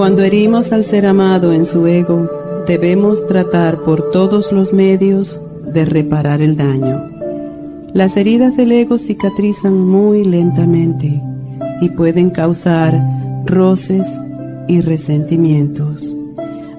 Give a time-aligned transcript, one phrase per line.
[0.00, 2.26] Cuando herimos al ser amado en su ego,
[2.66, 5.38] debemos tratar por todos los medios
[5.74, 7.04] de reparar el daño.
[7.92, 11.20] Las heridas del ego cicatrizan muy lentamente
[11.82, 12.98] y pueden causar
[13.44, 14.06] roces
[14.68, 16.16] y resentimientos.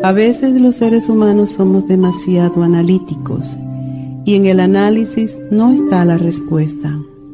[0.02, 3.56] A veces los seres humanos somos demasiado analíticos
[4.26, 6.92] y en el análisis no está la respuesta,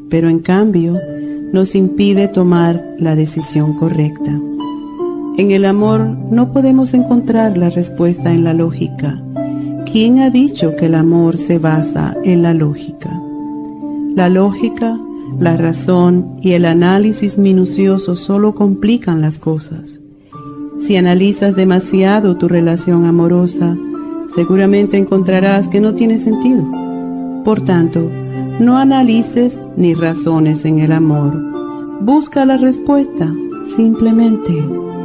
[0.10, 0.96] pero en cambio
[1.54, 4.38] nos impide tomar la decisión correcta.
[5.38, 6.00] En el amor
[6.32, 9.22] no podemos encontrar la respuesta en la lógica.
[9.86, 13.22] ¿Quién ha dicho que el amor se basa en la lógica?
[14.16, 15.00] La lógica,
[15.38, 20.00] la razón y el análisis minucioso solo complican las cosas.
[20.82, 23.78] Si analizas demasiado tu relación amorosa,
[24.34, 26.64] seguramente encontrarás que no tiene sentido.
[27.46, 28.10] Por tanto,
[28.60, 31.40] no analices ni razones en el amor.
[32.02, 33.32] Busca la respuesta
[33.76, 34.54] simplemente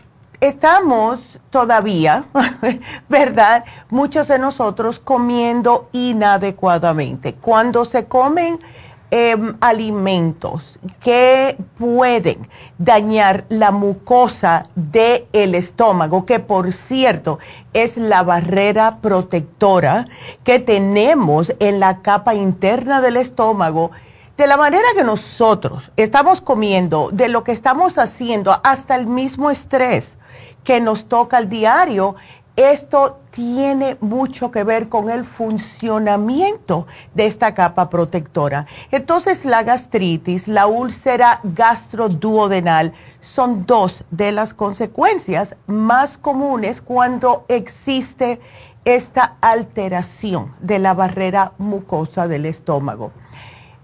[0.47, 2.25] estamos todavía,
[3.09, 3.63] ¿verdad?
[3.89, 7.33] Muchos de nosotros comiendo inadecuadamente.
[7.35, 8.59] Cuando se comen
[9.09, 17.39] em, alimentos que pueden dañar la mucosa del estómago, que por cierto
[17.71, 20.07] es la barrera protectora
[20.43, 23.91] que tenemos en la capa interna del estómago,
[24.35, 29.49] de la manera que nosotros estamos comiendo, de lo que estamos haciendo, hasta el mismo
[29.49, 30.17] estrés
[30.63, 32.15] que nos toca al diario,
[32.55, 36.85] esto tiene mucho que ver con el funcionamiento
[37.15, 38.67] de esta capa protectora.
[38.91, 48.39] Entonces, la gastritis, la úlcera gastroduodenal son dos de las consecuencias más comunes cuando existe
[48.85, 53.11] esta alteración de la barrera mucosa del estómago.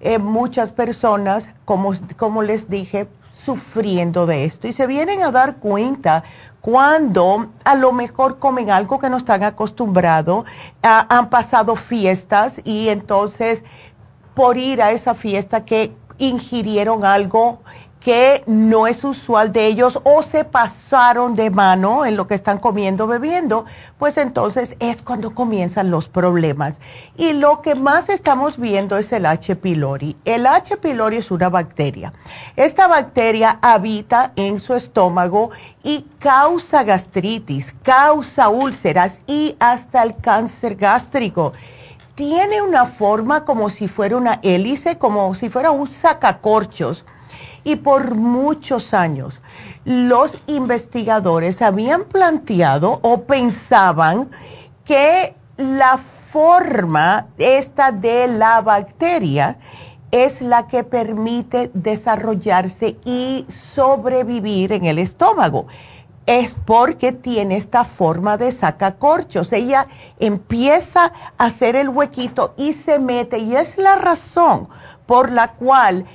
[0.01, 3.07] Eh, muchas personas, como, como les dije,
[3.43, 6.23] sufriendo de esto y se vienen a dar cuenta
[6.61, 10.43] cuando a lo mejor comen algo que no están acostumbrados,
[10.81, 13.63] han pasado fiestas y entonces
[14.33, 17.61] por ir a esa fiesta que ingirieron algo
[17.99, 22.57] que no es usual de ellos o se pasaron de mano en lo que están
[22.57, 23.65] comiendo, bebiendo,
[23.97, 26.79] pues entonces es cuando comienzan los problemas.
[27.17, 29.55] Y lo que más estamos viendo es el H.
[29.57, 30.15] pylori.
[30.23, 30.77] El H.
[30.77, 32.13] pylori es una bacteria.
[32.55, 35.51] Esta bacteria habita en su estómago
[35.83, 41.51] y causa gastritis, causa úlceras y hasta el cáncer gástrico.
[42.15, 47.05] Tiene una forma como si fuera una hélice, como si fuera un sacacorchos
[47.69, 49.41] y por muchos años
[49.85, 54.29] los investigadores habían planteado o pensaban
[54.85, 55.99] que la
[56.31, 59.57] forma esta de la bacteria
[60.11, 65.67] es la que permite desarrollarse y sobrevivir en el estómago.
[66.25, 69.53] Es porque tiene esta forma de sacacorchos.
[69.53, 69.85] Ella
[70.19, 74.69] empieza a hacer el huequito y se mete y es la razón
[75.05, 76.05] por la cual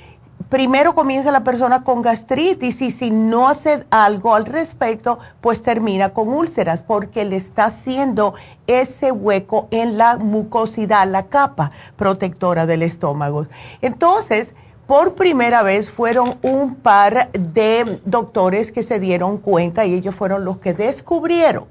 [0.49, 6.09] primero comienza la persona con gastritis y si no hace algo al respecto, pues termina
[6.09, 8.33] con úlceras porque le está haciendo
[8.67, 13.47] ese hueco en la mucosidad, la capa protectora del estómago.
[13.81, 14.53] Entonces,
[14.87, 20.45] por primera vez fueron un par de doctores que se dieron cuenta y ellos fueron
[20.45, 21.65] los que descubrieron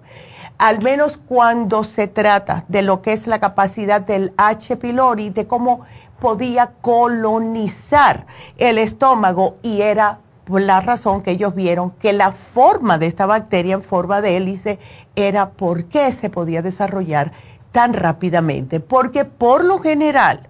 [0.59, 4.77] al menos cuando se trata de lo que es la capacidad del H.
[4.77, 5.81] pylori, de cómo
[6.19, 8.27] podía colonizar
[8.57, 13.75] el estómago y era la razón que ellos vieron que la forma de esta bacteria
[13.75, 14.79] en forma de hélice
[15.17, 17.33] era por qué se podía desarrollar
[17.73, 18.81] tan rápidamente.
[18.81, 20.49] Porque por lo general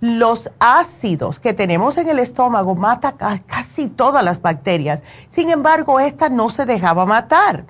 [0.00, 3.16] los ácidos que tenemos en el estómago matan
[3.46, 5.02] casi todas las bacterias.
[5.30, 7.64] Sin embargo, esta no se dejaba matar.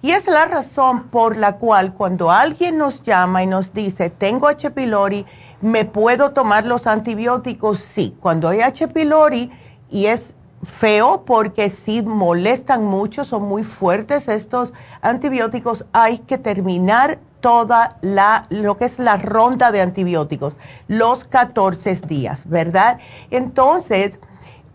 [0.00, 4.48] Y es la razón por la cual cuando alguien nos llama y nos dice, tengo
[4.48, 4.70] H.
[4.70, 5.26] pylori,
[5.60, 7.80] ¿Me puedo tomar los antibióticos?
[7.80, 8.16] Sí.
[8.20, 8.88] Cuando hay H.
[8.88, 9.50] pylori
[9.90, 10.32] y es
[10.64, 18.46] feo porque sí molestan mucho, son muy fuertes estos antibióticos, hay que terminar toda la,
[18.50, 20.54] lo que es la ronda de antibióticos,
[20.88, 22.98] los 14 días, ¿verdad?
[23.30, 24.18] Entonces,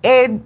[0.01, 0.41] el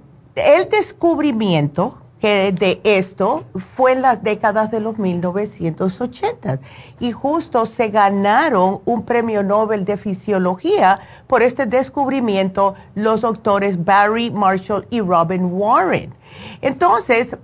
[0.69, 6.59] descubrimiento que de esto fue en las décadas de los 1980
[6.99, 14.31] y justo se ganaron un premio Nobel de Fisiología por este descubrimiento los doctores Barry
[14.31, 16.13] Marshall y Robin Warren.
[16.61, 17.37] Entonces,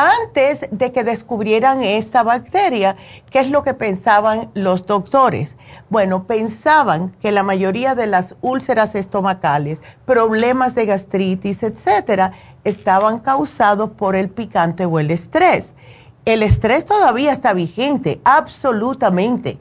[0.00, 2.96] antes de que descubrieran esta bacteria,
[3.28, 5.56] ¿qué es lo que pensaban los doctores?
[5.90, 12.32] Bueno, pensaban que la mayoría de las úlceras estomacales, problemas de gastritis, etcétera,
[12.64, 15.72] estaban causados por el picante o el estrés.
[16.24, 19.58] El estrés todavía está vigente, absolutamente.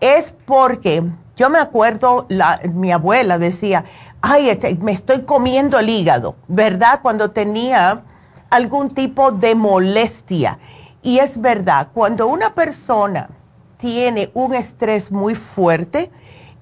[0.00, 1.04] Es porque
[1.36, 2.26] yo me acuerdo,
[2.74, 3.84] mi abuela decía,
[4.20, 7.00] ay, este, me estoy comiendo el hígado, ¿verdad?
[7.02, 8.02] Cuando tenía
[8.50, 10.58] algún tipo de molestia.
[11.02, 13.30] Y es verdad, cuando una persona
[13.78, 16.10] tiene un estrés muy fuerte,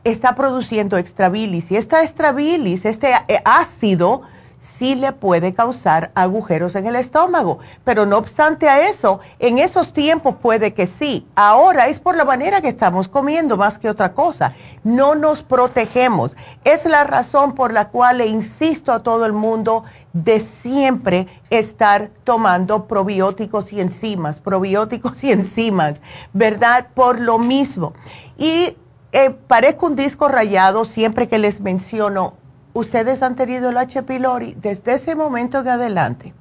[0.05, 1.70] está produciendo extrabilis.
[1.73, 4.23] Y esta extrabilis, este eh, ácido,
[4.60, 7.58] sí le puede causar agujeros en el estómago.
[7.84, 11.26] Pero no obstante a eso, en esos tiempos puede que sí.
[11.34, 14.55] Ahora es por la manera que estamos comiendo más que otra cosa.
[14.84, 16.37] No nos protegemos.
[16.64, 22.10] Es la razón por la cual le insisto a todo el mundo de siempre estar
[22.25, 26.00] tomando probióticos y enzimas, probióticos y enzimas,
[26.32, 26.88] ¿verdad?
[26.94, 27.93] Por lo mismo.
[28.37, 28.76] Y
[29.12, 32.34] eh, parezco un disco rayado siempre que les menciono
[32.73, 34.03] ustedes han tenido el H.
[34.03, 36.34] pylori, desde ese momento en adelante,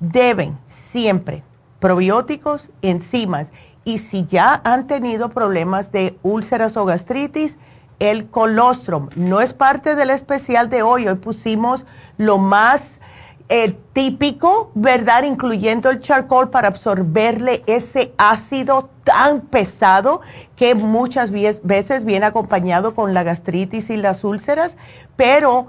[0.00, 1.42] deben siempre
[1.80, 3.52] probióticos, enzimas.
[3.84, 7.58] Y si ya han tenido problemas de úlceras o gastritis,
[7.98, 11.06] el colostrum no es parte del especial de hoy.
[11.06, 11.84] Hoy pusimos
[12.16, 13.00] lo más
[13.48, 15.24] eh, típico, ¿verdad?
[15.24, 20.22] Incluyendo el charcoal para absorberle ese ácido tan pesado
[20.56, 24.76] que muchas veces viene acompañado con la gastritis y las úlceras,
[25.16, 25.68] pero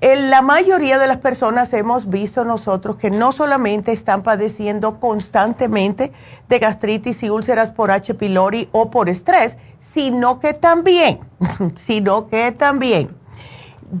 [0.00, 6.12] en la mayoría de las personas hemos visto nosotros que no solamente están padeciendo constantemente
[6.48, 8.14] de gastritis y úlceras por H.
[8.14, 11.20] pylori o por estrés, sino que también,
[11.74, 13.17] sino que también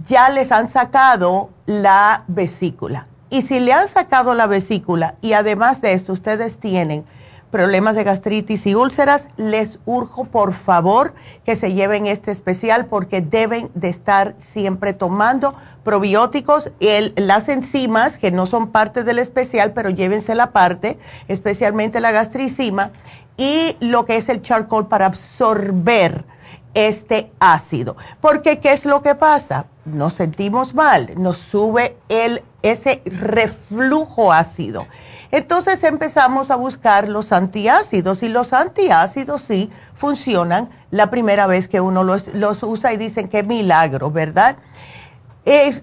[0.08, 3.06] ya les han sacado la vesícula.
[3.30, 7.04] Y si le han sacado la vesícula y además de esto ustedes tienen
[7.50, 11.14] problemas de gastritis y úlceras, les urjo por favor
[11.44, 18.18] que se lleven este especial porque deben de estar siempre tomando probióticos, el, las enzimas
[18.18, 22.90] que no son parte del especial, pero llévense la parte, especialmente la gastricima,
[23.38, 26.24] y lo que es el charcoal para absorber
[26.86, 27.96] este ácido.
[28.20, 29.66] Porque ¿qué es lo que pasa?
[29.84, 34.86] Nos sentimos mal, nos sube el, ese reflujo ácido.
[35.30, 41.80] Entonces empezamos a buscar los antiácidos y los antiácidos sí funcionan la primera vez que
[41.80, 44.56] uno los, los usa y dicen que milagro, ¿verdad?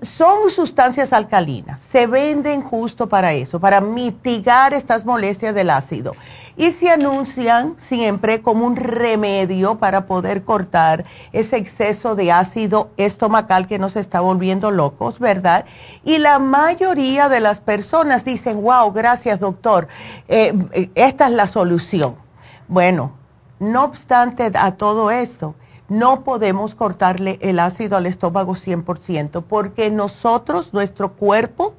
[0.03, 6.13] Son sustancias alcalinas, se venden justo para eso, para mitigar estas molestias del ácido.
[6.57, 13.67] Y se anuncian siempre como un remedio para poder cortar ese exceso de ácido estomacal
[13.67, 15.65] que nos está volviendo locos, ¿verdad?
[16.03, 19.87] Y la mayoría de las personas dicen, wow, gracias doctor,
[20.27, 22.15] eh, eh, esta es la solución.
[22.67, 23.11] Bueno,
[23.59, 25.55] no obstante a todo esto,
[25.89, 31.75] no podemos cortarle el ácido al estómago 100% porque nosotros, nuestro cuerpo,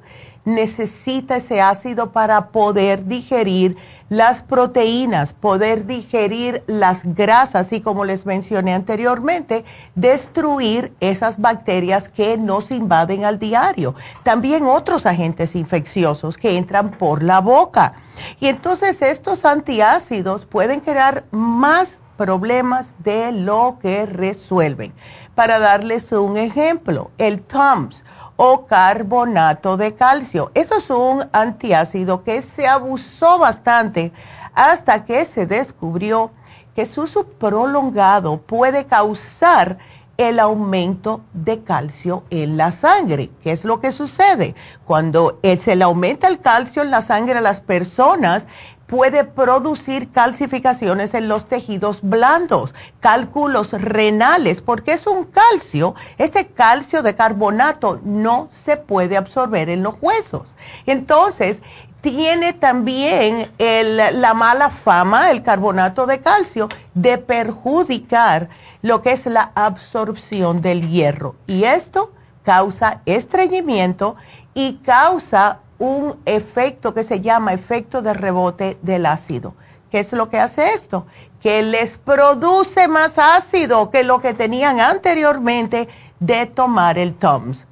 [0.47, 3.75] necesita ese ácido para poder digerir
[4.07, 12.37] las proteínas, poder digerir las grasas y como les mencioné anteriormente, destruir esas bacterias que
[12.37, 13.93] nos invaden al diario.
[14.23, 17.95] También otros agentes infecciosos que entran por la boca.
[18.39, 24.93] Y entonces estos antiácidos pueden crear más problemas de lo que resuelven.
[25.35, 28.03] Para darles un ejemplo, el TUMS
[28.35, 30.51] o carbonato de calcio.
[30.53, 34.11] Eso es un antiácido que se abusó bastante
[34.53, 36.31] hasta que se descubrió
[36.75, 39.77] que su uso prolongado puede causar
[40.17, 43.29] el aumento de calcio en la sangre.
[43.43, 44.55] ¿Qué es lo que sucede?
[44.85, 48.47] Cuando se le aumenta el calcio en la sangre a las personas,
[48.87, 57.03] puede producir calcificaciones en los tejidos blandos, cálculos renales, porque es un calcio, este calcio
[57.03, 60.43] de carbonato no se puede absorber en los huesos.
[60.85, 61.61] Entonces,
[62.01, 68.47] tiene también la mala fama, el carbonato de calcio, de perjudicar
[68.81, 71.35] lo que es la absorción del hierro.
[71.47, 72.13] Y esto
[72.43, 74.15] causa estreñimiento
[74.53, 79.53] y causa un efecto que se llama efecto de rebote del ácido.
[79.91, 81.05] ¿Qué es lo que hace esto?
[81.41, 85.87] Que les produce más ácido que lo que tenían anteriormente
[86.19, 87.65] de tomar el TOMS.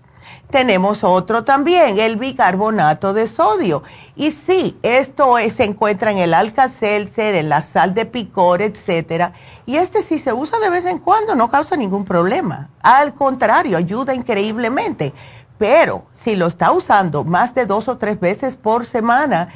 [0.49, 3.83] Tenemos otro también, el bicarbonato de sodio.
[4.15, 9.33] Y sí, esto se encuentra en el alka-seltzer, en la sal de picor, etcétera.
[9.65, 12.69] Y este si se usa de vez en cuando no causa ningún problema.
[12.81, 15.13] Al contrario, ayuda increíblemente.
[15.57, 19.49] Pero si lo está usando más de dos o tres veces por semana,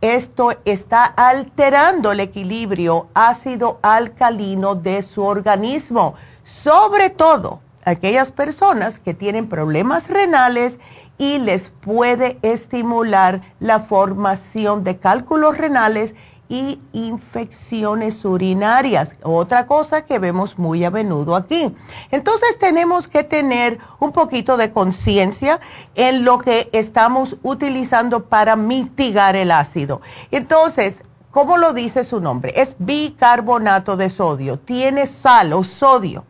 [0.00, 6.14] esto está alterando el equilibrio ácido alcalino de su organismo,
[6.44, 10.78] sobre todo aquellas personas que tienen problemas renales
[11.16, 16.14] y les puede estimular la formación de cálculos renales
[16.48, 21.74] y infecciones urinarias, otra cosa que vemos muy a menudo aquí.
[22.10, 25.60] Entonces tenemos que tener un poquito de conciencia
[25.94, 30.00] en lo que estamos utilizando para mitigar el ácido.
[30.30, 32.52] Entonces, ¿cómo lo dice su nombre?
[32.56, 36.24] Es bicarbonato de sodio, tiene sal o sodio.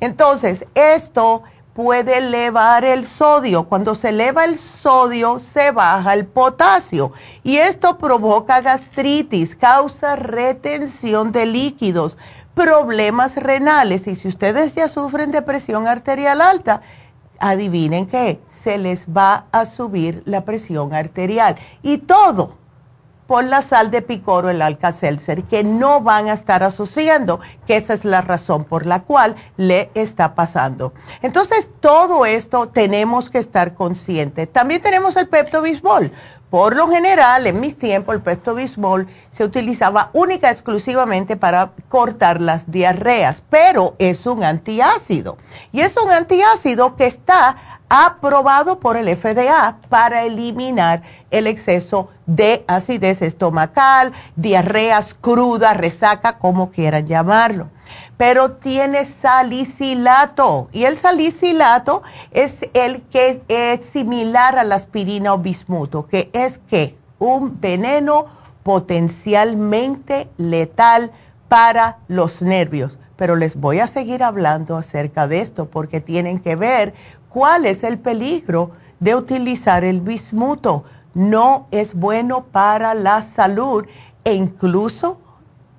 [0.00, 1.42] Entonces, esto
[1.74, 3.64] puede elevar el sodio.
[3.64, 7.12] Cuando se eleva el sodio, se baja el potasio.
[7.42, 12.16] Y esto provoca gastritis, causa retención de líquidos,
[12.54, 14.06] problemas renales.
[14.06, 16.82] Y si ustedes ya sufren de presión arterial alta,
[17.38, 21.56] adivinen qué, se les va a subir la presión arterial.
[21.82, 22.59] Y todo
[23.30, 27.94] por la sal de picoro, el alka-seltzer, que no van a estar asociando, que esa
[27.94, 30.92] es la razón por la cual le está pasando.
[31.22, 34.52] Entonces, todo esto tenemos que estar conscientes.
[34.52, 36.10] También tenemos el Pepto-Bismol.
[36.50, 42.68] Por lo general, en mis tiempos, el Pepto-Bismol se utilizaba única exclusivamente para cortar las
[42.68, 45.38] diarreas, pero es un antiácido.
[45.70, 52.64] Y es un antiácido que está aprobado por el FDA para eliminar el exceso de
[52.68, 57.68] acidez estomacal, diarreas crudas, resaca, como quieran llamarlo.
[58.16, 65.38] Pero tiene salicilato y el salicilato es el que es similar a la aspirina o
[65.38, 68.26] bismuto, que es que un veneno
[68.62, 71.10] potencialmente letal
[71.48, 72.98] para los nervios.
[73.16, 76.94] Pero les voy a seguir hablando acerca de esto porque tienen que ver
[77.30, 80.82] ¿Cuál es el peligro de utilizar el bismuto?
[81.14, 83.86] No es bueno para la salud
[84.24, 85.20] e incluso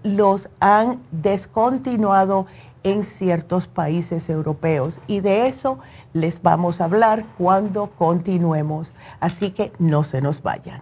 [0.01, 2.47] los han descontinuado
[2.83, 5.77] en ciertos países europeos y de eso
[6.13, 8.93] les vamos a hablar cuando continuemos.
[9.19, 10.81] Así que no se nos vayan.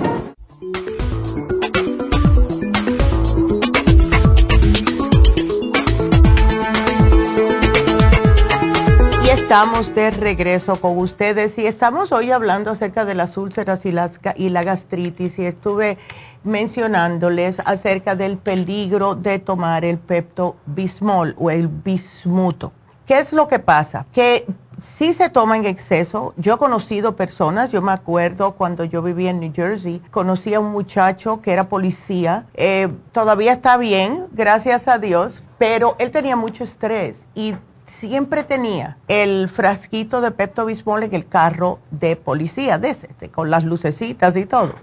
[9.25, 13.93] Y estamos de regreso con ustedes y estamos hoy hablando acerca de las úlceras y,
[13.93, 15.99] la gastritis y estuve
[16.45, 22.73] mencionándoles acerca del peligro de tomar el Pepto Bismol o el bismuto.
[23.07, 24.07] ¿Qué es lo que pasa?
[24.13, 24.47] Que
[24.81, 29.31] si se toma en exceso, yo he conocido personas, yo me acuerdo cuando yo vivía
[29.31, 34.89] en New Jersey, conocí a un muchacho que era policía, eh, todavía está bien, gracias
[34.89, 37.55] a Dios, pero él tenía mucho estrés y
[37.87, 43.51] siempre tenía el frasquito de Pepto Bismol en el carro de policía, de ese, con
[43.51, 44.75] las lucecitas y todo.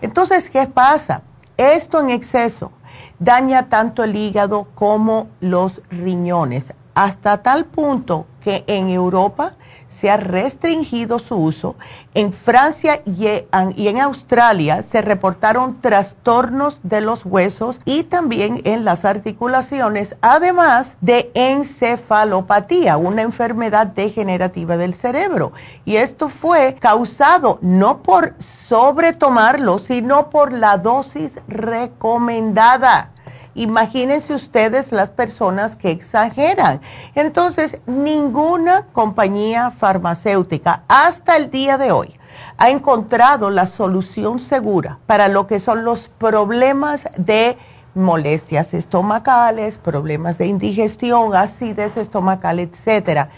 [0.00, 1.22] Entonces, ¿qué pasa?
[1.56, 2.72] Esto en exceso
[3.18, 9.54] daña tanto el hígado como los riñones, hasta tal punto que en Europa
[9.88, 11.76] se ha restringido su uso.
[12.14, 19.04] En Francia y en Australia se reportaron trastornos de los huesos y también en las
[19.04, 25.52] articulaciones, además de encefalopatía, una enfermedad degenerativa del cerebro.
[25.84, 33.10] Y esto fue causado no por sobretomarlo, sino por la dosis recomendada.
[33.58, 36.80] Imagínense ustedes las personas que exageran.
[37.16, 42.18] Entonces, ninguna compañía farmacéutica hasta el día de hoy
[42.56, 47.58] ha encontrado la solución segura para lo que son los problemas de
[47.94, 53.28] molestias estomacales, problemas de indigestión, acidez estomacal, etcétera.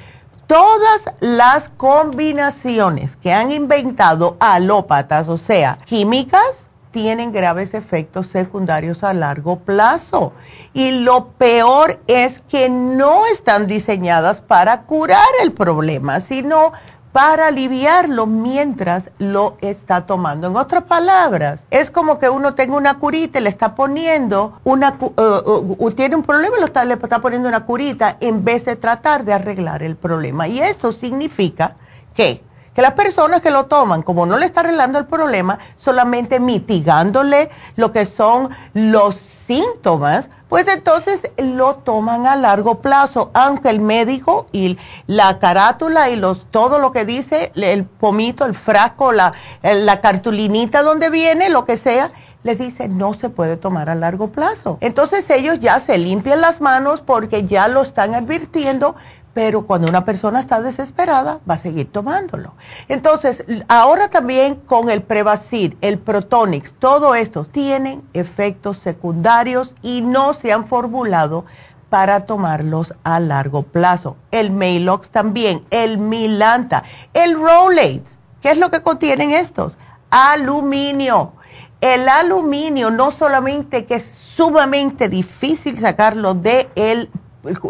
[0.46, 9.14] Todas las combinaciones que han inventado alópatas, o sea, químicas, tienen graves efectos secundarios a
[9.14, 10.32] largo plazo.
[10.72, 16.72] Y lo peor es que no están diseñadas para curar el problema, sino
[17.12, 20.46] para aliviarlo mientras lo está tomando.
[20.46, 24.96] En otras palabras, es como que uno tenga una curita y le está poniendo una,
[25.00, 29.24] uh, uh, tiene un problema y le está poniendo una curita en vez de tratar
[29.24, 30.46] de arreglar el problema.
[30.46, 31.74] Y esto significa
[32.14, 32.42] que
[32.74, 37.50] que las personas que lo toman, como no le está arreglando el problema, solamente mitigándole
[37.76, 44.46] lo que son los síntomas, pues entonces lo toman a largo plazo, aunque el médico
[44.52, 50.00] y la carátula y los, todo lo que dice, el pomito, el frasco, la, la
[50.00, 54.78] cartulinita donde viene, lo que sea, les dice no se puede tomar a largo plazo.
[54.80, 58.94] Entonces ellos ya se limpian las manos porque ya lo están advirtiendo,
[59.34, 62.54] pero cuando una persona está desesperada va a seguir tomándolo.
[62.88, 70.34] Entonces, ahora también con el Prevacid, el Protonix, todo esto tienen efectos secundarios y no
[70.34, 71.44] se han formulado
[71.90, 74.16] para tomarlos a largo plazo.
[74.30, 78.04] El Maalox también, el Milanta, el Rolate,
[78.40, 79.76] ¿qué es lo que contienen estos?
[80.10, 81.32] Aluminio.
[81.80, 87.10] El aluminio no solamente que es sumamente difícil sacarlo de el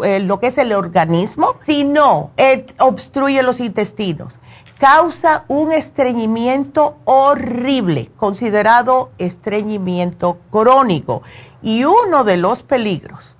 [0.03, 4.33] eh, lo que es el organismo, sino eh, obstruye los intestinos.
[4.79, 11.21] Causa un estreñimiento horrible, considerado estreñimiento crónico.
[11.61, 13.35] Y uno de los peligros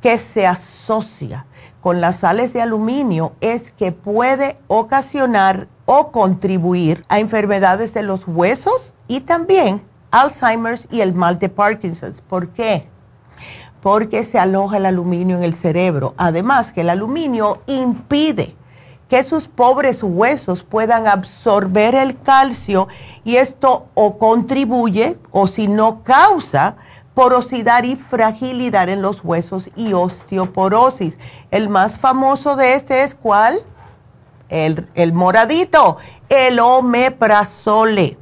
[0.00, 1.46] que se asocia
[1.80, 8.26] con las sales de aluminio es que puede ocasionar o contribuir a enfermedades de los
[8.26, 12.14] huesos y también Alzheimer's y el mal de Parkinson.
[12.28, 12.88] ¿Por qué?
[13.82, 16.14] Porque se aloja el aluminio en el cerebro.
[16.16, 18.56] Además que el aluminio impide
[19.08, 22.88] que sus pobres huesos puedan absorber el calcio
[23.24, 26.76] y esto o contribuye o si no causa
[27.14, 31.18] porosidad y fragilidad en los huesos y osteoporosis.
[31.50, 33.60] El más famoso de este es cuál?
[34.48, 35.96] El, el moradito,
[36.28, 38.18] el omeprazole.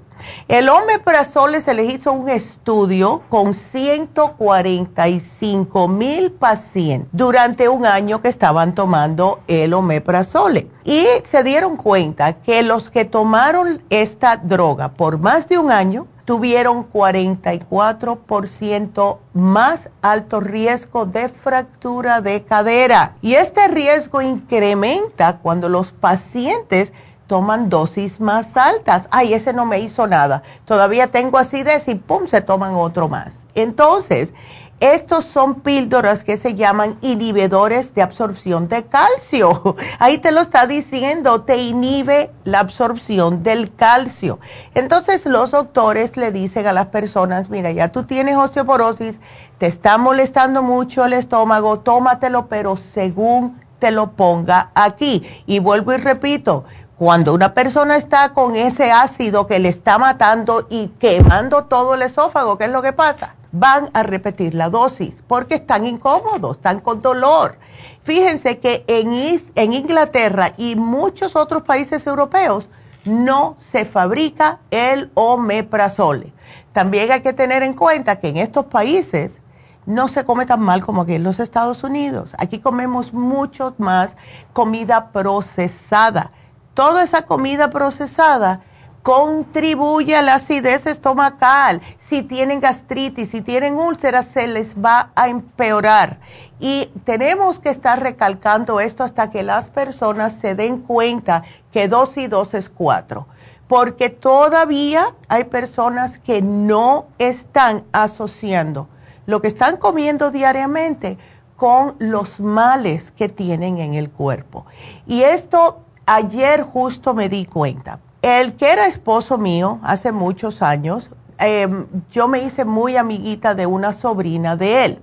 [0.48, 8.29] El omeprazole se les hizo un estudio con 145 mil pacientes durante un año que
[8.29, 10.68] estaban tomando el omeprazole.
[10.85, 16.07] Y se dieron cuenta que los que tomaron esta droga por más de un año
[16.26, 23.14] tuvieron 44% más alto riesgo de fractura de cadera.
[23.22, 26.92] Y este riesgo incrementa cuando los pacientes
[27.26, 29.08] toman dosis más altas.
[29.10, 30.42] Ay, ese no me hizo nada.
[30.64, 33.38] Todavía tengo acidez y pum, se toman otro más.
[33.54, 34.32] Entonces,
[34.80, 39.74] estos son píldoras que se llaman inhibidores de absorción de calcio.
[39.98, 44.38] Ahí te lo está diciendo, te inhibe la absorción del calcio.
[44.74, 49.18] Entonces los doctores le dicen a las personas, mira, ya tú tienes osteoporosis,
[49.56, 55.22] te está molestando mucho el estómago, tómatelo, pero según te lo ponga aquí.
[55.46, 56.64] Y vuelvo y repito,
[56.98, 62.00] cuando una persona está con ese ácido que le está matando y quemando todo el
[62.00, 63.35] esófago, ¿qué es lo que pasa?
[63.52, 67.59] Van a repetir la dosis porque están incómodos, están con dolor.
[68.04, 72.70] Fíjense que en, Inglaterra y muchos otros países europeos
[73.04, 76.32] no se fabrica el omeprazole.
[76.72, 79.38] También hay que tener en cuenta que en estos países
[79.85, 82.35] no se come tan mal como aquí en los Estados Unidos.
[82.38, 84.16] Aquí comemos mucho más
[84.54, 86.30] comida procesada
[86.76, 88.60] toda esa comida procesada
[89.02, 91.80] contribuye a la acidez estomacal.
[91.98, 96.20] Si tienen gastritis, si tienen úlceras, se les va a empeorar.
[96.60, 102.16] Y tenemos que estar recalcando esto hasta que las personas se den cuenta que dos
[102.18, 103.26] y dos es cuatro.
[103.68, 108.88] Porque todavía hay personas que no están asociando
[109.24, 111.18] lo que están comiendo diariamente
[111.56, 114.66] con los males que tienen en el cuerpo.
[115.06, 117.98] Y esto ayer justo me di cuenta.
[118.22, 123.66] El que era esposo mío hace muchos años, em, yo me hice muy amiguita de
[123.66, 125.02] una sobrina de él.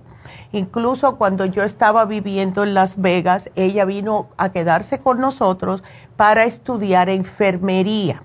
[0.52, 5.82] Incluso cuando yo estaba viviendo en Las Vegas, ella vino a quedarse con nosotros
[6.16, 8.22] para estudiar enfermería.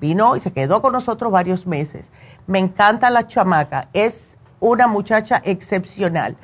[0.00, 2.10] Vino y se quedó con nosotros varios meses.
[2.46, 6.36] Me encanta la chamaca, es una muchacha excepcional.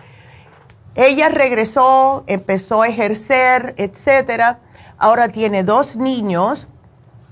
[0.94, 4.60] Ella regresó, empezó a ejercer, etcétera
[5.02, 6.68] Ahora tiene dos niños.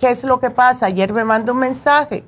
[0.01, 0.87] ¿Qué es lo que pasa?
[0.87, 2.25] Ayer me mandó un mensaje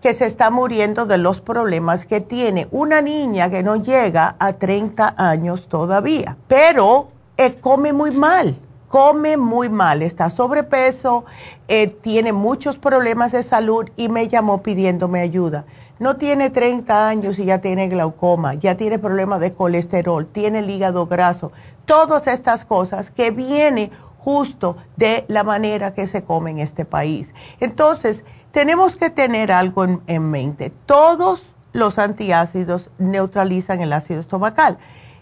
[0.00, 4.54] que se está muriendo de los problemas que tiene una niña que no llega a
[4.54, 11.26] 30 años todavía, pero eh, come muy mal, come muy mal, está sobrepeso,
[11.68, 15.64] eh, tiene muchos problemas de salud y me llamó pidiéndome ayuda.
[16.00, 20.68] No tiene 30 años y ya tiene glaucoma, ya tiene problemas de colesterol, tiene el
[20.70, 21.52] hígado graso,
[21.84, 27.34] todas estas cosas que viene justo de la manera que se come en este país.
[27.58, 30.70] Entonces, tenemos que tener algo en, mente.
[30.86, 34.78] Todos los antiácidos neutralizan el ácido estomacal.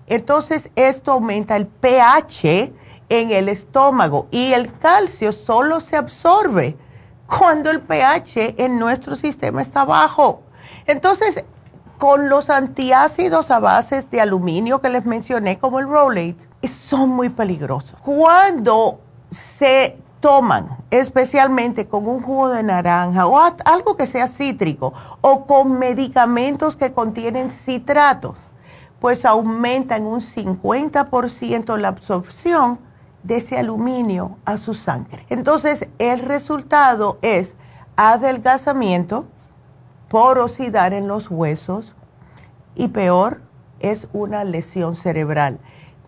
[0.06, 2.72] Entonces, esto aumenta el pH
[3.08, 6.76] en el estómago y el calcio solo se absorbe
[7.26, 10.42] cuando el pH en nuestro sistema está bajo.
[10.86, 11.44] Entonces,
[12.00, 17.28] con los antiácidos a base de aluminio que les mencioné, como el Rolate, son muy
[17.28, 18.00] peligrosos.
[18.00, 25.44] Cuando se toman, especialmente con un jugo de naranja o algo que sea cítrico o
[25.44, 28.38] con medicamentos que contienen citratos,
[28.98, 32.78] pues aumenta en un 50% la absorción
[33.24, 35.26] de ese aluminio a su sangre.
[35.28, 37.56] Entonces, el resultado es
[37.96, 39.26] adelgazamiento,
[40.11, 41.94] porosidad en los huesos
[42.75, 43.40] y peor
[43.79, 45.59] es una lesión cerebral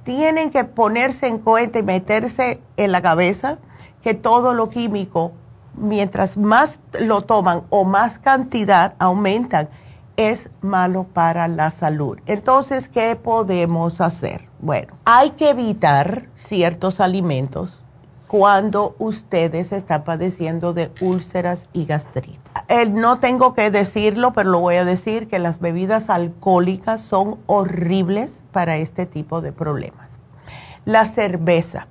[0.05, 3.59] tienen que ponerse en cuenta y meterse en la cabeza
[4.03, 5.33] que todo lo químico,
[5.75, 9.69] mientras más lo toman o más cantidad aumentan,
[10.17, 12.19] es malo para la salud.
[12.27, 14.49] Entonces, ¿qué podemos hacer?
[14.61, 17.82] Bueno, hay que evitar ciertos alimentos
[18.33, 22.41] cuando ustedes están padeciendo de úlceras y gastritis.
[22.89, 28.41] no tengo que decirlo, pero lo voy a decir que las bebidas alcohólicas son horribles
[28.51, 30.09] para este tipo de problemas.
[30.87, 31.89] La cerveza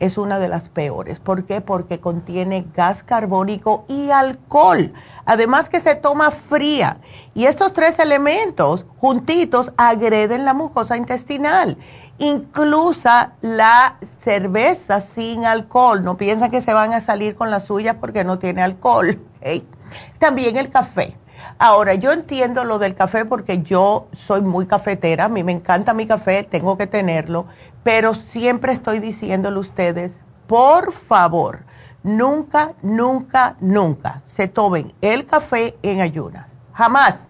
[0.00, 1.20] es una de las peores.
[1.20, 1.60] ¿Por qué?
[1.60, 4.92] Porque contiene gas carbónico y alcohol.
[5.26, 6.98] Además que se toma fría.
[7.34, 11.76] Y estos tres elementos juntitos agreden la mucosa intestinal.
[12.18, 13.10] Incluso
[13.40, 16.04] la cerveza sin alcohol.
[16.04, 19.20] No piensan que se van a salir con la suya porque no tiene alcohol.
[20.18, 21.16] También el café.
[21.58, 25.94] Ahora, yo entiendo lo del café porque yo soy muy cafetera, a mí me encanta
[25.94, 27.46] mi café, tengo que tenerlo,
[27.82, 31.64] pero siempre estoy diciéndole a ustedes, por favor,
[32.04, 36.48] nunca, nunca, nunca se tomen el café en ayunas.
[36.72, 37.26] Jamás.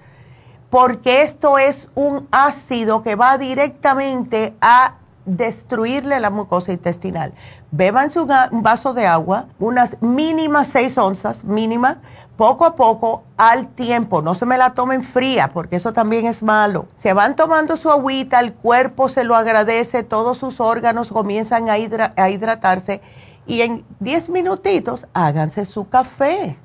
[0.69, 7.33] Porque esto es un ácido que va directamente a destruirle la mucosa intestinal.
[7.71, 8.11] Beban
[8.51, 11.99] un vaso de agua, unas mínimas seis onzas, mínima,
[12.37, 14.21] poco a poco, al tiempo.
[14.21, 16.87] No se me la tomen fría, porque eso también es malo.
[16.99, 21.75] Se van tomando su agüita, el cuerpo se lo agradece, todos sus órganos comienzan a,
[22.17, 23.01] a hidratarse
[23.47, 26.57] y en 10 minutitos háganse su café.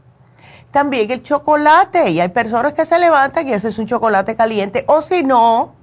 [0.71, 5.01] También el chocolate, y hay personas que se levantan y hacen su chocolate caliente, o
[5.01, 5.73] si no,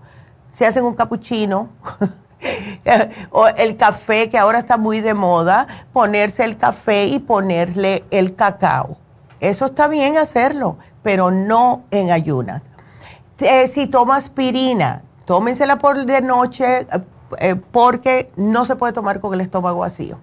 [0.54, 1.70] se hacen un capuchino.
[3.30, 8.36] o el café que ahora está muy de moda, ponerse el café y ponerle el
[8.36, 8.96] cacao.
[9.40, 12.62] Eso está bien hacerlo, pero no en ayunas.
[13.38, 16.86] Eh, si toma aspirina, tómensela por de noche eh,
[17.38, 20.18] eh, porque no se puede tomar con el estómago vacío.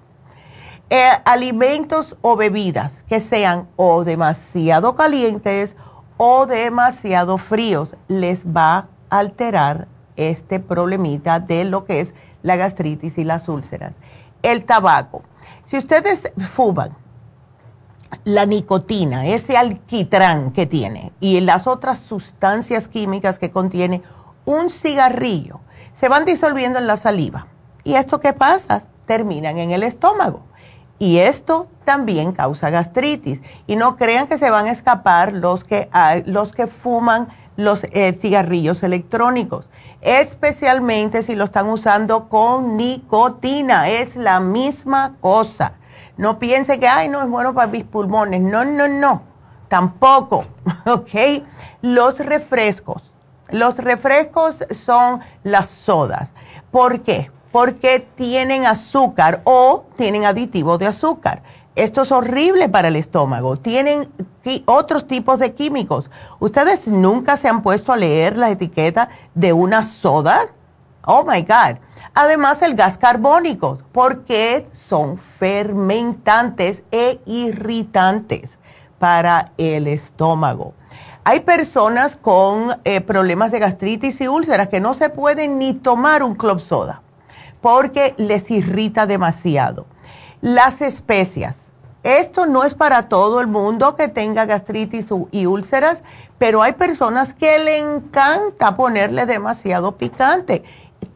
[1.25, 5.75] Alimentos o bebidas que sean o demasiado calientes
[6.17, 13.17] o demasiado fríos les va a alterar este problemita de lo que es la gastritis
[13.17, 13.93] y las úlceras.
[14.43, 15.23] El tabaco.
[15.65, 16.95] Si ustedes fuman,
[18.25, 24.03] la nicotina, ese alquitrán que tiene y las otras sustancias químicas que contiene
[24.45, 25.61] un cigarrillo,
[25.93, 27.47] se van disolviendo en la saliva.
[27.83, 28.83] ¿Y esto qué pasa?
[29.07, 30.43] Terminan en el estómago.
[31.03, 33.41] Y esto también causa gastritis.
[33.67, 35.89] Y no crean que se van a escapar los que,
[36.25, 39.67] los que fuman los eh, cigarrillos electrónicos,
[39.99, 43.89] especialmente si lo están usando con nicotina.
[43.89, 45.73] Es la misma cosa.
[46.15, 48.39] No piense que, ay, no es bueno para mis pulmones.
[48.39, 49.23] No, no, no.
[49.67, 50.45] Tampoco.
[50.85, 51.43] ¿Ok?
[51.81, 53.03] Los refrescos.
[53.49, 56.29] Los refrescos son las sodas.
[56.71, 57.29] ¿Por qué?
[57.53, 61.43] Porque tienen azúcar o tienen aditivo de azúcar.
[61.75, 63.57] Esto es horrible para el estómago.
[63.57, 64.09] Tienen
[64.65, 66.09] otros tipos de químicos.
[66.39, 70.47] ¿Ustedes nunca se han puesto a leer la etiqueta de una soda?
[71.05, 71.77] Oh my God.
[72.15, 78.57] Además, el gas carbónico, porque son fermentantes e irritantes
[78.97, 80.73] para el estómago.
[81.23, 86.23] Hay personas con eh, problemas de gastritis y úlceras que no se pueden ni tomar
[86.23, 87.03] un club soda
[87.63, 89.87] porque les irrita demasiado.
[90.41, 91.71] Las especias.
[92.03, 96.03] Esto no es para todo el mundo que tenga gastritis y úlceras,
[96.37, 100.63] pero hay personas que le encanta ponerle demasiado picante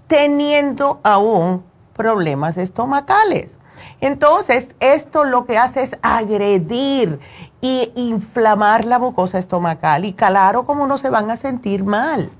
[0.08, 3.58] teniendo aún problemas estomacales.
[4.00, 7.20] Entonces, esto lo que hace es agredir
[7.62, 12.32] e inflamar la mucosa estomacal y claro, como no se van a sentir mal.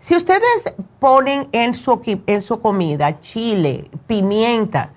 [0.00, 4.92] Si ustedes ponen en su, en su comida chile, pimienta,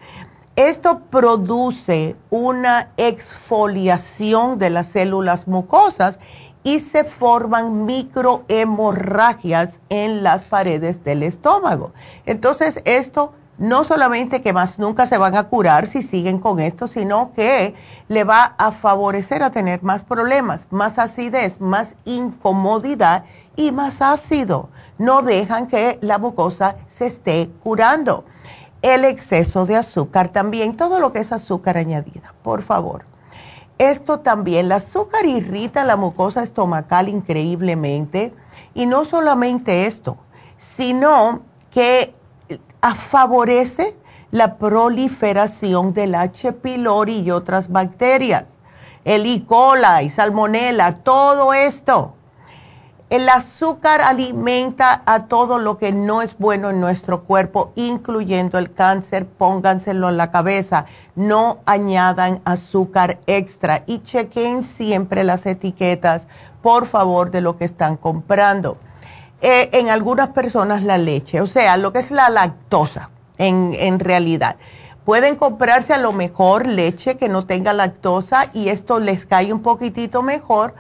[0.55, 6.19] esto produce una exfoliación de las células mucosas
[6.63, 11.93] y se forman microhemorragias en las paredes del estómago.
[12.25, 16.88] Entonces, esto no solamente que más nunca se van a curar si siguen con esto,
[16.88, 17.76] sino que
[18.08, 24.69] le va a favorecer a tener más problemas, más acidez, más incomodidad y más ácido.
[24.98, 28.24] No dejan que la mucosa se esté curando.
[28.82, 33.04] El exceso de azúcar también, todo lo que es azúcar añadida, por favor
[33.80, 38.34] esto también, el azúcar irrita la mucosa estomacal increíblemente
[38.74, 40.17] y no solamente esto,
[40.58, 42.13] sino que
[42.81, 43.95] favorece
[44.31, 46.53] la proliferación del H.
[46.53, 48.45] pylori y otras bacterias,
[49.05, 49.45] el E.
[49.45, 52.13] coli, salmonella, todo esto
[53.09, 58.71] el azúcar alimenta a todo lo que no es bueno en nuestro cuerpo, incluyendo el
[58.71, 59.25] cáncer.
[59.25, 60.85] Pónganselo en la cabeza.
[61.15, 66.27] No añadan azúcar extra y chequen siempre las etiquetas,
[66.61, 68.77] por favor, de lo que están comprando.
[69.41, 73.99] Eh, en algunas personas la leche, o sea, lo que es la lactosa, en, en
[73.99, 74.58] realidad.
[75.06, 79.62] Pueden comprarse a lo mejor leche que no tenga lactosa y esto les cae un
[79.62, 80.75] poquitito mejor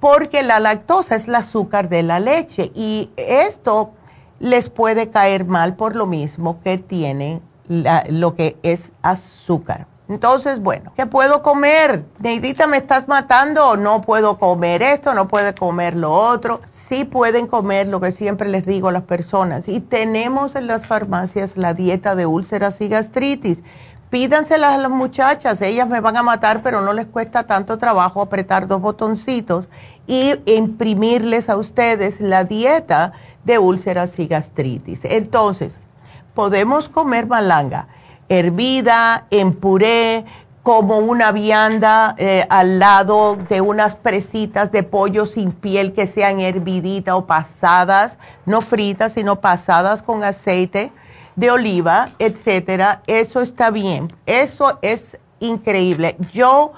[0.00, 3.90] porque la lactosa es el azúcar de la leche y esto
[4.38, 9.86] les puede caer mal por lo mismo que tienen lo que es azúcar.
[10.06, 12.04] Entonces, bueno, ¿qué puedo comer?
[12.18, 13.78] Neidita, ¿me estás matando?
[13.78, 16.60] No puedo comer esto, no puedo comer lo otro.
[16.70, 19.66] Sí pueden comer lo que siempre les digo a las personas.
[19.66, 23.62] Y tenemos en las farmacias la dieta de úlceras y gastritis.
[24.10, 28.20] Pídanselas a las muchachas, ellas me van a matar, pero no les cuesta tanto trabajo
[28.20, 29.68] apretar dos botoncitos
[30.06, 33.12] y imprimirles a ustedes la dieta
[33.44, 35.00] de úlceras y gastritis.
[35.04, 35.78] Entonces,
[36.34, 37.88] podemos comer malanga
[38.28, 40.24] hervida, en puré,
[40.64, 46.40] como una vianda eh, al lado de unas presitas de pollo sin piel que sean
[46.40, 50.90] herviditas o pasadas, no fritas, sino pasadas con aceite
[51.36, 53.02] de oliva, etcétera.
[53.06, 54.10] Eso está bien.
[54.24, 56.16] Eso es increíble.
[56.32, 56.72] Yo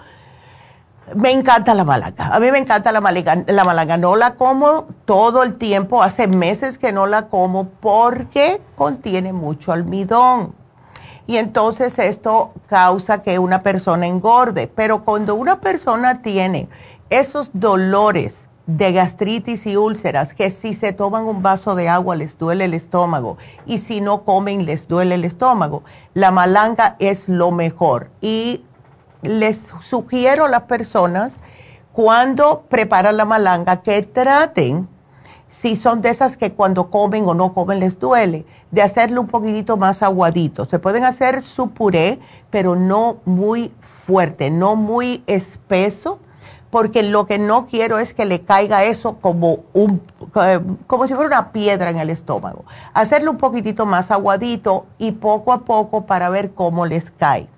[1.14, 2.34] me encanta la malanga.
[2.34, 3.44] A mí me encanta la malanga.
[3.46, 6.02] La malanga no la como todo el tiempo.
[6.02, 10.65] Hace meses que no la como porque contiene mucho almidón
[11.26, 14.68] y entonces esto causa que una persona engorde.
[14.68, 16.68] Pero cuando una persona tiene
[17.10, 22.36] esos dolores de gastritis y úlceras, que si se toman un vaso de agua les
[22.36, 25.82] duele el estómago y si no comen les duele el estómago,
[26.14, 28.10] la malanga es lo mejor.
[28.20, 28.64] Y
[29.22, 31.34] les sugiero a las personas
[31.92, 34.88] cuando preparan la malanga que traten
[35.60, 39.26] si son de esas que cuando comen o no comen les duele, de hacerlo un
[39.26, 40.66] poquitito más aguadito.
[40.66, 42.18] Se pueden hacer su puré,
[42.50, 46.18] pero no muy fuerte, no muy espeso,
[46.68, 50.02] porque lo que no quiero es que le caiga eso como, un,
[50.86, 52.66] como si fuera una piedra en el estómago.
[52.92, 57.48] Hacerlo un poquitito más aguadito y poco a poco para ver cómo les cae.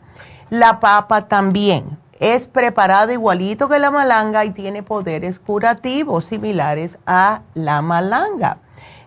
[0.51, 7.42] La papa también es preparada igualito que la malanga y tiene poderes curativos similares a
[7.54, 8.59] la malanga.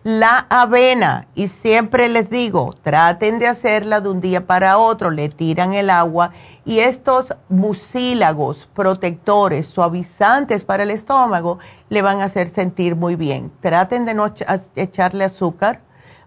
[0.03, 5.29] La avena, y siempre les digo, traten de hacerla de un día para otro, le
[5.29, 6.31] tiran el agua
[6.65, 13.51] y estos mucílagos protectores, suavizantes para el estómago, le van a hacer sentir muy bien.
[13.61, 14.33] Traten de no
[14.75, 15.81] echarle azúcar,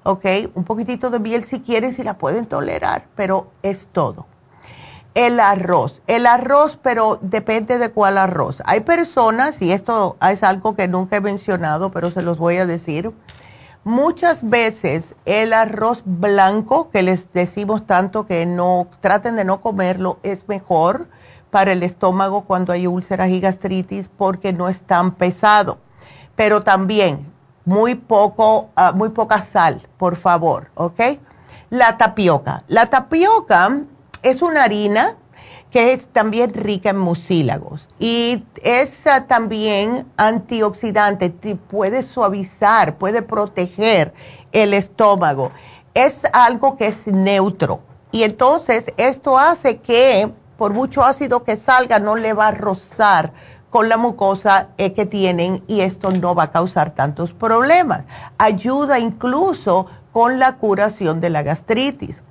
[0.05, 0.25] ¿ok?
[0.55, 4.27] Un poquitito de miel si quieren, si la pueden tolerar, pero es todo
[5.15, 6.03] el arroz.
[6.07, 8.63] El arroz, pero depende de cuál arroz.
[8.67, 12.67] Hay personas, y esto es algo que nunca he mencionado, pero se los voy a
[12.67, 13.13] decir,
[13.85, 20.19] muchas veces el arroz blanco, que les decimos tanto que no traten de no comerlo,
[20.23, 21.09] es mejor
[21.51, 25.79] para el estómago cuando hay úlceras y gastritis porque no es tan pesado.
[26.35, 27.33] Pero también
[27.65, 31.01] muy poco, ah, muy poca sal, por favor, ¿ok?
[31.71, 32.65] La tapioca.
[32.67, 33.85] La tapioca
[34.25, 35.17] es una harina
[35.71, 44.15] que es también rica en mucílagos y es ah, también antioxidante, puede suavizar, puede proteger
[44.53, 45.53] el estómago.
[45.93, 47.81] Es algo que es neutro
[48.13, 53.33] y entonces esto hace que por mucho ácido que salga no le va a rozar
[53.69, 58.07] con la mucosa eh, que tienen y esto no va a causar tantos problemas.
[58.39, 62.23] Ayuda incluso con la curación de la gastritis.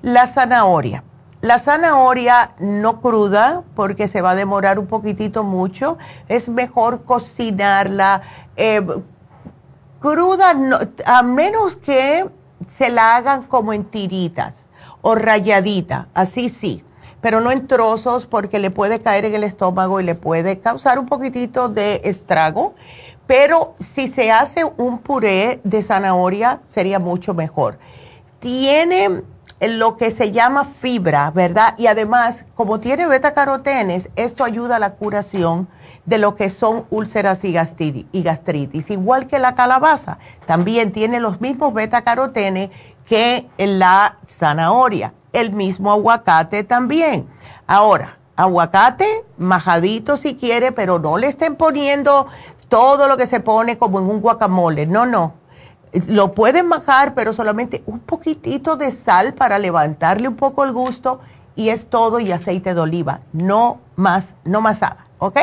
[0.00, 1.02] La zanahoria
[1.44, 8.22] la zanahoria no cruda, porque se va a demorar un poquitito mucho, es mejor cocinarla
[8.56, 8.80] eh,
[10.00, 10.54] cruda,
[11.04, 12.30] a menos que
[12.78, 14.64] se la hagan como en tiritas
[15.02, 16.82] o rayadita, así sí,
[17.20, 20.98] pero no en trozos porque le puede caer en el estómago y le puede causar
[20.98, 22.74] un poquitito de estrago.
[23.26, 27.78] Pero si se hace un puré de zanahoria sería mucho mejor.
[28.38, 29.24] Tiene
[29.60, 31.74] lo que se llama fibra, ¿verdad?
[31.78, 35.68] Y además, como tiene beta carotenes, esto ayuda a la curación
[36.04, 40.18] de lo que son úlceras y gastritis, igual que la calabaza.
[40.46, 42.70] También tiene los mismos beta carotenes
[43.06, 47.26] que la zanahoria, el mismo aguacate también.
[47.66, 52.26] Ahora, aguacate majadito si quiere, pero no le estén poniendo
[52.68, 54.86] todo lo que se pone como en un guacamole.
[54.86, 55.43] No, no
[56.08, 61.20] lo pueden bajar, pero solamente un poquitito de sal para levantarle un poco el gusto
[61.56, 65.38] y es todo y aceite de oliva, no más, no más nada, ¿ok?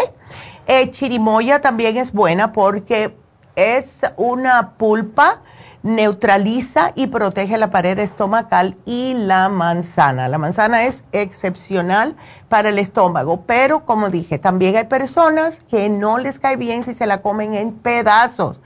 [0.67, 3.15] Eh, chirimoya también es buena porque
[3.55, 5.41] es una pulpa,
[5.83, 10.27] neutraliza y protege la pared estomacal y la manzana.
[10.27, 12.15] La manzana es excepcional
[12.49, 16.93] para el estómago, pero como dije, también hay personas que no les cae bien si
[16.93, 18.59] se la comen en pedazos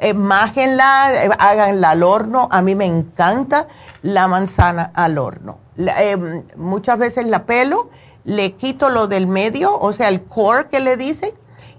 [0.00, 2.48] eh, májenla, eh, háganla al horno.
[2.50, 3.66] A mí me encanta
[4.02, 5.58] la manzana al horno.
[5.76, 7.90] Eh, muchas veces la pelo,
[8.24, 11.30] le quito lo del medio, o sea, el core que le dicen,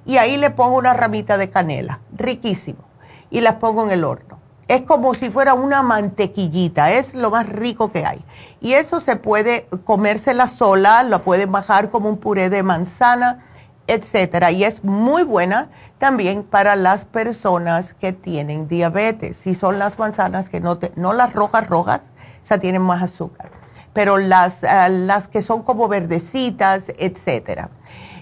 [0.06, 2.84] y ahí le pongo una ramita de canela, riquísimo,
[3.30, 4.40] y las pongo en el horno.
[4.68, 8.24] es como si fuera una mantequillita, es lo más rico que hay.
[8.62, 13.51] Y eso se puede comérsela sola, lo pueden bajar como un puré de manzana,
[13.88, 14.52] etcétera.
[14.52, 19.38] Y es muy buena también para las personas que tienen diabetes.
[19.38, 22.02] Si son las manzanas que no, no las rojas rojas,
[22.44, 23.52] o sea, tienen más azúcar,
[23.94, 27.70] pero las, ah, las que son como verdecitas, etcétera.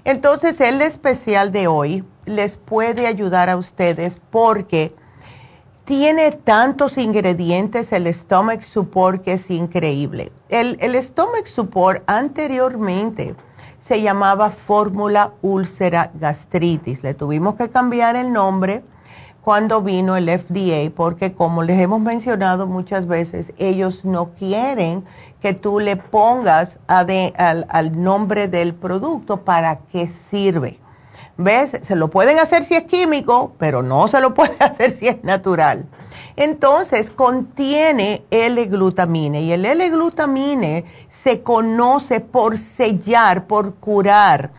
[0.03, 4.95] Entonces, el especial de hoy les puede ayudar a ustedes porque
[5.85, 10.31] tiene tantos ingredientes el Stomach Support que es increíble.
[10.49, 13.35] El, el Stomach Support anteriormente
[13.79, 17.03] se llamaba Fórmula Úlcera Gastritis.
[17.03, 18.83] Le tuvimos que cambiar el nombre
[19.41, 25.03] cuando vino el FDA porque como les hemos mencionado muchas veces, ellos no quieren
[25.41, 30.79] que tú le pongas al, al nombre del producto para qué sirve.
[31.37, 31.79] ¿Ves?
[31.83, 35.23] Se lo pueden hacer si es químico, pero no se lo pueden hacer si es
[35.23, 35.85] natural.
[36.39, 44.51] Entonces, contiene L-glutamine y el L-glutamine se conoce por sellar, por curar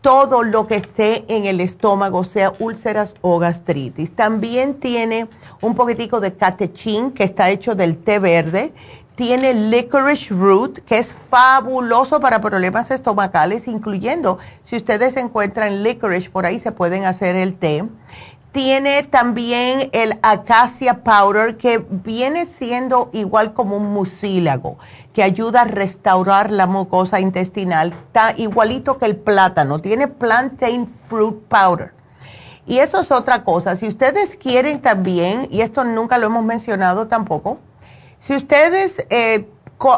[0.00, 4.10] todo lo que esté en el estómago, sea úlceras o gastritis.
[4.16, 5.28] También tiene
[5.60, 8.72] un poquitico de catechín que está hecho del té verde
[9.18, 16.46] tiene licorice root, que es fabuloso para problemas estomacales, incluyendo si ustedes encuentran licorice por
[16.46, 17.84] ahí, se pueden hacer el té.
[18.52, 24.78] Tiene también el acacia powder, que viene siendo igual como un mucílago,
[25.12, 27.94] que ayuda a restaurar la mucosa intestinal,
[28.36, 29.80] igualito que el plátano.
[29.80, 31.92] Tiene plantain fruit powder.
[32.66, 33.76] Y eso es otra cosa.
[33.76, 37.58] Si ustedes quieren también, y esto nunca lo hemos mencionado tampoco,
[38.20, 39.48] si ustedes eh,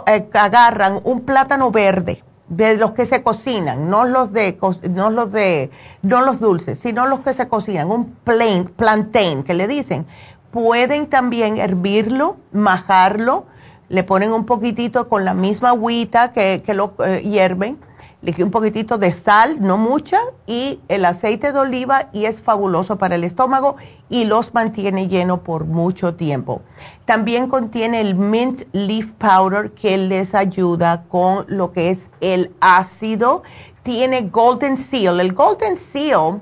[0.06, 4.58] eh, agarran un plátano verde, de los que se cocinan, no los de,
[4.90, 5.70] no los de,
[6.02, 10.04] no los dulces, sino los que se cocinan, un plain, plantain, que le dicen,
[10.50, 13.46] pueden también hervirlo, majarlo,
[13.88, 17.78] le ponen un poquitito con la misma agüita que, lo eh, hierven
[18.22, 22.98] le un poquitito de sal, no mucha, y el aceite de oliva y es fabuloso
[22.98, 23.76] para el estómago
[24.10, 26.60] y los mantiene lleno por mucho tiempo.
[27.06, 33.42] También contiene el mint leaf powder que les ayuda con lo que es el ácido.
[33.82, 35.18] Tiene golden seal.
[35.18, 36.40] El golden seal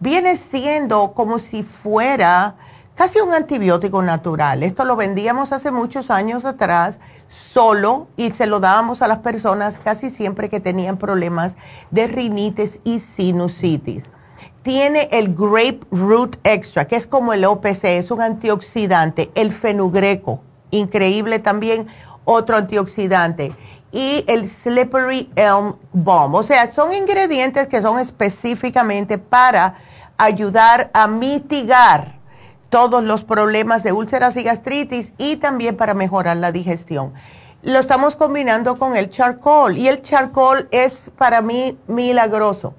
[0.00, 2.56] viene siendo como si fuera
[2.94, 4.62] casi un antibiótico natural.
[4.62, 6.98] Esto lo vendíamos hace muchos años atrás
[7.28, 11.56] solo y se lo dábamos a las personas casi siempre que tenían problemas
[11.90, 14.04] de rinitis y sinusitis.
[14.62, 20.42] Tiene el Grape Root Extra, que es como el OPC, es un antioxidante, el fenugreco,
[20.70, 21.86] increíble también,
[22.24, 23.54] otro antioxidante,
[23.90, 26.34] y el Slippery Elm Balm.
[26.34, 29.76] O sea, son ingredientes que son específicamente para
[30.18, 32.17] ayudar a mitigar
[32.68, 37.12] todos los problemas de úlceras y gastritis y también para mejorar la digestión.
[37.62, 42.74] Lo estamos combinando con el charcoal y el charcoal es para mí milagroso,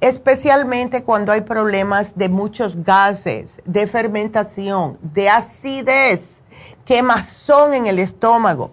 [0.00, 6.40] especialmente cuando hay problemas de muchos gases, de fermentación, de acidez,
[6.84, 8.70] quemazón en el estómago.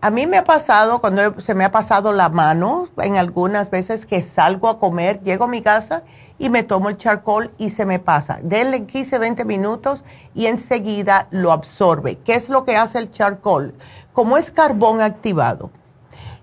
[0.00, 4.06] A mí me ha pasado, cuando se me ha pasado la mano, en algunas veces
[4.06, 6.04] que salgo a comer, llego a mi casa
[6.38, 8.38] y me tomo el charcoal y se me pasa.
[8.42, 12.18] Denle 15, 20 minutos y enseguida lo absorbe.
[12.24, 13.74] ¿Qué es lo que hace el charcoal?
[14.12, 15.70] Como es carbón activado,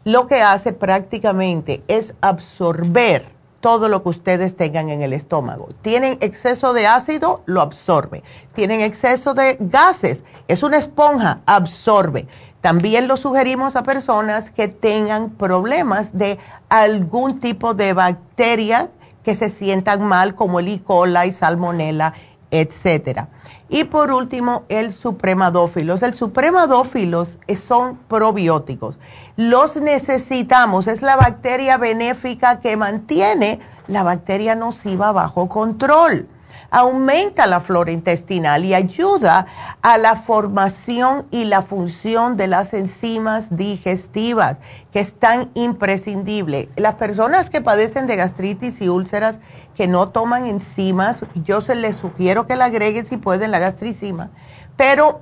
[0.04, 5.70] lo que hace prácticamente es absorber todo lo que ustedes tengan en el estómago.
[5.82, 8.22] Tienen exceso de ácido, lo absorbe.
[8.54, 12.28] Tienen exceso de gases, es una esponja, absorbe.
[12.62, 16.38] También lo sugerimos a personas que tengan problemas de
[16.70, 18.92] algún tipo de bacteria
[19.26, 20.82] que se sientan mal como el E.
[20.82, 22.14] coli, salmonella,
[22.52, 23.28] etcétera.
[23.68, 26.04] Y por último, el supremadófilos.
[26.04, 29.00] El supremadófilos son probióticos.
[29.36, 36.28] Los necesitamos, es la bacteria benéfica que mantiene la bacteria nociva bajo control
[36.76, 39.48] aumenta la flora intestinal y ayuda
[39.82, 44.58] a la formación y la función de las enzimas digestivas,
[44.92, 46.68] que es tan imprescindible.
[46.76, 49.40] Las personas que padecen de gastritis y úlceras
[49.74, 54.32] que no toman enzimas, yo se les sugiero que la agreguen si pueden la gastricima,
[54.76, 55.22] pero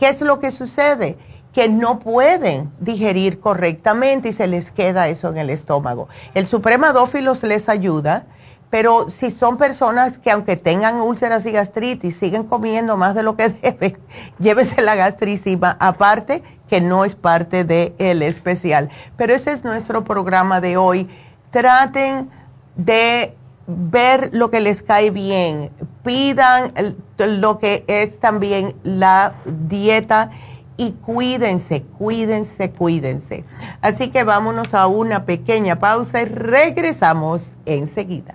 [0.00, 1.16] ¿qué es lo que sucede?
[1.52, 6.08] que no pueden digerir correctamente y se les queda eso en el estómago.
[6.32, 8.24] El supremadófilos les ayuda
[8.72, 13.36] pero si son personas que aunque tengan úlceras y gastritis, siguen comiendo más de lo
[13.36, 13.98] que deben,
[14.38, 18.88] llévese la gastricima, aparte que no es parte del especial.
[19.18, 21.06] Pero ese es nuestro programa de hoy.
[21.50, 22.30] Traten
[22.74, 25.70] de ver lo que les cae bien,
[26.02, 26.72] pidan
[27.18, 30.30] lo que es también la dieta
[30.78, 33.44] y cuídense, cuídense, cuídense.
[33.82, 38.34] Así que vámonos a una pequeña pausa y regresamos enseguida.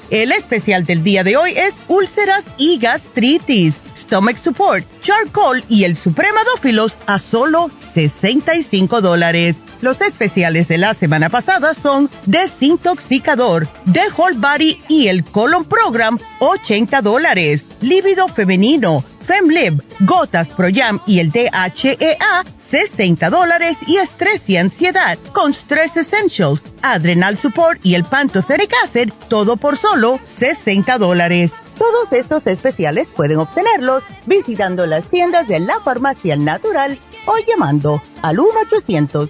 [0.11, 5.95] El especial del día de hoy es úlceras y gastritis, stomach support, charcoal y el
[5.95, 9.61] supremadófilos a solo 65 dólares.
[9.79, 16.19] Los especiales de la semana pasada son desintoxicador, The Whole Body y el Colon Program
[16.39, 24.49] 80 dólares, lívido femenino, FemLib, Gotas Pro Jam y el DHEA, 60 dólares y estrés
[24.49, 30.97] y ansiedad con Stress Essentials, Adrenal Support y el Pantotheric Acid, todo por solo 60
[30.97, 31.53] dólares.
[31.77, 38.37] Todos estos especiales pueden obtenerlos visitando las tiendas de la farmacia natural o llamando al
[38.37, 39.29] 1 800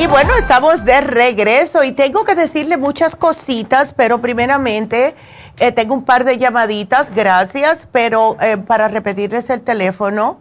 [0.00, 5.14] Y bueno, estamos de regreso y tengo que decirle muchas cositas, pero primeramente
[5.58, 10.38] eh, tengo un par de llamaditas, gracias, pero eh, para repetirles el teléfono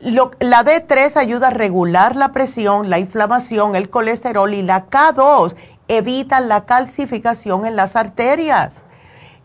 [0.00, 5.54] la D3 ayuda a regular la presión, la inflamación, el colesterol y la K2
[5.88, 8.82] evita la calcificación en las arterias.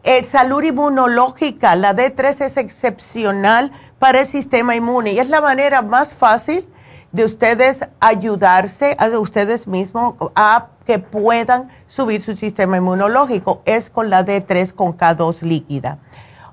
[0.03, 5.83] Eh, salud inmunológica, la D3 es excepcional para el sistema inmune y es la manera
[5.83, 6.67] más fácil
[7.11, 13.61] de ustedes ayudarse a ustedes mismos a que puedan subir su sistema inmunológico.
[13.65, 15.99] Es con la D3 con K2 líquida.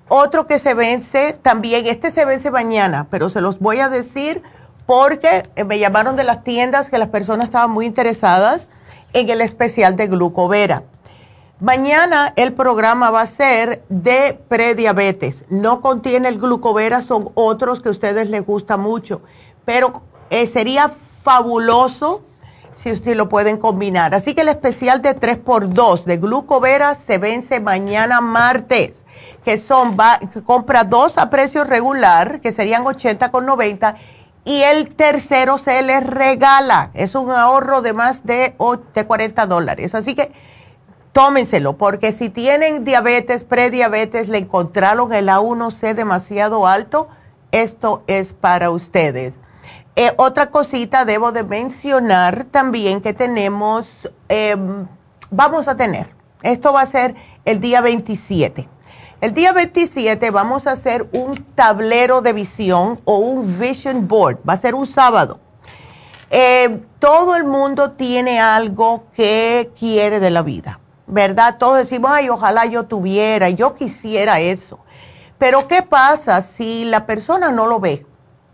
[0.09, 4.43] Otro que se vence también, este se vence mañana, pero se los voy a decir
[4.85, 8.67] porque me llamaron de las tiendas que las personas estaban muy interesadas
[9.15, 10.83] en el especial de glucovera.
[11.61, 15.45] Mañana el programa va a ser de prediabetes.
[15.49, 19.23] No contiene el glucovera, son otros que a ustedes les gusta mucho,
[19.65, 20.93] pero eh, sería
[21.25, 22.23] fabuloso
[22.77, 24.15] si ustedes lo pueden combinar.
[24.15, 29.05] Así que el especial de 3x2 de glucovera se vence mañana martes,
[29.45, 29.97] que son,
[30.47, 33.97] compra dos a precio regular, que serían 80 con 90,
[34.45, 36.93] y el tercero se les regala.
[36.95, 38.55] Es un ahorro de más de,
[38.95, 39.97] de 40 dólares.
[39.97, 40.31] Así que
[41.13, 47.09] tómenselo, porque si tienen diabetes, prediabetes, le encontraron el A1C demasiado alto,
[47.53, 49.35] esto es para ustedes.
[49.97, 54.87] Eh, otra cosita, debo de mencionar también que tenemos, em,
[55.31, 58.69] vamos a tener, esto va a ser el día 27.
[59.21, 64.53] El día 27 vamos a hacer un tablero de visión o un vision board, va
[64.53, 65.41] a ser un sábado.
[66.31, 70.79] Eh, todo el mundo tiene algo que quiere de la vida,
[71.09, 71.57] ¿verdad?
[71.59, 74.79] Todos decimos, ay, ojalá yo tuviera, yo quisiera eso.
[75.39, 78.07] Pero ¿qué pasa si la persona no lo ve?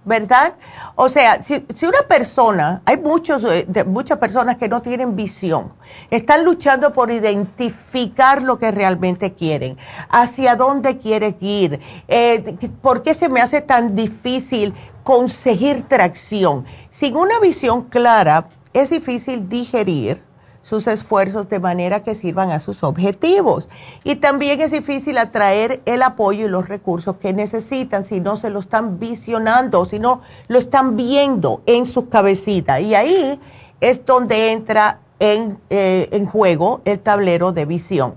[0.04, 0.54] ¿verdad?
[0.96, 5.72] O sea, si, una persona, hay muchos, eh, muchas personas que no tienen visión,
[6.10, 9.78] están luchando por identificar lo que realmente quieren,
[10.10, 16.64] hacia dónde quieren ir, eh, por qué se me hace tan difícil conseguir tracción.
[16.90, 20.22] Sin una visión clara, es difícil digerir
[20.64, 23.68] sus esfuerzos de manera que sirvan a sus objetivos.
[24.02, 28.50] Y también es difícil atraer el apoyo y los recursos que necesitan si no se
[28.50, 32.80] lo están visionando, si no lo están viendo en sus cabecitas.
[32.80, 33.38] Y ahí
[33.80, 38.14] es donde entra en, eh, en juego el tablero de visión.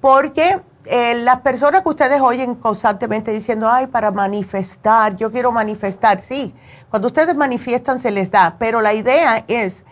[0.00, 6.20] Porque eh, las personas que ustedes oyen constantemente diciendo, ay, para manifestar, yo quiero manifestar,
[6.20, 6.54] sí,
[6.90, 9.84] cuando ustedes manifiestan se les da, pero la idea es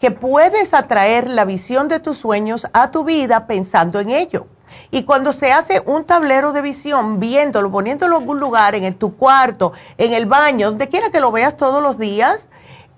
[0.00, 4.46] que puedes atraer la visión de tus sueños a tu vida pensando en ello.
[4.90, 9.16] Y cuando se hace un tablero de visión, viéndolo, poniéndolo en algún lugar, en tu
[9.16, 12.48] cuarto, en el baño, donde quiera que lo veas todos los días,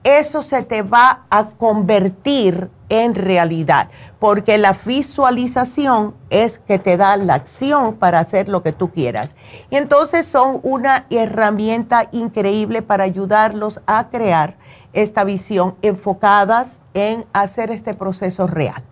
[0.03, 3.89] eso se te va a convertir en realidad,
[4.19, 9.29] porque la visualización es que te da la acción para hacer lo que tú quieras.
[9.71, 14.57] Y entonces son una herramienta increíble para ayudarlos a crear
[14.93, 18.83] esta visión enfocadas en hacer este proceso real.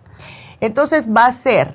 [0.61, 1.73] Entonces va a ser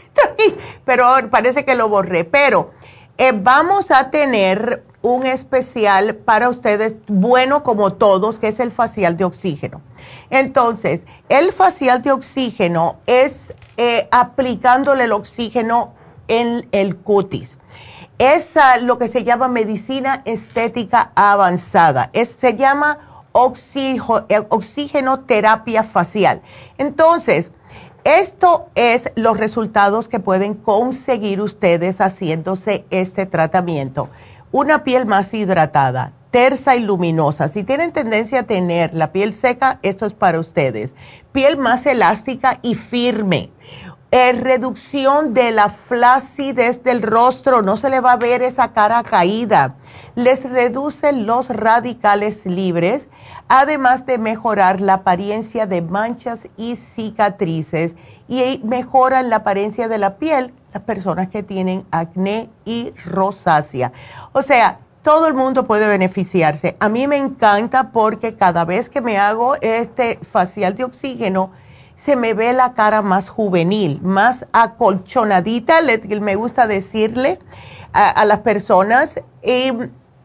[0.87, 2.25] pero parece que lo borré.
[2.25, 2.71] Pero
[3.19, 9.19] eh, vamos a tener un especial para ustedes, bueno como todos, que es el facial
[9.19, 9.83] de oxígeno.
[10.31, 15.93] Entonces, el facial de oxígeno es eh, aplicándole el oxígeno
[16.29, 17.59] en el cutis.
[18.19, 22.11] Es lo que se llama medicina estética avanzada.
[22.15, 23.16] se llama
[24.29, 26.43] eh, oxígeno terapia facial.
[26.79, 27.51] Entonces,
[28.05, 34.09] esto es los resultados que pueden conseguir ustedes haciéndose este tratamiento.
[34.53, 37.49] Una piel más hidratada, tersa y luminosa.
[37.49, 40.95] Si tienen tendencia a tener la piel seca, esto es para ustedes.
[41.33, 43.51] Piel más elástica y firme.
[44.13, 49.03] Eh, reducción de la flacidez del rostro, no se le va a ver esa cara
[49.03, 49.75] caída.
[50.15, 53.09] Les reducen los radicales libres
[53.49, 57.95] además de mejorar la apariencia de manchas y cicatrices
[58.29, 63.93] y mejoran la apariencia de la piel las personas que tienen acné y rosácea.
[64.33, 66.77] O sea, todo el mundo puede beneficiarse.
[66.81, 71.53] A mí me encanta porque cada vez que me hago este facial de oxígeno,
[71.97, 75.77] se me ve la cara más juvenil, más acolchonadita,
[76.21, 77.39] me gusta decirle
[77.93, 79.73] a, las personas, y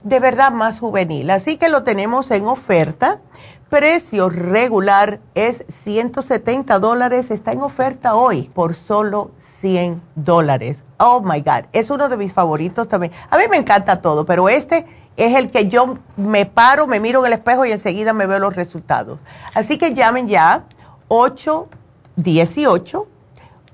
[0.04, 1.30] de verdad más juvenil.
[1.30, 3.22] Así que lo tenemos en oferta.
[3.70, 10.84] Precio regular es 170 dólares, está en oferta hoy por solo 100 dólares.
[10.98, 13.14] Oh my God, es uno de mis favoritos también.
[13.30, 14.86] A mí me encanta todo, pero este
[15.16, 18.40] es el que yo me paro, me miro en el espejo y enseguida me veo
[18.40, 19.22] los resultados.
[19.54, 20.66] Así que llamen ya
[21.08, 23.08] 818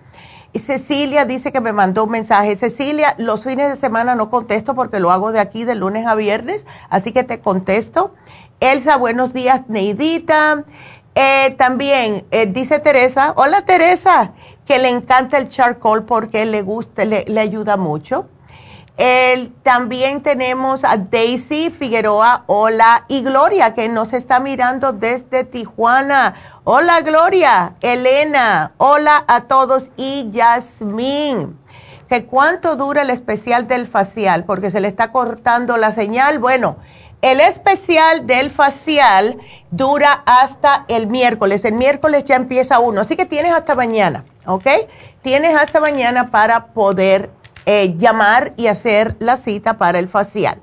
[0.54, 2.54] Cecilia dice que me mandó un mensaje.
[2.56, 6.14] Cecilia, los fines de semana no contesto porque lo hago de aquí de lunes a
[6.14, 8.14] viernes, así que te contesto.
[8.60, 10.64] Elsa, buenos días, Neidita.
[11.14, 14.32] Eh, también eh, dice Teresa, hola Teresa,
[14.66, 18.28] que le encanta el charcoal porque le gusta, le, le ayuda mucho
[19.62, 26.34] también tenemos a Daisy Figueroa, hola, y Gloria, que nos está mirando desde Tijuana.
[26.64, 31.58] Hola, Gloria, Elena, hola a todos, y Yasmín.
[32.08, 34.44] ¿Que cuánto dura el especial del facial?
[34.44, 36.38] Porque se le está cortando la señal.
[36.38, 36.76] Bueno,
[37.22, 39.38] el especial del facial
[39.70, 41.64] dura hasta el miércoles.
[41.64, 44.66] El miércoles ya empieza uno, así que tienes hasta mañana, ¿ok?
[45.22, 47.30] Tienes hasta mañana para poder
[47.64, 50.60] eh, llamar y hacer la cita para el facial.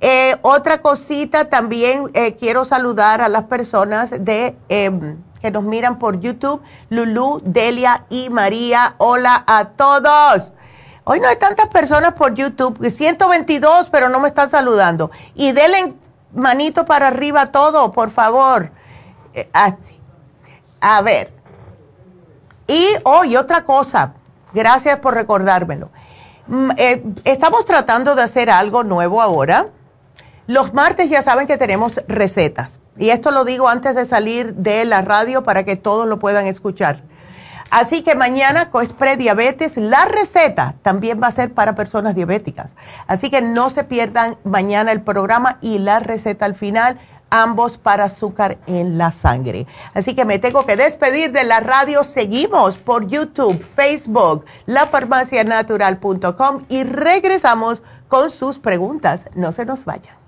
[0.00, 5.98] Eh, otra cosita, también eh, quiero saludar a las personas de, em, que nos miran
[5.98, 8.94] por YouTube, Lulu, Delia y María.
[8.98, 10.52] Hola a todos.
[11.04, 15.10] Hoy no hay tantas personas por YouTube, 122, pero no me están saludando.
[15.34, 15.94] Y denle
[16.32, 18.70] manito para arriba todo, por favor.
[20.80, 21.32] A ver.
[22.66, 24.12] Y hoy otra cosa,
[24.52, 25.90] gracias por recordármelo.
[26.48, 29.68] Mm, eh, estamos tratando de hacer algo nuevo ahora.
[30.46, 32.80] Los martes ya saben que tenemos recetas.
[32.96, 36.46] Y esto lo digo antes de salir de la radio para que todos lo puedan
[36.46, 37.02] escuchar.
[37.70, 42.74] Así que mañana con prediabetes, la receta también va a ser para personas diabéticas.
[43.06, 46.98] Así que no se pierdan mañana el programa y la receta al final
[47.30, 49.66] ambos para azúcar en la sangre.
[49.94, 52.04] Así que me tengo que despedir de la radio.
[52.04, 59.28] Seguimos por YouTube, Facebook, lafarmacianatural.com y regresamos con sus preguntas.
[59.34, 60.27] No se nos vayan.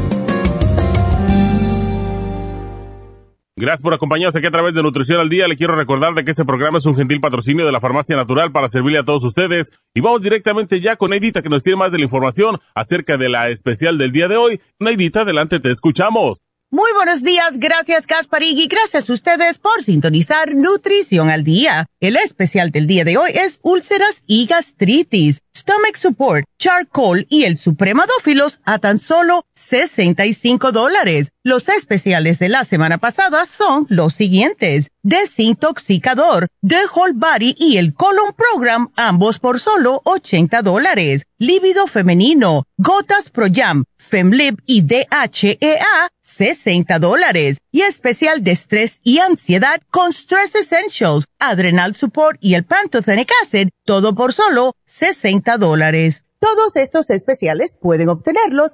[3.61, 5.47] Gracias por acompañarnos aquí a través de Nutrición al Día.
[5.47, 8.51] Le quiero recordar de que este programa es un gentil patrocinio de la Farmacia Natural
[8.51, 9.71] para servirle a todos ustedes.
[9.93, 13.29] Y vamos directamente ya con Neidita que nos tiene más de la información acerca de
[13.29, 14.61] la especial del día de hoy.
[14.79, 16.41] Neidita, adelante, te escuchamos.
[16.73, 21.85] Muy buenos días, gracias Gasparig y gracias a ustedes por sintonizar Nutrición al Día.
[21.99, 27.57] El especial del día de hoy es úlceras y gastritis, stomach support, charcoal y el
[27.57, 31.33] supremadófilos a tan solo 65 dólares.
[31.43, 34.91] Los especiales de la semana pasada son los siguientes.
[35.01, 41.23] Desintoxicador, The Whole Body y el Colon Program, ambos por solo 80 dólares.
[41.39, 47.57] Líbido femenino, Gotas Pro Jam, Femlib y DHEA, 60 dólares.
[47.71, 53.69] Y especial de estrés y ansiedad con Stress Essentials, Adrenal Support y el Pantothenic Acid,
[53.83, 56.23] todo por solo 60 dólares.
[56.37, 58.73] Todos estos especiales pueden obtenerlos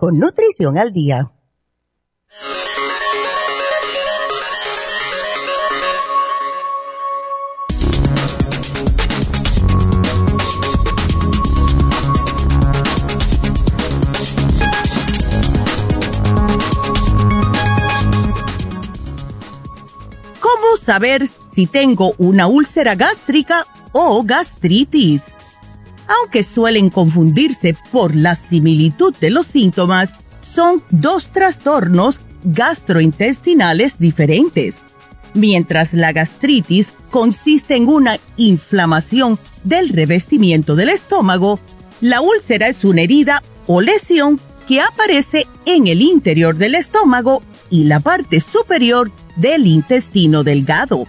[0.00, 1.30] con Nutrición al Día.
[20.40, 25.20] ¿Cómo saber si tengo una úlcera gástrica o gastritis?
[26.10, 34.78] Aunque suelen confundirse por la similitud de los síntomas, son dos trastornos gastrointestinales diferentes.
[35.34, 41.60] Mientras la gastritis consiste en una inflamación del revestimiento del estómago,
[42.00, 47.84] la úlcera es una herida o lesión que aparece en el interior del estómago y
[47.84, 51.06] la parte superior del intestino delgado.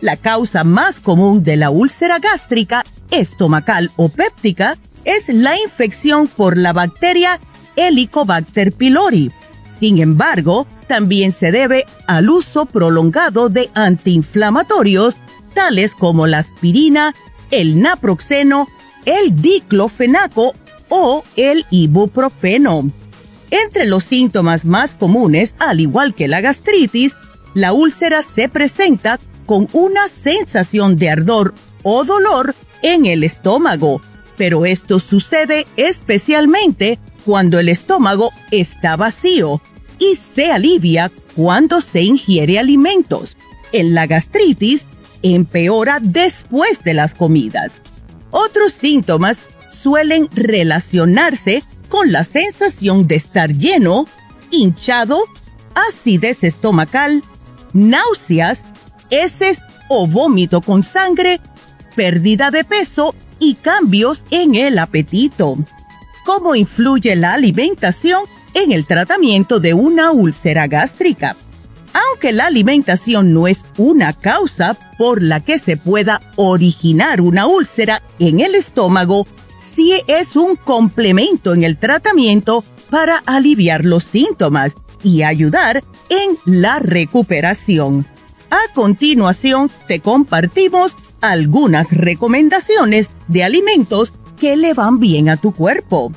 [0.00, 6.56] La causa más común de la úlcera gástrica, estomacal o péptica es la infección por
[6.56, 7.40] la bacteria
[7.76, 9.30] Helicobacter pylori.
[9.78, 15.16] Sin embargo, también se debe al uso prolongado de antiinflamatorios
[15.54, 17.14] tales como la aspirina,
[17.50, 18.68] el naproxeno,
[19.04, 20.54] el diclofenaco
[20.88, 22.90] o el ibuprofeno.
[23.50, 27.16] Entre los síntomas más comunes, al igual que la gastritis,
[27.54, 29.18] la úlcera se presenta
[29.50, 34.00] con una sensación de ardor o dolor en el estómago,
[34.36, 39.60] pero esto sucede especialmente cuando el estómago está vacío
[39.98, 43.36] y se alivia cuando se ingiere alimentos.
[43.72, 44.86] En la gastritis
[45.20, 47.72] empeora después de las comidas.
[48.30, 54.06] Otros síntomas suelen relacionarse con la sensación de estar lleno,
[54.52, 55.24] hinchado,
[55.74, 57.24] acidez estomacal,
[57.72, 58.62] náuseas,
[59.10, 61.40] heces o vómito con sangre,
[61.94, 65.56] pérdida de peso y cambios en el apetito.
[66.24, 68.22] ¿Cómo influye la alimentación
[68.54, 71.36] en el tratamiento de una úlcera gástrica?
[71.92, 78.02] Aunque la alimentación no es una causa por la que se pueda originar una úlcera
[78.18, 79.26] en el estómago,
[79.74, 86.78] sí es un complemento en el tratamiento para aliviar los síntomas y ayudar en la
[86.78, 88.06] recuperación.
[88.50, 96.12] A continuación, te compartimos algunas recomendaciones de alimentos que le van bien a tu cuerpo.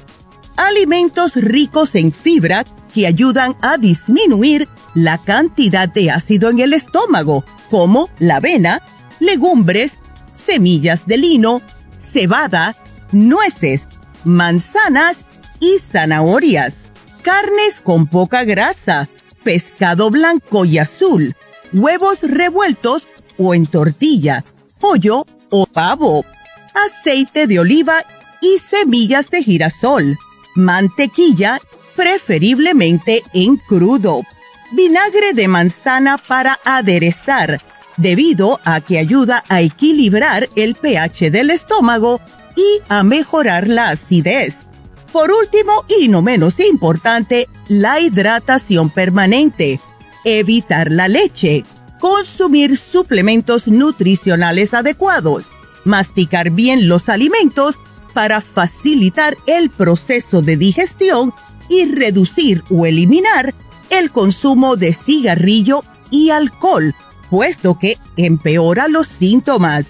[0.56, 7.44] Alimentos ricos en fibra que ayudan a disminuir la cantidad de ácido en el estómago,
[7.70, 8.82] como la avena,
[9.20, 9.98] legumbres,
[10.32, 11.62] semillas de lino,
[12.02, 12.76] cebada,
[13.12, 13.88] nueces,
[14.24, 15.26] manzanas
[15.60, 16.76] y zanahorias.
[17.22, 19.08] Carnes con poca grasa,
[19.44, 21.36] pescado blanco y azul,
[21.74, 23.08] huevos revueltos
[23.38, 24.44] o en tortilla,
[24.80, 26.26] pollo o pavo,
[26.74, 28.06] aceite de oliva
[28.42, 30.18] y semillas de girasol,
[30.56, 31.60] mantequilla,
[31.96, 34.24] preferiblemente en crudo,
[34.72, 37.62] vinagre de manzana para aderezar,
[37.98, 42.20] debido a que ayuda a equilibrar el pH del estómago
[42.56, 44.66] y a mejorar la acidez.
[45.12, 49.80] Por último, y no menos importante, la hidratación permanente.
[50.24, 51.64] Evitar la leche.
[52.00, 55.48] Consumir suplementos nutricionales adecuados.
[55.86, 57.78] Masticar bien los alimentos
[58.14, 61.34] para facilitar el proceso de digestión
[61.70, 63.54] y reducir o eliminar
[63.90, 66.96] el consumo de cigarrillo y alcohol,
[67.30, 69.88] puesto que empeora los síntomas.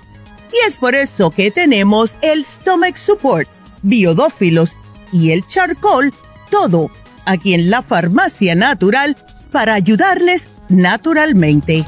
[0.51, 3.49] Y es por eso que tenemos el Stomach Support,
[3.81, 4.71] Biodófilos
[5.11, 6.13] y el Charcoal,
[6.49, 6.89] todo
[7.25, 9.15] aquí en la Farmacia Natural
[9.53, 11.85] para ayudarles naturalmente.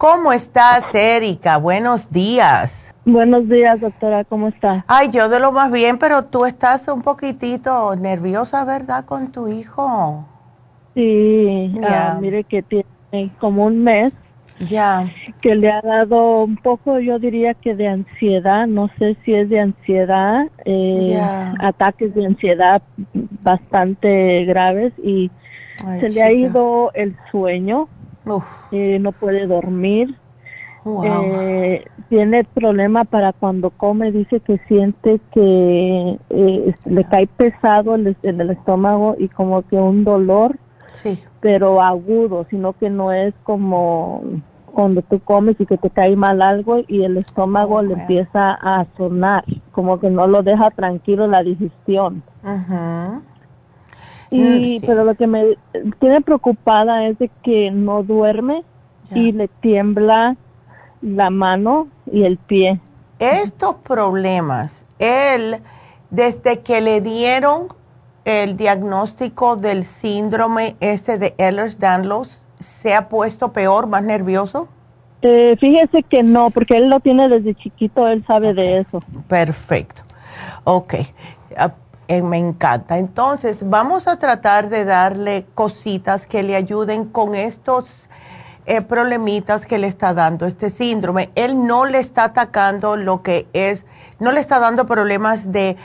[0.00, 1.58] ¿Cómo estás, Erika?
[1.58, 2.94] Buenos días.
[3.04, 4.82] Buenos días, doctora, ¿cómo está?
[4.88, 9.48] Ay, yo de lo más bien, pero tú estás un poquitito nerviosa, ¿verdad, con tu
[9.48, 10.26] hijo?
[10.94, 14.14] Sí, ah, mire que tiene como un mes.
[14.70, 15.12] Ya.
[15.42, 19.50] Que le ha dado un poco, yo diría que de ansiedad, no sé si es
[19.50, 21.20] de ansiedad, eh,
[21.58, 22.80] ataques de ansiedad
[23.42, 25.30] bastante graves y
[26.00, 27.88] se le ha ido el sueño,
[28.72, 30.16] eh, no puede dormir.
[31.04, 38.40] Eh, tiene problema para cuando come, dice que siente que eh, le cae pesado en
[38.40, 40.58] el estómago y como que un dolor,
[40.92, 41.22] sí.
[41.40, 44.22] pero agudo, sino que no es como
[44.72, 48.52] cuando tú comes y que te cae mal algo y el estómago oh, le empieza
[48.52, 52.22] a sonar, como que no lo deja tranquilo la digestión.
[54.30, 55.56] Y mm, pero lo que me
[55.98, 58.62] tiene preocupada es de que no duerme
[59.12, 60.36] y le tiembla
[61.02, 62.80] la mano y el pie.
[63.18, 65.56] Estos problemas, él,
[66.10, 67.68] desde que le dieron
[68.24, 74.68] el diagnóstico del síndrome este de Ehlers-Danlos, ¿se ha puesto peor, más nervioso?
[75.22, 79.02] Eh, fíjese que no, porque él lo tiene desde chiquito, él sabe de eso.
[79.28, 80.02] Perfecto.
[80.64, 80.94] Ok,
[81.56, 81.72] ah,
[82.10, 82.98] eh, me encanta.
[82.98, 88.08] Entonces, vamos a tratar de darle cositas que le ayuden con estos
[88.66, 91.30] eh, problemitas que le está dando este síndrome.
[91.36, 93.86] Él no le está atacando lo que es,
[94.18, 95.76] no le está dando problemas de,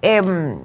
[0.00, 0.58] em,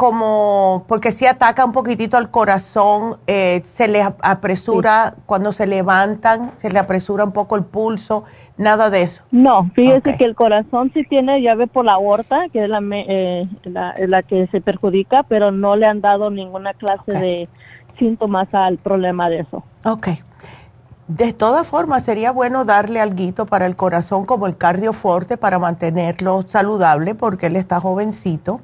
[0.00, 6.52] como, porque si ataca un poquitito al corazón, eh, se le apresura cuando se levantan,
[6.56, 8.24] se le apresura un poco el pulso,
[8.56, 9.22] nada de eso.
[9.30, 13.46] No, fíjese que el corazón sí tiene llave por la aorta, que es la, eh,
[13.64, 17.48] la, que se perjudica, pero no le han dado ninguna clase de
[17.98, 19.64] síntomas al problema de eso.
[19.84, 20.08] Ok.
[21.08, 26.40] De todas formas, sería bueno darle algo para el corazón como el cardioforte para mantenerlo
[26.48, 28.62] saludable porque él está jovencito.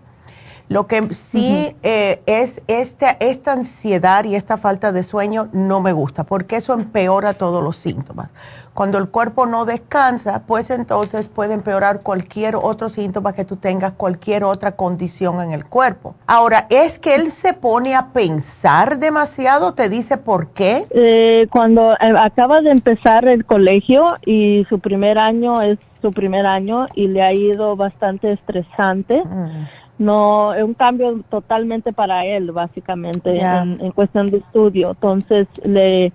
[0.68, 5.92] Lo que sí eh, es este, esta ansiedad y esta falta de sueño no me
[5.92, 8.30] gusta porque eso empeora todos los síntomas.
[8.74, 13.94] Cuando el cuerpo no descansa, pues entonces puede empeorar cualquier otro síntoma que tú tengas,
[13.94, 16.14] cualquier otra condición en el cuerpo.
[16.26, 19.72] Ahora, ¿es que él se pone a pensar demasiado?
[19.72, 20.84] ¿Te dice por qué?
[20.90, 26.44] Eh, cuando eh, acaba de empezar el colegio y su primer año es su primer
[26.44, 29.24] año y le ha ido bastante estresante.
[29.24, 29.66] Mm.
[29.98, 36.12] No es un cambio totalmente para él básicamente en, en, cuestión de estudio entonces le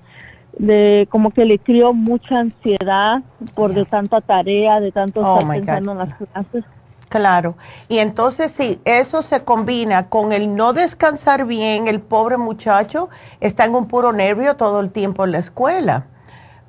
[0.57, 3.21] de como que le crió mucha ansiedad
[3.55, 6.65] por de tanta tarea, de tanto oh estar pensando en las clases.
[7.09, 7.55] Claro.
[7.89, 13.09] Y entonces si eso se combina con el no descansar bien, el pobre muchacho
[13.39, 16.05] está en un puro nervio todo el tiempo en la escuela.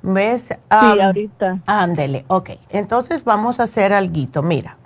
[0.01, 0.47] ¿Ves?
[0.47, 1.59] sí, ahorita.
[1.65, 2.51] Ándele, ok.
[2.69, 4.41] Entonces vamos a hacer algo.
[4.43, 4.77] Mira,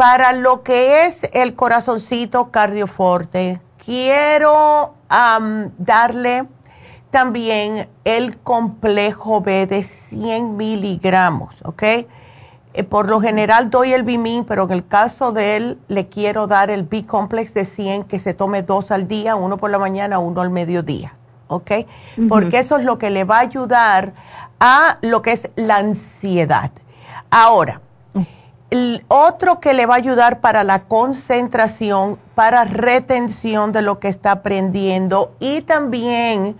[0.00, 4.94] para lo que es el corazoncito cardioforte, quiero
[5.76, 6.46] darle
[7.10, 11.82] también el complejo B de 100 miligramos, ¿ok?
[11.82, 12.06] Eh,
[12.88, 16.70] por lo general doy el Bimin, pero en el caso de él le quiero dar
[16.70, 20.40] el B-Complex de 100 que se tome dos al día, uno por la mañana, uno
[20.40, 21.12] al mediodía,
[21.48, 21.72] ¿ok?
[22.26, 24.14] Porque eso es lo que le va a ayudar
[24.60, 26.70] a lo que es la ansiedad.
[27.28, 27.82] Ahora,
[28.70, 34.08] el otro que le va a ayudar para la concentración, para retención de lo que
[34.08, 36.56] está aprendiendo y también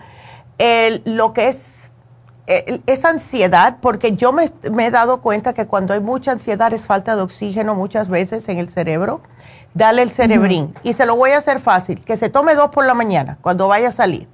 [0.58, 1.80] el, lo que es
[2.86, 7.14] esa ansiedad, porque yo me, he dado cuenta que cuando hay mucha ansiedad es falta
[7.14, 9.20] de oxígeno muchas veces en el cerebro.
[9.72, 10.74] Dale el cerebrín.
[10.82, 13.68] Y se lo voy a hacer fácil, que se tome dos por la mañana cuando
[13.68, 14.26] vaya a salir.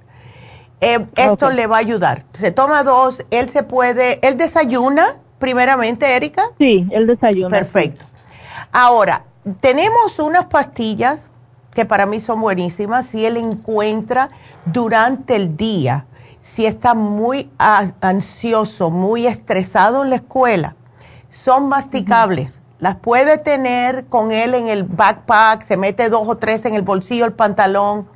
[0.81, 2.23] Eh, esto le va a ayudar.
[2.33, 6.43] Se toma dos, él se puede, él desayuna primeramente, Erika.
[6.57, 7.49] Sí, él desayuna.
[7.49, 8.05] Perfecto.
[8.71, 9.23] Ahora,
[9.61, 11.21] tenemos unas pastillas
[11.73, 14.29] que para mí son buenísimas si él encuentra
[14.65, 16.05] durante el día,
[16.39, 20.75] si está muy ansioso, muy estresado en la escuela,
[21.29, 22.61] son masticables.
[22.79, 26.81] Las puede tener con él en el backpack, se mete dos o tres en el
[26.81, 28.07] bolsillo el pantalón.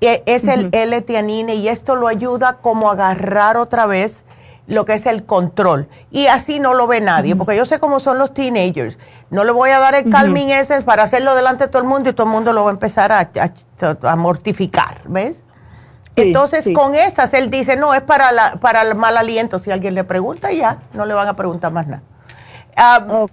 [0.00, 4.24] E, es el L-tianine y esto lo ayuda como a agarrar otra vez
[4.68, 5.88] lo que es el control.
[6.10, 8.98] Y así no lo ve nadie, porque yo sé cómo son los teenagers.
[9.30, 12.10] No le voy a dar el calming ese para hacerlo delante de todo el mundo
[12.10, 15.44] y todo el mundo lo va a empezar a, mortificar, ¿ves?
[16.16, 19.58] Entonces, con esas, él dice, no, es para, la, para el mal aliento.
[19.58, 22.02] Si alguien le pregunta, ya, no le van a preguntar más nada.
[22.78, 23.26] Um,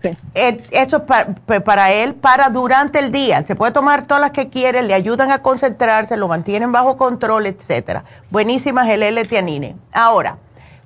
[0.71, 1.33] eso es para,
[1.63, 3.43] para él, para durante el día.
[3.43, 7.45] Se puede tomar todas las que quiere, le ayudan a concentrarse, lo mantienen bajo control,
[7.45, 8.05] etcétera.
[8.29, 9.75] Buenísimas el L-tianine.
[9.91, 10.37] Ahora,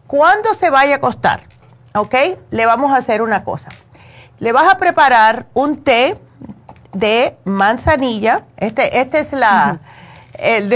[0.10, 1.42] cuando se vaya a acostar,
[1.94, 2.16] ¿ok?
[2.50, 3.70] Le vamos a hacer una cosa.
[4.40, 6.16] Le vas a preparar un té
[6.94, 8.46] de manzanilla.
[8.58, 9.82] Este, este es la,
[10.34, 10.74] el,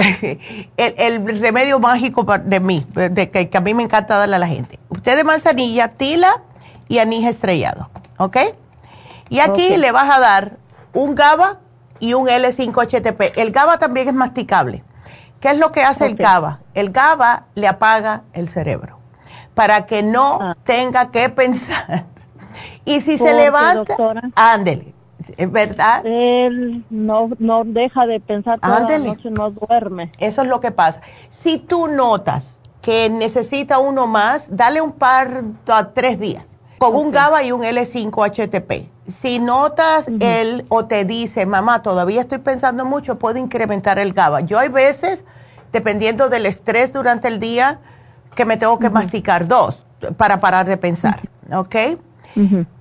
[0.77, 4.77] el, remedio mágico de mí, de que, a mí me encanta darle a la gente.
[5.01, 6.43] Té de manzanilla, tila
[6.88, 8.38] y anís estrellado, ¿ok?
[9.29, 10.57] Y aquí le vas a dar
[10.93, 11.59] un GABA
[11.99, 13.31] y un L5-HTP.
[13.38, 14.84] El GABA también es masticable.
[15.39, 16.59] ¿Qué es lo que hace el GABA?
[16.75, 19.01] El GABA le apaga el cerebro
[19.54, 20.58] para que no ah.
[20.64, 22.06] tenga que pensar.
[22.86, 23.95] Y si se levanta,
[24.36, 24.93] ándele,
[25.38, 26.06] ¿es verdad?
[26.06, 30.12] Él no, no deja de pensar toda la noche, no duerme.
[30.20, 31.01] Eso es lo que pasa.
[31.30, 36.45] Si tú notas que necesita uno más, dale un par, a tres días,
[36.78, 38.89] con un GABA y un L5-HTP.
[39.08, 44.41] Si notas él o te dice, mamá, todavía estoy pensando mucho, puedo incrementar el GABA.
[44.41, 45.24] Yo hay veces,
[45.72, 47.80] dependiendo del estrés durante el día,
[48.36, 49.86] que me tengo que masticar dos
[50.17, 51.21] para parar de pensar,
[51.51, 51.75] ¿ok?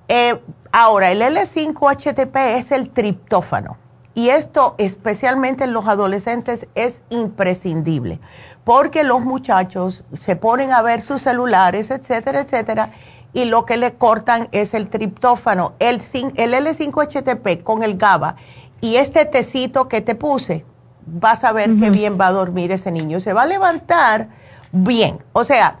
[0.07, 0.39] Eh,
[0.71, 3.77] ahora, el L5-HTP es el triptófano.
[4.15, 8.19] Y esto, especialmente en los adolescentes, es imprescindible,
[8.63, 12.91] porque los muchachos se ponen a ver sus celulares, etcétera, etcétera,
[13.33, 16.01] y lo que le cortan es el triptófano, el,
[16.35, 18.35] el L5-HTP con el GABA
[18.79, 20.65] y este tecito que te puse,
[21.05, 23.19] vas a ver qué bien va a dormir ese niño.
[23.19, 24.27] Se va a levantar
[24.73, 25.19] bien.
[25.31, 25.77] O sea,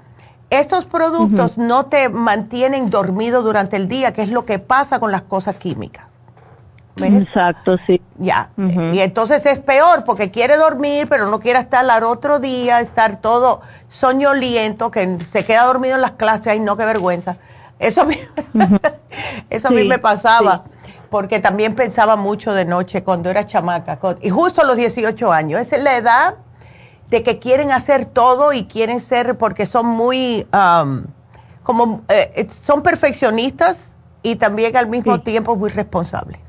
[0.49, 5.11] estos productos no te mantienen dormido durante el día, que es lo que pasa con
[5.11, 6.05] las cosas químicas.
[6.97, 7.99] Exacto, sí.
[8.19, 8.51] Ya.
[8.55, 13.19] Y entonces es peor porque quiere dormir, pero no quiere estar al otro día, estar
[13.19, 16.47] todo soñoliento, que se queda dormido en las clases.
[16.47, 17.37] Ay, no, qué vergüenza.
[17.79, 18.19] Eso a mí,
[19.49, 20.65] eso a mí me pasaba,
[21.09, 23.97] porque también pensaba mucho de noche cuando era chamaca.
[24.21, 25.61] Y justo a los 18 años.
[25.61, 26.35] Esa es la edad
[27.13, 31.03] de que quieren hacer todo y quieren ser porque son muy, um,
[31.61, 36.39] como, eh, son perfeccionistas y también al mismo tiempo muy responsables.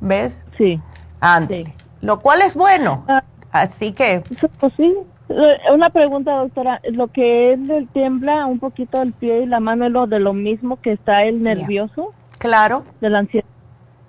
[0.00, 0.40] ¿Ves?
[0.56, 0.80] Sí.
[1.20, 1.74] Ándale.
[2.00, 3.04] Lo cual es bueno.
[3.08, 3.22] Ah.
[3.52, 4.22] Así que.
[4.58, 4.96] Pues sí.
[5.28, 6.80] Eh, una pregunta, doctora.
[6.92, 10.18] Lo que él le tiembla un poquito el pie y la mano es lo de
[10.18, 12.14] lo mismo que está el nervioso.
[12.38, 12.84] Claro.
[13.02, 13.44] De la ansiedad.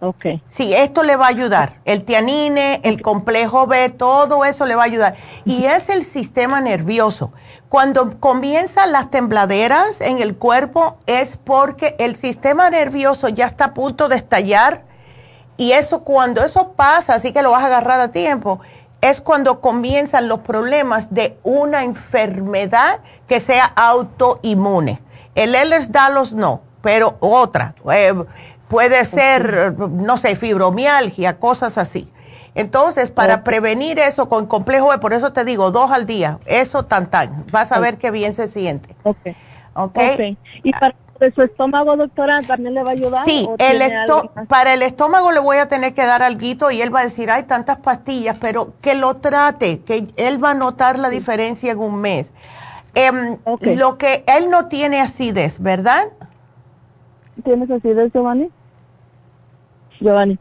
[0.04, 0.42] Okay.
[0.48, 1.80] Sí, esto le va a ayudar.
[1.86, 5.16] El tianine, el complejo B, todo eso le va a ayudar.
[5.46, 7.32] Y es el sistema nervioso.
[7.70, 13.74] Cuando comienzan las tembladeras en el cuerpo es porque el sistema nervioso ya está a
[13.76, 14.86] punto de estallar.
[15.56, 18.60] Y eso, cuando eso pasa, así que lo vas a agarrar a tiempo,
[19.02, 25.00] es cuando comienzan los problemas de una enfermedad que sea autoinmune.
[25.36, 27.76] El Ehlers-Danlos no, pero otra.
[27.92, 28.14] Eh,
[28.72, 32.10] Puede ser, no sé, fibromialgia, cosas así.
[32.56, 37.10] Entonces, para prevenir eso con complejo por eso te digo, dos al día, eso tan
[37.10, 38.96] tan, vas a ver qué bien se siente.
[39.04, 39.18] Ok.
[39.74, 40.38] okay.
[40.64, 40.96] ¿Y para
[41.36, 43.26] su estómago, doctora, también le va a ayudar?
[43.26, 43.84] Sí, el
[44.48, 47.30] para el estómago le voy a tener que dar algo y él va a decir,
[47.30, 51.80] hay tantas pastillas, pero que lo trate, que él va a notar la diferencia en
[51.80, 52.32] un mes.
[52.96, 53.38] Em,
[53.76, 56.08] lo que él no tiene acidez, ¿verdad?
[57.44, 58.50] ¿Tienes acidez, Giovanni?
[60.02, 60.38] Giovanni.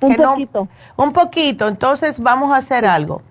[0.00, 0.68] Un poquito.
[0.96, 3.22] un poquito, entonces vamos a hacer algo.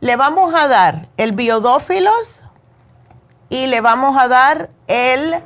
[0.00, 2.42] Le vamos a dar el biodófilos
[3.48, 5.36] y le vamos a dar el,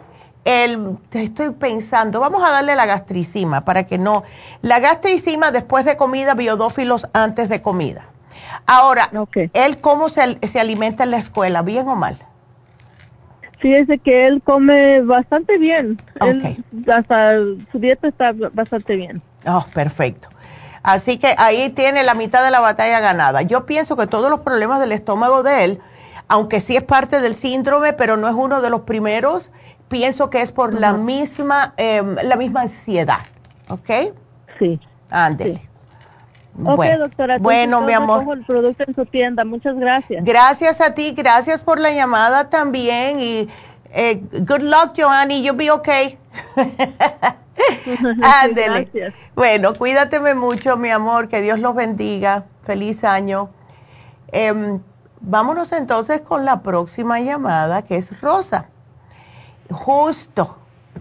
[0.47, 4.25] el, estoy pensando, vamos a darle la gastricima para que no,
[4.63, 8.07] la gastricima después de comida, biodófilos antes de comida.
[8.67, 9.11] Ahora,
[9.53, 12.17] ¿él cómo se, se alimenta en la escuela, bien o mal?
[13.59, 15.99] Fíjese que él come bastante bien.
[16.19, 16.65] Okay.
[16.91, 17.35] hasta
[17.71, 19.21] su dieta está bastante bien.
[19.47, 20.29] Oh, perfecto.
[20.83, 23.43] Así que ahí tiene la mitad de la batalla ganada.
[23.43, 25.81] Yo pienso que todos los problemas del estómago de él,
[26.29, 29.51] aunque sí es parte del síndrome, pero no es uno de los primeros,
[29.89, 33.21] pienso que es por la misma em, la misma ansiedad.
[33.69, 34.15] ¿Ok?
[34.59, 34.81] Sí.
[35.11, 35.61] Ándele.
[36.55, 37.39] bueno, doctora.
[37.39, 38.25] Bueno, mi amor.
[38.39, 39.45] el producto en su tienda.
[39.45, 40.25] Muchas gracias.
[40.25, 41.13] Gracias a ti.
[41.13, 43.21] Gracias por la llamada también.
[43.21, 43.49] Y
[43.93, 45.43] eh, good luck, Joanny.
[45.43, 46.19] You'll be okay.
[48.43, 49.13] Ándele.
[49.35, 51.29] bueno, cuídateme mucho, mi amor.
[51.29, 52.45] Que Dios los bendiga.
[52.65, 53.51] Feliz año.
[54.29, 54.81] Em,
[55.21, 58.67] vámonos entonces con la próxima llamada, que es Rosa.
[59.71, 60.57] Justo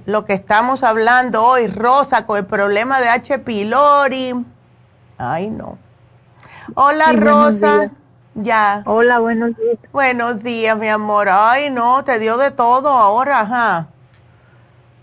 [0.05, 3.39] lo que estamos hablando hoy, Rosa, con el problema de H.
[3.39, 4.45] pylori.
[5.17, 5.77] Ay, no.
[6.75, 7.91] Hola, Rosa.
[8.35, 8.83] Ya.
[8.85, 9.77] Hola, buenos días.
[9.91, 11.27] Buenos días, mi amor.
[11.29, 13.87] Ay, no, te dio de todo ahora, ajá.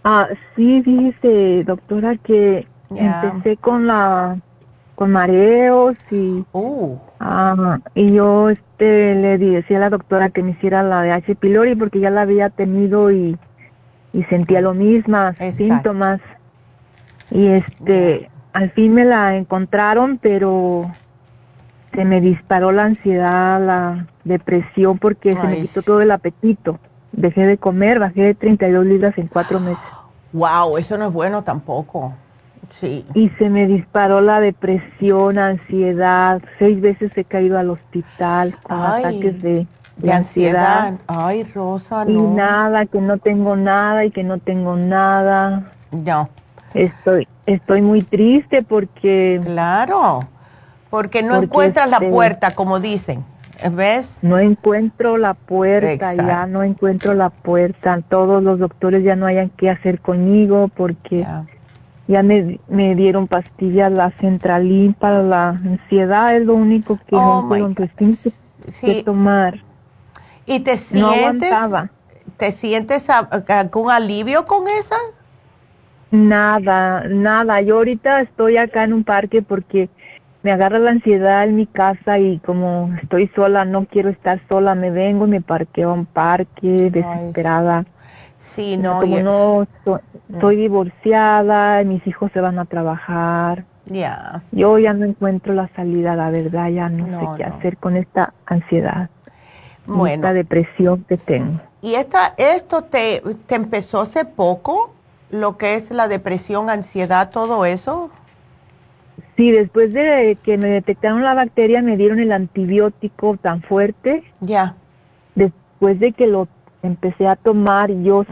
[0.09, 2.65] Ah, sí, dice, doctora, que
[2.95, 4.39] empecé con la
[4.95, 6.97] con mareos y uh.
[7.19, 11.35] ah, y yo este le decía a la doctora que me hiciera la de H
[11.35, 13.37] pylori porque ya la había tenido y
[14.13, 15.19] y sentía lo mismo,
[15.57, 16.21] síntomas.
[17.33, 20.89] Y este, al fin me la encontraron, pero
[21.93, 26.79] se me disparó la ansiedad, la depresión, porque se me quitó todo el apetito.
[27.11, 29.96] Dejé de comer, bajé de 32 libras en cuatro meses.
[30.33, 32.15] Wow, eso no es bueno tampoco.
[32.71, 33.07] Sí.
[33.15, 36.43] Y se me disparó la depresión, ansiedad.
[36.59, 39.67] Seis veces he caído al hospital con ataques de
[39.97, 40.95] de, ansiedad.
[41.07, 42.11] Ay, Rosa, no.
[42.11, 45.71] Y nada, que no tengo nada y que no tengo nada.
[45.91, 46.29] No.
[46.75, 49.41] Estoy, estoy muy triste porque...
[49.43, 50.21] Claro,
[50.91, 53.25] porque no encuentras la este puerta, como dicen.
[53.73, 54.19] ¿Ves?
[54.23, 58.01] No encuentro la puerta, ya no encuentro la puerta.
[58.09, 61.27] Todos los doctores ya no hayan qué hacer conmigo porque
[62.07, 67.43] ya, me, me, dieron pastillas, la centralín para la ansiedad, es lo único que oh
[67.43, 67.75] no puedo
[68.81, 69.63] que tomar.
[70.45, 71.53] ¿Y te sientes,
[72.37, 73.09] te sientes
[73.71, 74.97] con alivio con esa?
[76.11, 77.61] Nada, nada.
[77.63, 79.89] Yo ahorita estoy acá en un parque porque
[80.47, 84.77] me agarra la ansiedad en mi casa y como estoy sola, no quiero estar sola,
[84.77, 87.85] me vengo, me parqueo a un parque desesperada.
[88.55, 89.01] Sí, no.
[89.01, 89.67] Como no
[90.31, 93.65] estoy, divorciada, mis hijos se van a trabajar.
[93.87, 94.41] Ya.
[94.53, 98.33] Yo ya no encuentro la salida, la verdad, ya no, sé qué hacer con esta
[98.47, 99.11] ansiedad
[99.85, 101.61] bueno, esta depresión que tengo.
[101.83, 104.93] ¿Y esta, esto te, te empezó hace poco,
[105.29, 108.13] lo que es la depresión, ansiedad, todo eso?
[109.37, 114.23] Sí, después de que me detectaron la bacteria me dieron el antibiótico tan fuerte.
[114.41, 114.77] Ya.
[115.35, 116.49] Después de que lo
[116.83, 118.25] empecé a tomar, yo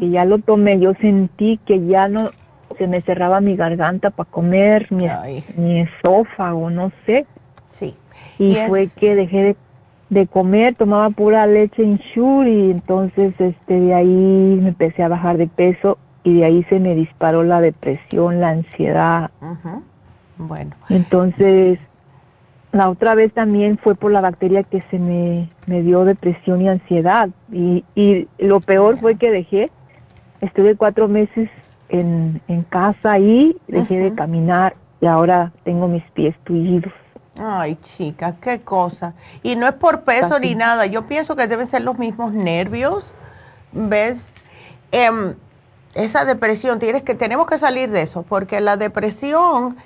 [0.00, 2.30] y ya lo tomé, yo sentí que ya no
[2.76, 5.06] se me cerraba mi garganta para comer, mi,
[5.56, 7.26] mi, esófago, no sé.
[7.70, 7.96] Sí.
[8.38, 9.56] Y, fue que dejé de
[10.10, 14.06] de comer, tomaba pura leche Ensure y entonces este de ahí
[14.60, 18.50] me empecé a bajar de peso y de ahí se me disparó la depresión, la
[18.50, 19.30] ansiedad.
[20.38, 20.74] Bueno.
[20.88, 21.78] Entonces,
[22.72, 26.68] la otra vez también fue por la bacteria que se me, me dio depresión y
[26.68, 27.28] ansiedad.
[27.52, 29.70] Y, y lo peor fue que dejé,
[30.40, 31.50] estuve cuatro meses
[31.88, 36.92] en, en casa y dejé de caminar y ahora tengo mis pies tullidos.
[37.40, 39.14] Ay, chica, qué cosa.
[39.42, 40.86] Y no es por peso ni nada.
[40.86, 43.12] Yo pienso que deben ser los mismos nervios.
[43.72, 44.32] ¿Ves?
[44.90, 45.34] Em,
[45.94, 49.76] esa depresión, tienes que, tenemos que salir de eso, porque la depresión,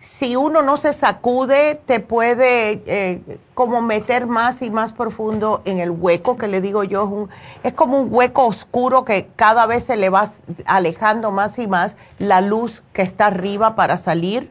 [0.00, 5.80] si uno no se sacude, te puede eh, como meter más y más profundo en
[5.80, 7.28] el hueco, que le digo yo, es, un,
[7.64, 10.30] es como un hueco oscuro que cada vez se le va
[10.66, 14.50] alejando más y más la luz que está arriba para salir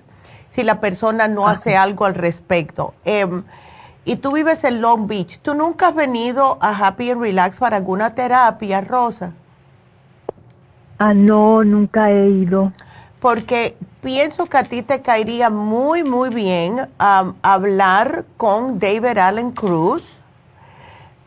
[0.50, 2.94] si la persona no hace algo al respecto.
[3.06, 3.44] Em,
[4.06, 5.40] y tú vives en Long Beach.
[5.42, 9.34] ¿Tú nunca has venido a Happy and Relax para alguna terapia, Rosa?
[10.98, 12.72] Ah, no, nunca he ido.
[13.20, 20.08] Porque pienso que a ti te caería muy, muy bien hablar con David Allen Cruz.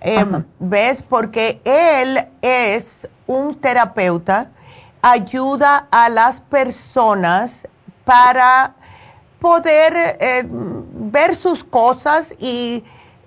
[0.01, 1.03] Em, ¿Ves?
[1.03, 4.51] Porque él es un terapeuta,
[5.03, 7.69] ayuda a las personas
[8.05, 8.75] para
[9.41, 12.85] poder eh, ver sus cosas y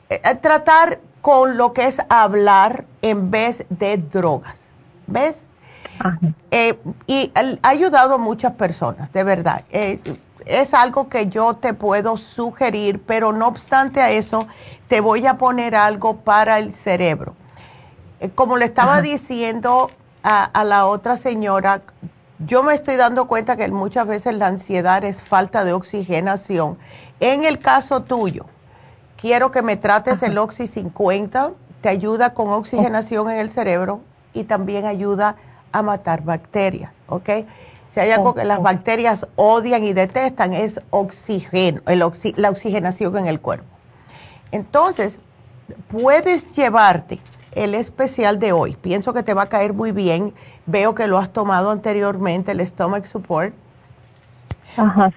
[0.10, 4.60] eh, tratar con lo que es hablar en vez de drogas.
[5.08, 5.46] ¿Ves?
[6.52, 9.64] Eh, y ha ayudado a muchas personas, de verdad.
[9.70, 14.48] es algo que yo te puedo sugerir, pero no obstante a eso,
[14.88, 17.36] te voy a poner algo para el cerebro.
[18.20, 19.90] Eh, como le estaba diciendo
[20.24, 21.82] a, la otra señora,
[22.40, 26.78] yo me estoy dando cuenta que muchas veces la ansiedad es falta de oxigenación.
[27.20, 28.46] En el caso tuyo,
[29.18, 31.52] quiero que me trates el Oxy 50,
[31.82, 34.00] te ayuda con oxigenación en el cerebro
[34.34, 35.36] y también ayuda
[35.74, 37.30] a matar bacterias, ¿ok?
[37.92, 43.40] Si hay algo que las bacterias odian y detestan es oxígeno, la oxigenación en el
[43.40, 43.66] cuerpo.
[44.52, 45.20] Entonces,
[45.90, 47.20] puedes llevarte
[47.52, 48.76] el especial de hoy.
[48.82, 50.34] Pienso que te va a caer muy bien.
[50.66, 53.54] Veo que lo has tomado anteriormente, el Stomach Support.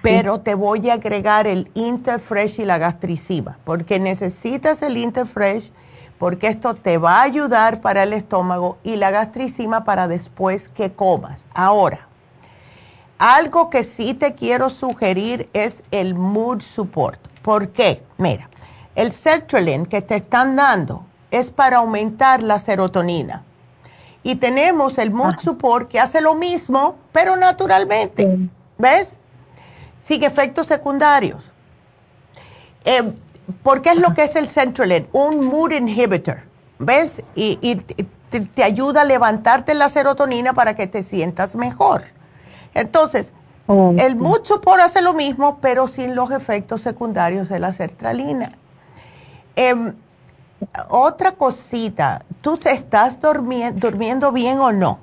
[0.03, 5.71] Pero te voy a agregar el Interfresh y la gastricima, porque necesitas el Interfresh,
[6.17, 10.91] porque esto te va a ayudar para el estómago y la gastricima para después que
[10.91, 11.45] comas.
[11.53, 12.07] Ahora,
[13.17, 17.19] algo que sí te quiero sugerir es el Mood Support.
[17.41, 18.03] ¿Por qué?
[18.17, 18.49] Mira,
[18.95, 23.43] el Sertraline que te están dando es para aumentar la serotonina.
[24.23, 28.49] Y tenemos el Mood Support que hace lo mismo, pero naturalmente.
[28.77, 29.17] ¿Ves?
[30.01, 31.51] Sin efectos secundarios.
[32.85, 33.13] Eh,
[33.63, 36.39] porque es lo que es el Centralin, un mood inhibitor.
[36.79, 37.21] ¿Ves?
[37.35, 37.75] Y,
[38.29, 42.03] te, ayuda a levantarte la serotonina para que te sientas mejor.
[42.73, 43.31] Entonces,
[43.97, 48.51] el Mood Support hace lo mismo, pero sin los efectos secundarios de la sertralina.
[49.55, 49.93] Em,
[50.89, 54.99] otra cosita, ¿tú te estás durmiendo bien o no?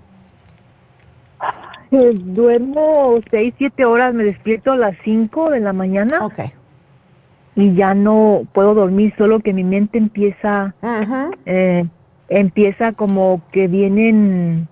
[1.91, 6.25] Eh, duermo seis, siete horas, me despierto a las cinco de la mañana.
[6.25, 6.41] Ok.
[7.57, 10.75] Y ya no puedo dormir, solo que mi mente empieza,
[11.47, 11.87] eh,
[12.29, 14.67] empieza como que vienen,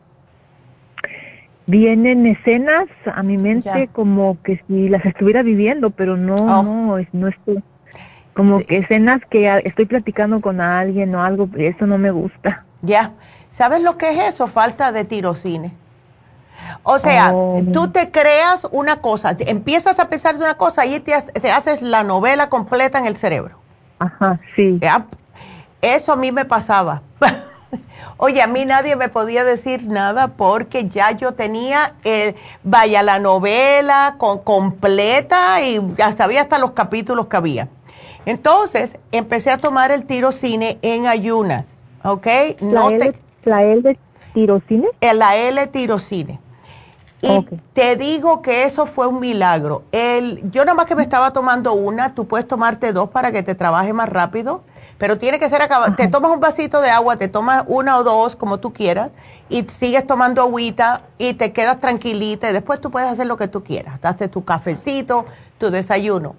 [1.67, 6.63] vienen escenas a mi mente como que si las estuviera viviendo, pero no, oh.
[6.63, 7.63] no, no estoy
[8.35, 12.65] como que escenas que estoy platicando con alguien o algo, eso no me gusta.
[12.81, 13.13] Ya,
[13.51, 14.47] ¿sabes lo que es eso?
[14.47, 15.73] Falta de tirocine.
[16.83, 17.61] O sea, oh.
[17.73, 22.05] tú te creas una cosa, empiezas a pensar de una cosa y te, haces la
[22.05, 23.59] novela completa en el cerebro.
[23.99, 24.81] Ajá, sí.
[25.81, 27.03] Eso a mí me pasaba.
[28.17, 33.19] Oye, a mí nadie me podía decir nada porque ya yo tenía, eh, vaya, la
[33.19, 37.69] novela con, completa y ya sabía hasta los capítulos que había.
[38.25, 41.73] Entonces, empecé a tomar el tirocine en ayunas,
[42.05, 42.27] ¿ok?
[42.61, 43.15] No ¿La, L,
[43.45, 43.99] ¿La L
[44.35, 44.89] tirocine?
[45.01, 46.39] Eh, la L tirocine.
[47.23, 49.85] Y te digo que eso fue un milagro.
[49.93, 53.43] El, yo nada más que me estaba tomando una, tú puedes tomarte dos para que
[53.43, 54.65] te trabaje más rápido,
[54.99, 55.95] pero tiene que ser acabado.
[55.95, 59.13] Te tomas un vasito de agua, te tomas una o dos, como tú quieras,
[59.49, 63.47] y sigues tomando agüita y te quedas tranquilita y después tú puedes hacer lo que
[63.47, 64.01] tú quieras.
[64.01, 65.25] Date tu cafecito,
[65.59, 66.35] tu desayuno.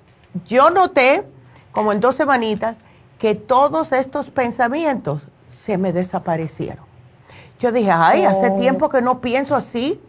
[0.45, 1.25] Yo noté
[1.73, 2.77] como en dos semanitas,
[3.19, 6.85] que todos estos pensamientos se me desaparecieron.
[7.59, 8.55] Yo dije, ay, hace oh.
[8.57, 9.99] tiempo que no pienso así.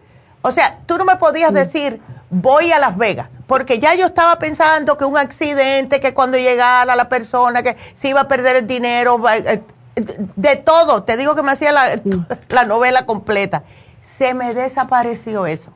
[0.47, 4.39] O sea, tú no me podías decir, voy a Las Vegas, porque ya yo estaba
[4.39, 8.67] pensando que un accidente, que cuando llegara la persona, que se iba a perder el
[8.67, 9.63] dinero, eh,
[9.95, 11.99] de todo, te digo que me hacía la,
[12.51, 13.63] la novela completa.
[14.03, 15.73] Se me desapareció eso.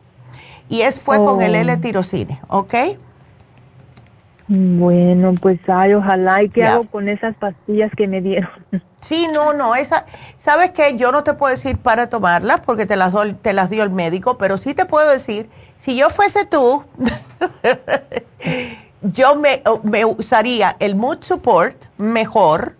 [0.69, 1.61] Y es fue con el oh.
[1.61, 2.75] L-tirocine, ¿ok?
[4.49, 6.43] Bueno, pues ay, ojalá.
[6.43, 8.51] ¿Y qué hago con esas pastillas que me dieron?
[9.01, 10.07] Sí, no, no, esa,
[10.39, 10.97] ¿sabes qué?
[10.97, 14.39] Yo no te puedo decir para tomarlas porque te las, te las dio el médico,
[14.39, 15.49] pero sí te puedo decir,
[15.79, 16.83] si yo fuese tú,
[19.03, 22.75] yo me, me usaría el Mood Support mejor,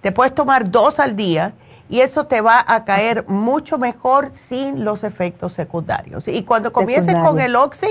[0.00, 1.52] te puedes tomar dos al día
[1.90, 6.28] y eso te va a caer mucho mejor sin los efectos secundarios.
[6.28, 7.88] Y cuando comiences con el Oxy,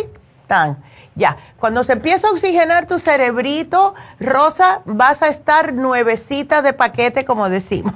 [0.47, 0.77] tan
[1.17, 7.25] ya, cuando se empieza a oxigenar tu cerebrito, Rosa, vas a estar nuevecita de paquete,
[7.25, 7.93] como decimos.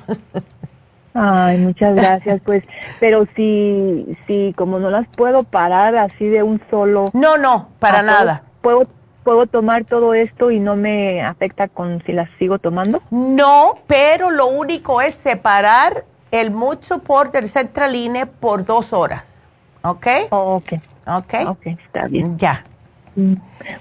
[1.14, 2.64] Ay, muchas gracias, pues,
[3.00, 7.06] pero si, si como no las puedo parar así de un solo.
[7.14, 8.44] No, no, para ah, nada.
[8.62, 8.88] ¿puedo,
[9.24, 13.04] ¿Puedo tomar todo esto y no me afecta con si las sigo tomando?
[13.12, 19.44] No, pero lo único es separar el mucho support del centraline por dos horas,
[19.84, 20.08] ¿ok?
[20.32, 20.74] Oh, ok.
[21.08, 21.34] Ok.
[21.48, 22.38] Ok, está bien.
[22.38, 22.64] Ya.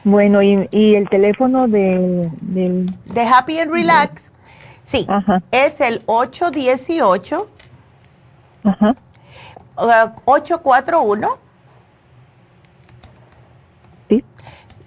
[0.05, 4.31] Bueno, y, el teléfono de, de Happy and Relax,
[4.85, 5.07] sí,
[5.52, 7.48] es el 818
[8.65, 8.94] Ajá.
[9.77, 11.39] 841
[14.09, 14.24] sí.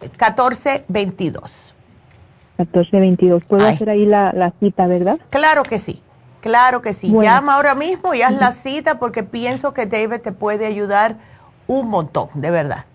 [0.02, 1.74] 1422.
[2.58, 3.44] 1422.
[3.46, 5.20] Puedo hacer ahí la, cita, ¿verdad?
[5.30, 6.02] Claro que sí.
[6.42, 7.12] Claro que sí.
[7.12, 11.16] Llama ahora mismo y haz la cita porque pienso que David te puede ayudar
[11.68, 12.86] un montón, de verdad.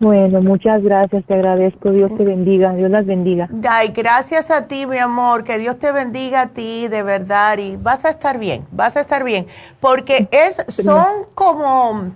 [0.00, 3.50] Bueno, muchas gracias, te agradezco, Dios te bendiga, Dios las bendiga.
[3.68, 7.76] Ay, gracias a ti, mi amor, que Dios te bendiga a ti, de verdad, y
[7.76, 9.46] vas a estar bien, vas a estar bien,
[9.78, 12.12] porque es, son como,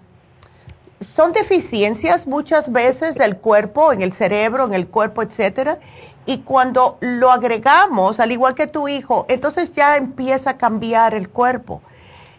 [1.03, 5.79] son deficiencias muchas veces del cuerpo, en el cerebro, en el cuerpo, etcétera,
[6.25, 11.29] y cuando lo agregamos, al igual que tu hijo, entonces ya empieza a cambiar el
[11.29, 11.83] cuerpo,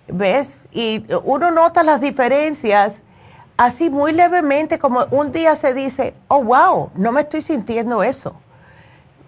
[0.08, 0.62] ¿ves?
[0.72, 3.04] Y uno nota las diferencias
[3.58, 8.36] así muy levemente, como un día se dice, oh, wow, no me estoy sintiendo eso.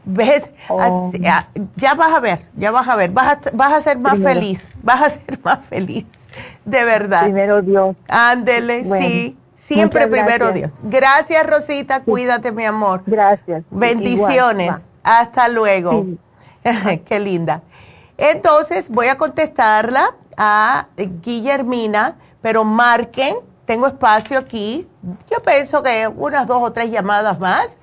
[0.05, 0.49] ¿Ves?
[0.69, 1.11] Oh.
[1.25, 4.17] Ah, ya vas a ver, ya vas a ver, vas a, vas a ser más
[4.19, 6.05] feliz, vas a ser más feliz,
[6.63, 7.23] de verdad.
[7.23, 7.95] Primero Dios.
[8.07, 10.71] Ándele, sí, siempre primero Dios.
[10.83, 13.03] Gracias, Rosita, cuídate, mi amor.
[13.05, 13.63] Gracias.
[13.69, 14.77] Bendiciones.
[15.03, 16.05] Hasta luego.
[17.05, 17.61] Qué linda.
[18.17, 20.87] Entonces, voy a contestarla a
[21.21, 23.35] Guillermina, pero marquen
[23.68, 24.88] tengo espacio aquí.
[25.30, 27.77] Yo pienso que unas dos o tres llamadas más.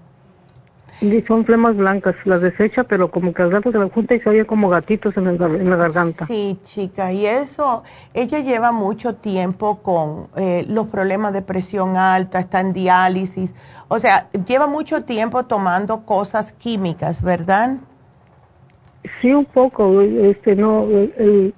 [1.01, 4.19] Y son flemas blancas, las desecha, pero como que al rato se las junta y
[4.19, 5.35] se oye como gatitos en,
[5.69, 6.27] la garganta.
[6.27, 7.83] Sí, chica, y eso,
[8.13, 13.55] ella lleva mucho tiempo con eh, los problemas de presión alta, está en diálisis,
[13.87, 17.77] o sea, lleva mucho tiempo tomando cosas químicas, ¿verdad?
[19.21, 21.53] Sí, un poco, este, no, el, el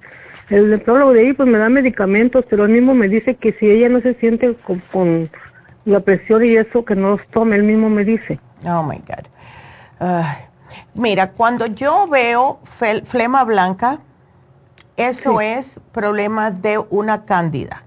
[0.49, 3.89] nefrólogo de ahí pues me da medicamentos, pero él mismo me dice que si ella
[3.89, 4.55] no se siente
[4.91, 5.29] con,
[5.85, 8.39] la presión y eso, que no los tome, él mismo me dice.
[8.65, 10.25] Oh, my God.
[10.93, 12.59] mira, cuando yo veo
[13.03, 13.99] flema blanca,
[14.95, 17.83] eso es problema de una cándida.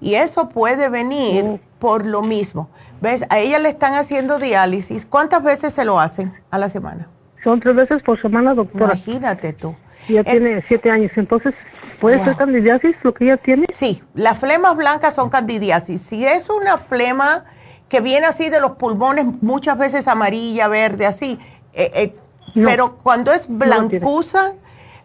[0.00, 1.60] Y eso puede venir oh.
[1.78, 2.70] por lo mismo.
[3.00, 3.24] ¿Ves?
[3.30, 5.04] A ella le están haciendo diálisis.
[5.04, 7.08] ¿Cuántas veces se lo hacen a la semana?
[7.44, 8.94] Son tres veces por semana, doctora.
[8.94, 9.74] Imagínate tú.
[10.08, 11.54] Ya tiene siete años, entonces
[12.00, 13.66] ¿Puede ser candidiasis lo que ella tiene?
[13.72, 16.00] Sí, las flemas blancas son candidiasis.
[16.02, 17.44] Si es una flema
[17.88, 21.38] que viene así de los pulmones, muchas veces amarilla, verde, así,
[21.72, 22.16] eh, eh,
[22.54, 24.52] pero cuando es blancuza,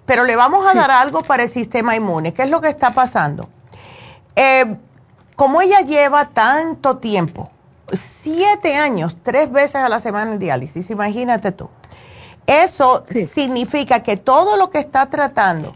[0.06, 2.34] pero le vamos a dar algo para el sistema inmune.
[2.34, 3.48] ¿Qué es lo que está pasando?
[4.36, 4.78] Eh,
[5.36, 7.50] como ella lleva tanto tiempo,
[7.92, 11.70] siete años, tres veces a la semana en diálisis, imagínate tú.
[12.46, 15.74] Eso significa que todo lo que está tratando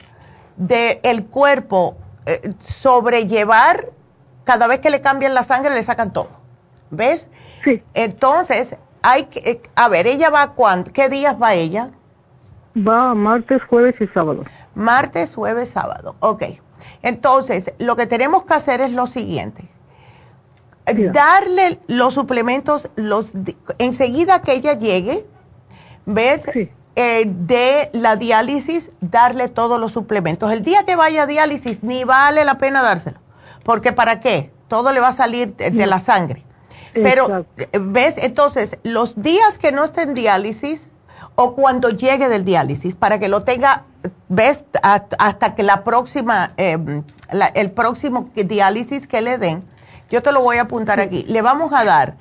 [0.58, 3.92] del cuerpo eh, sobrellevar,
[4.44, 6.30] cada vez que le cambian la sangre le sacan todo.
[6.90, 7.28] ¿Ves?
[7.64, 7.84] Sí.
[7.94, 10.92] Entonces, hay que, eh, a ver, ¿ella va cuándo?
[10.92, 11.92] ¿Qué días va ella?
[12.76, 14.44] Va martes, jueves y sábado.
[14.76, 16.16] Martes, jueves, sábado.
[16.20, 16.44] Ok.
[17.02, 19.64] Entonces, lo que tenemos que hacer es lo siguiente.
[21.12, 23.34] Darle los suplementos los
[23.78, 25.26] enseguida que ella llegue,
[26.06, 26.44] ¿ves?
[26.54, 26.70] Sí.
[27.00, 30.52] Eh, de la diálisis, darle todos los suplementos.
[30.52, 33.20] El día que vaya a diálisis, ni vale la pena dárselo,
[33.64, 34.52] porque ¿para qué?
[34.68, 36.44] Todo le va a salir de, la sangre.
[36.96, 38.16] Pero, eh, ¿ves?
[38.18, 40.90] Entonces, los días que no esté en diálisis
[41.36, 43.84] o cuando llegue del diálisis, para que lo tenga,
[44.28, 44.66] ¿ves?
[44.82, 47.04] Hasta que la próxima, em,
[47.54, 49.64] el próximo diálisis que le den,
[50.10, 52.16] yo te lo voy a apuntar aquí, le vamos a dar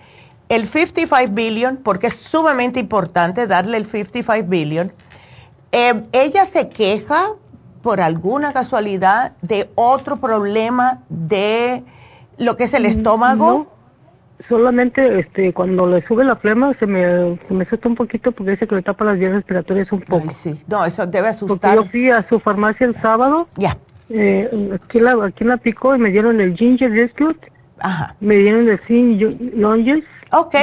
[0.48, 4.92] el 55 billion, porque es sumamente importante darle el 55 billion,
[5.72, 7.32] eh, ella se queja
[7.82, 11.84] por alguna casualidad de otro problema de
[12.38, 13.72] lo que es el mm, estómago.
[14.48, 18.52] solamente este, cuando le sube la flema se me, se me asusta un poquito porque
[18.52, 20.30] dice que le tapa las vías respiratorias un poco.
[20.30, 21.76] sí, no, eso debe asustar.
[21.76, 23.48] Porque yo fui a su farmacia el sábado.
[23.56, 23.76] Ya.
[24.08, 27.36] Eh, aquí, la, aquí la picó y me dieron el ginger rescue.
[27.78, 28.14] Ajá.
[28.20, 29.20] Me dieron el zinc
[29.54, 30.04] lunges
[30.36, 30.54] Ok.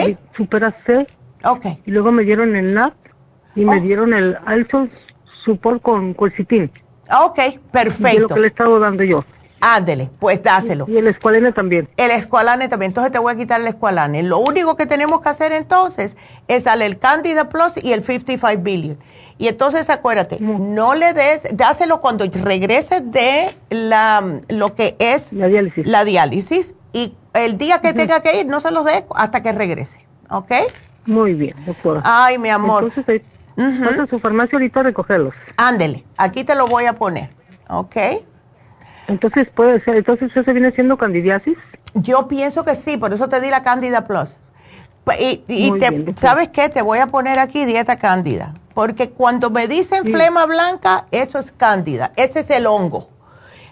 [0.85, 1.07] C.
[1.43, 1.65] Ok.
[1.85, 2.93] Y luego me dieron el NAP
[3.55, 3.81] y me oh.
[3.81, 4.87] dieron el Alto
[5.43, 6.71] Support con Quercitin.
[7.11, 7.39] Ok,
[7.71, 8.17] perfecto.
[8.17, 9.23] Y lo que le he estado dando yo.
[9.65, 10.85] Ándele, pues dáselo.
[10.89, 11.87] Y el escualane también.
[11.95, 12.89] El escualane también.
[12.89, 14.21] Entonces te voy a quitar el escualane.
[14.21, 16.17] Lo único que tenemos que hacer entonces
[16.49, 18.97] es darle el Candida Plus y el 55 billion.
[19.37, 25.47] Y entonces acuérdate, no le des, dáselo cuando regrese de la, lo que es la
[25.47, 25.87] diálisis.
[25.87, 29.51] La diálisis y el día que tenga que ir, no se los dé hasta que
[29.51, 30.05] regrese.
[30.30, 30.51] ¿Ok?
[31.05, 32.01] Muy bien, doctora.
[32.03, 32.85] Ay, mi amor.
[32.85, 33.22] Entonces,
[33.57, 35.34] uh su farmacia ahorita a recogerlos.
[35.57, 37.30] Ándele, aquí te lo voy a poner.
[37.69, 37.95] ¿Ok?
[39.07, 41.57] Entonces, puede ser, entonces eso viene siendo candidiasis.
[41.93, 44.38] Yo pienso que sí, por eso te di la Candida Plus.
[45.19, 45.73] Y,
[46.15, 46.69] ¿sabes qué?
[46.69, 51.51] Te voy a poner aquí dieta cándida, porque cuando me dicen flema blanca, eso es
[51.51, 53.10] cándida, ese es el hongo.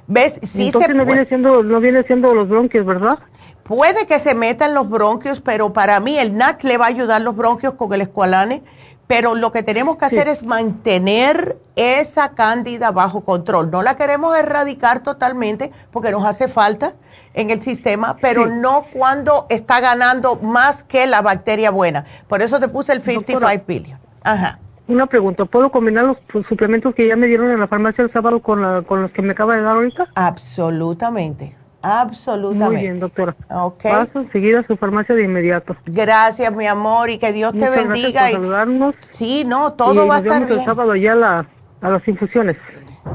[0.08, 0.40] ¿Ves?
[0.44, 3.20] Sí Entonces no, viene siendo, no viene siendo los bronquios, ¿verdad?
[3.64, 7.22] Puede que se metan los bronquios, pero para mí el NAC le va a ayudar
[7.22, 8.64] los bronquios con el escualane,
[9.08, 13.70] pero lo que tenemos que hacer es mantener esa cándida bajo control.
[13.70, 16.94] No la queremos erradicar totalmente porque nos hace falta
[17.34, 22.06] en el sistema, pero no cuando está ganando más que la bacteria buena.
[22.30, 24.00] Por eso te puse el 55 billion.
[24.24, 24.60] Ajá.
[24.88, 26.18] Una pregunta, ¿puedo combinar los
[26.48, 29.32] suplementos que ya me dieron en la farmacia el sábado con, con los que me
[29.32, 30.08] acaba de dar ahorita?
[30.16, 31.61] Absolutamente.
[31.82, 32.66] Absolutamente.
[32.66, 33.36] Muy bien, doctora.
[33.50, 33.92] Okay.
[33.92, 35.76] Paso enseguida a su farmacia de inmediato.
[35.86, 38.12] Gracias, mi amor, y que Dios te bendiga.
[38.12, 38.96] Gracias por saludarnos.
[39.12, 40.60] Sí, no, todo va a estar bien.
[40.60, 41.48] el sábado ya la,
[41.82, 42.58] a las infusiones.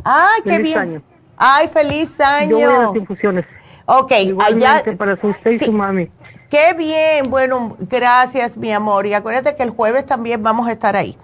[0.05, 1.03] Ay, qué bien.
[1.37, 2.59] Ay, feliz año.
[2.59, 3.45] Yo voy a las infusiones.
[3.87, 4.83] Ok, allá.
[4.99, 6.11] para usted y su mami.
[6.51, 9.07] Qué bien, bueno, gracias, mi amor.
[9.07, 11.17] Y acuérdate que el jueves también vamos a estar ahí.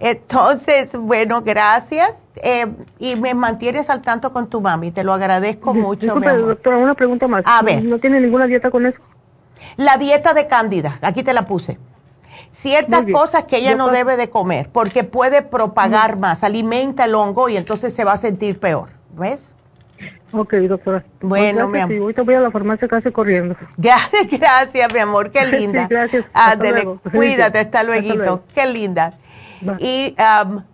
[0.00, 2.12] Entonces, bueno, gracias.
[2.36, 2.66] Eh,
[2.98, 6.02] y me mantienes al tanto con tu mami, te lo agradezco mucho.
[6.02, 7.44] Disculpe, doctora, una pregunta más.
[7.46, 7.84] A ver.
[7.84, 8.98] ¿No tiene ninguna dieta con eso?
[9.76, 11.78] La dieta de cándida, aquí te la puse.
[12.50, 17.48] Ciertas cosas que ella no debe de comer, porque puede propagar más, alimenta el hongo
[17.48, 19.52] y entonces se va a sentir peor, ¿ves?
[20.32, 21.04] Ok, doctora.
[21.20, 21.98] Bueno, mi amor.
[21.98, 23.56] ahorita voy a la farmacia casi corriendo.
[23.76, 25.86] Gracias, mi amor, qué linda.
[25.88, 26.24] gracias.
[27.12, 28.42] Cuídate, hasta luego.
[28.54, 29.14] Qué linda.
[29.78, 30.14] Y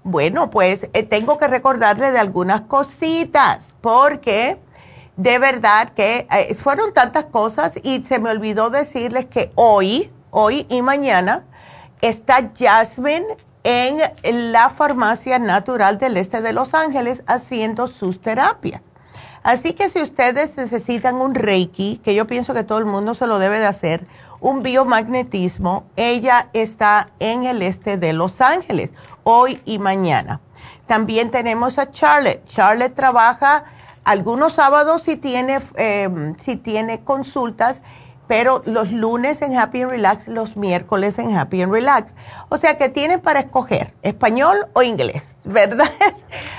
[0.02, 4.58] bueno, pues eh, tengo que recordarle de algunas cositas, porque
[5.16, 10.66] de verdad que eh, fueron tantas cosas y se me olvidó decirles que hoy, hoy
[10.68, 11.44] y mañana
[12.00, 13.26] está Jasmine
[13.62, 13.98] en
[14.52, 18.80] la farmacia natural del este de Los Ángeles haciendo sus terapias.
[19.42, 23.26] Así que si ustedes necesitan un Reiki, que yo pienso que todo el mundo se
[23.26, 24.06] lo debe de hacer,
[24.40, 28.90] un biomagnetismo, ella está en el este de Los Ángeles,
[29.22, 30.40] hoy y mañana.
[30.86, 32.44] También tenemos a Charlotte.
[32.46, 33.64] Charlotte trabaja
[34.04, 37.82] algunos sábados si tiene, em, si tiene consultas,
[38.26, 42.12] pero los lunes en Happy and Relax, los miércoles en Happy and Relax.
[42.48, 45.90] O sea que tienen para escoger español o inglés, ¿verdad?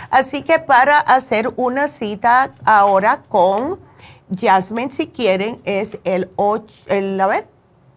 [0.09, 3.79] Así que para hacer una cita ahora con
[4.37, 7.47] Jasmine, si quieren, es el 8, el, a ver,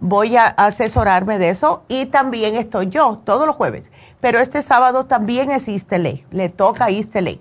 [0.00, 3.90] voy a asesorarme de eso y también estoy yo todos los jueves.
[4.20, 7.40] Pero este sábado también es Ley, le toca Ley.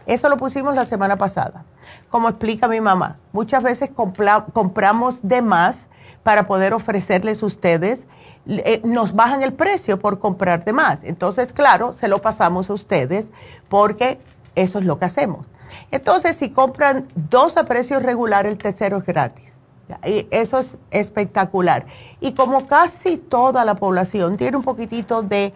[0.06, 1.64] Eso lo pusimos la semana pasada.
[2.10, 3.90] Como explica mi mamá, muchas veces
[4.52, 5.86] compramos de más
[6.22, 8.00] para poder ofrecerles a ustedes.
[8.46, 11.02] Eh, nos bajan el precio por comprar de más.
[11.02, 13.26] Entonces, claro, se lo pasamos a ustedes
[13.68, 14.20] porque
[14.54, 15.46] eso es lo que hacemos.
[15.90, 19.52] Entonces, si compran dos a precio regular, el tercero es gratis.
[20.04, 21.86] Y eso es espectacular.
[22.20, 25.52] Y como casi toda la población tiene un poquitito de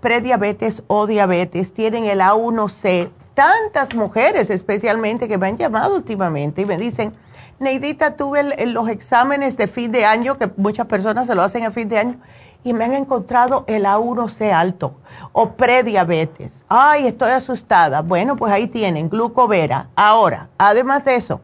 [0.00, 6.66] prediabetes o diabetes, tienen el A1C tantas mujeres especialmente que me han llamado últimamente y
[6.66, 7.14] me dicen,
[7.58, 11.70] Neidita, tuve los exámenes de fin de año, que muchas personas se lo hacen a
[11.70, 12.18] fin de año,
[12.64, 14.96] y me han encontrado el A1C alto
[15.32, 16.64] o prediabetes.
[16.68, 18.02] Ay, estoy asustada.
[18.02, 19.90] Bueno, pues ahí tienen, glucovera.
[19.94, 21.40] Ahora, además de eso,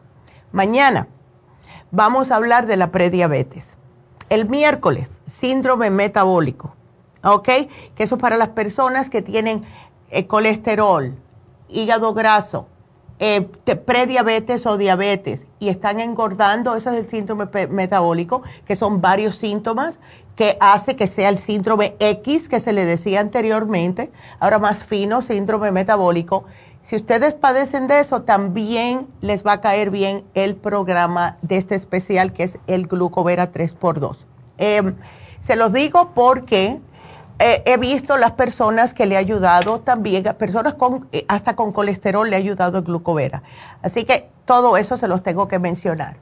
[0.53, 1.09] mañana
[1.91, 3.77] vamos a hablar de la prediabetes.
[4.29, 6.75] El miércoles, síndrome metabólico.
[7.23, 7.49] ¿Ok?
[7.95, 9.65] Que eso es para las personas que tienen
[10.11, 11.17] eh, colesterol,
[11.69, 12.67] hígado graso,
[13.21, 13.41] eh,
[13.85, 19.99] prediabetes o diabetes y están engordando, eso es el síndrome metabólico, que son varios síntomas
[20.37, 25.21] que hace que sea el síndrome X que se le decía anteriormente, ahora más fino,
[25.21, 26.45] síndrome metabólico.
[26.83, 31.75] Si ustedes padecen de eso, también les va a caer bien el programa de este
[31.75, 34.17] especial que es el Glucovera 3x2.
[34.59, 34.95] Em,
[35.41, 36.81] se los digo porque
[37.39, 41.73] eh, he visto las personas que le ha ayudado también, personas con, eh, hasta con
[41.73, 43.43] colesterol le ha ayudado el glucovera.
[43.83, 46.17] Así que todo eso se los tengo que mencionar.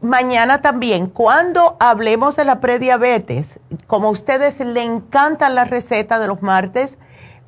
[0.00, 6.26] Mañana también, cuando hablemos de la prediabetes, como a ustedes le encantan las recetas de
[6.26, 6.98] los martes,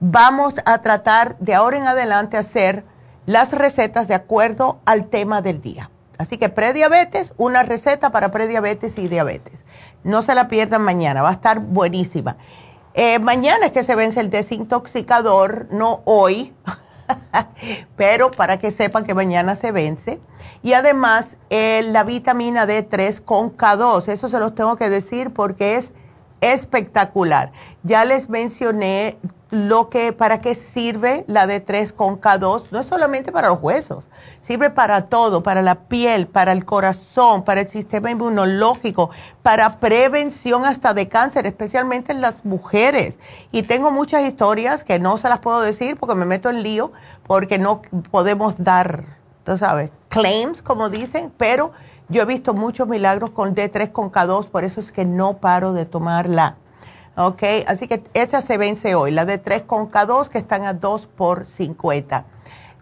[0.01, 2.85] vamos a tratar de ahora en adelante hacer
[3.27, 5.91] las recetas de acuerdo al tema del día.
[6.19, 9.65] Así que prediabetes, una receta para prediabetes y diabetes.
[10.03, 12.37] No se la pierdan mañana, va a estar buenísima.
[12.99, 16.55] Eh, mañana es que se vence el desintoxicador, no hoy,
[17.97, 20.19] pero para que sepan que mañana se vence.
[20.63, 25.77] Y además eh, la vitamina D3 con K2, eso se los tengo que decir porque
[25.77, 25.93] es
[26.41, 27.53] espectacular.
[27.83, 29.19] Ya les mencioné
[29.51, 34.05] lo que, para qué sirve la D3 con K2, no es solamente para los huesos,
[34.43, 39.11] sirve para todo, para la piel, para el corazón, para el sistema inmunológico,
[39.43, 43.21] para prevención hasta de cáncer, especialmente en las mujeres.
[43.53, 46.91] Y tengo muchas historias que no se las puedo decir porque me meto en lío,
[47.27, 49.05] porque no podemos dar,
[49.45, 51.71] tú sabes, claims, como dicen, pero
[52.09, 55.73] yo he visto muchos milagros con D3 con K2, por eso es que no paro
[55.73, 56.57] de tomarla.
[57.17, 57.43] ¿Ok?
[57.67, 61.07] Así que esa se vence hoy, la de 3 con K2 que están a 2
[61.07, 62.25] por 50.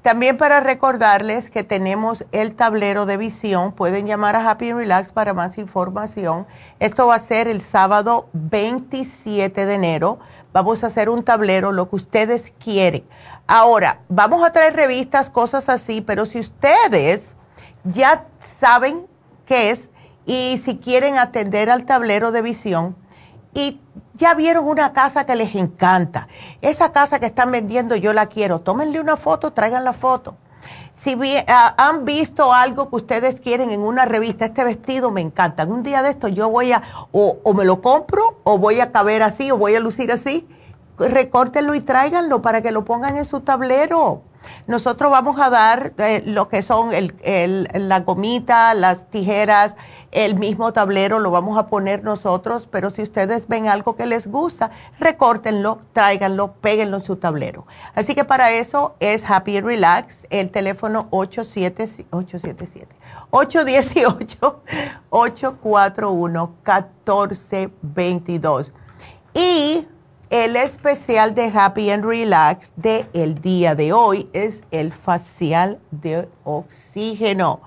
[0.03, 5.33] También para recordarles que tenemos el tablero de visión, pueden llamar a Happy Relax para
[5.33, 6.47] más información.
[6.79, 10.19] Esto va a ser el sábado 27 de enero.
[10.53, 13.05] Vamos a hacer un tablero, lo que ustedes quieren.
[13.47, 17.35] Ahora, vamos a traer revistas, cosas así, pero si ustedes
[17.85, 18.27] ya
[18.61, 19.07] saben
[19.47, 19.89] qué es
[20.27, 22.95] y si quieren atender al tablero de visión
[23.55, 23.81] y
[24.15, 26.29] ya vieron una casa que les encanta.
[26.61, 28.61] Esa casa que están vendiendo yo la quiero.
[28.61, 30.37] Tómenle una foto, traigan la foto.
[30.97, 31.17] Si
[31.49, 35.65] ah, han visto algo que ustedes quieren en una revista, este vestido me encanta.
[35.65, 36.83] Un día de esto yo voy a,
[37.13, 40.47] o, o me lo compro, o voy a caber así, o voy a lucir así.
[40.97, 44.23] Recórtenlo y tráiganlo para que lo pongan en su tablero.
[44.67, 49.77] Nosotros vamos a dar eh, lo que son el, la gomita, las tijeras,
[50.11, 54.27] el mismo tablero, lo vamos a poner nosotros, pero si ustedes ven algo que les
[54.27, 57.67] gusta, recórtenlo, tráiganlo, péguenlo en su tablero.
[57.95, 62.95] Así que para eso es Happy Relax, el teléfono 877
[63.31, 64.63] 818
[65.11, 68.73] 841 1422.
[69.35, 69.89] Y
[70.35, 76.29] el especial de Happy and Relax de el día de hoy es el facial de
[76.43, 77.61] oxígeno.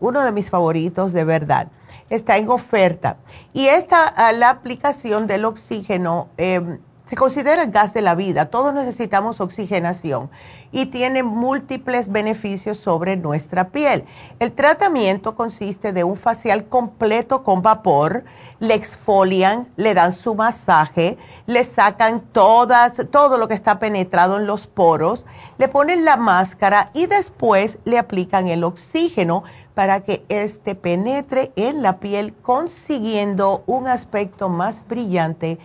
[0.00, 1.68] Uno de mis favoritos de verdad.
[2.10, 3.18] Está en oferta.
[3.52, 6.80] Y esta, ah, la aplicación del oxígeno, em,
[7.12, 8.46] se considera el gas de la vida.
[8.46, 10.30] Todos necesitamos oxigenación
[10.70, 14.06] y tiene múltiples beneficios sobre nuestra piel.
[14.38, 18.24] El tratamiento consiste de un facial completo con vapor,
[18.60, 24.46] le exfolian, le dan su masaje, le sacan todas, todo lo que está penetrado en
[24.46, 25.26] los poros,
[25.58, 29.44] le ponen la máscara y después le aplican el oxígeno
[29.74, 35.58] para que éste penetre en la piel consiguiendo un aspecto más brillante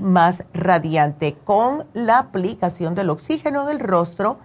[0.00, 4.38] más radiante con la aplicación del oxígeno del rostro.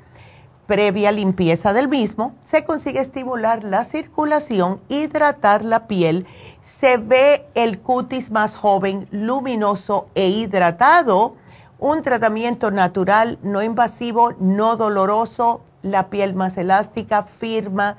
[0.68, 6.26] Previa limpieza del mismo, se consigue estimular la circulación, hidratar la piel,
[6.62, 11.36] se ve el cutis más joven, luminoso e hidratado,
[11.80, 17.98] un tratamiento natural, no invasivo, no doloroso, la piel más elástica, firma,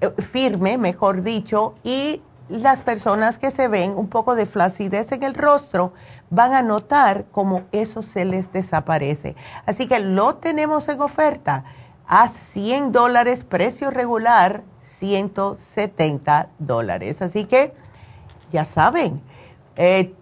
[0.00, 5.22] eh, firme, mejor dicho, y las personas que se ven un poco de flacidez en
[5.22, 5.92] el rostro
[6.30, 9.36] van a notar cómo eso se les desaparece.
[9.66, 11.64] Así que lo tenemos en oferta
[12.06, 17.20] a 100 dólares, precio regular 170 dólares.
[17.22, 17.74] Así que
[18.50, 19.20] ya saben,
[19.76, 20.14] eh,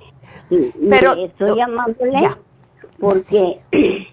[0.51, 2.29] Pero estoy llamándole
[2.99, 3.61] porque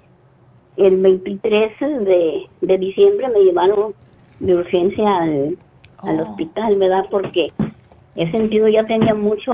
[0.77, 3.95] el 23 de, de, diciembre me llevaron
[4.39, 5.57] de urgencia al,
[6.03, 6.29] al oh.
[6.29, 7.05] hospital, ¿verdad?
[7.09, 7.47] Porque
[8.15, 9.53] he sentido ya tenía mucho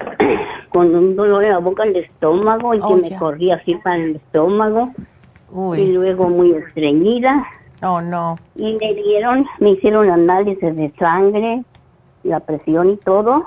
[0.70, 3.98] con un dolor en la boca del estómago y que oh, me corría así para
[3.98, 4.92] el estómago
[5.76, 7.46] y luego muy estreñida.
[7.82, 8.36] Oh, no.
[8.56, 11.64] Y me dieron, me hicieron análisis de sangre,
[12.24, 13.44] la presión y todo.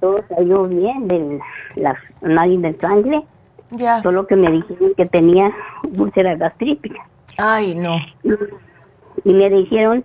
[0.00, 1.40] Todo salió bien de
[1.76, 3.22] la análisis de sangre.
[3.70, 4.02] Ya.
[4.02, 5.52] Solo que me dijeron que tenía
[5.96, 7.06] úlcera gastrítica.
[7.38, 7.96] Ay, no.
[9.24, 10.04] Y me dijeron,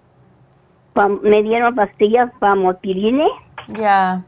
[1.21, 3.27] me dieron pastillas para motirine.
[3.67, 4.23] Ya.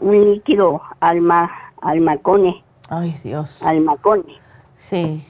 [0.00, 1.50] Un líquido alma,
[1.82, 2.62] almacone.
[2.88, 3.60] Ay, Dios.
[3.62, 4.38] Almacone.
[4.76, 5.24] Sí.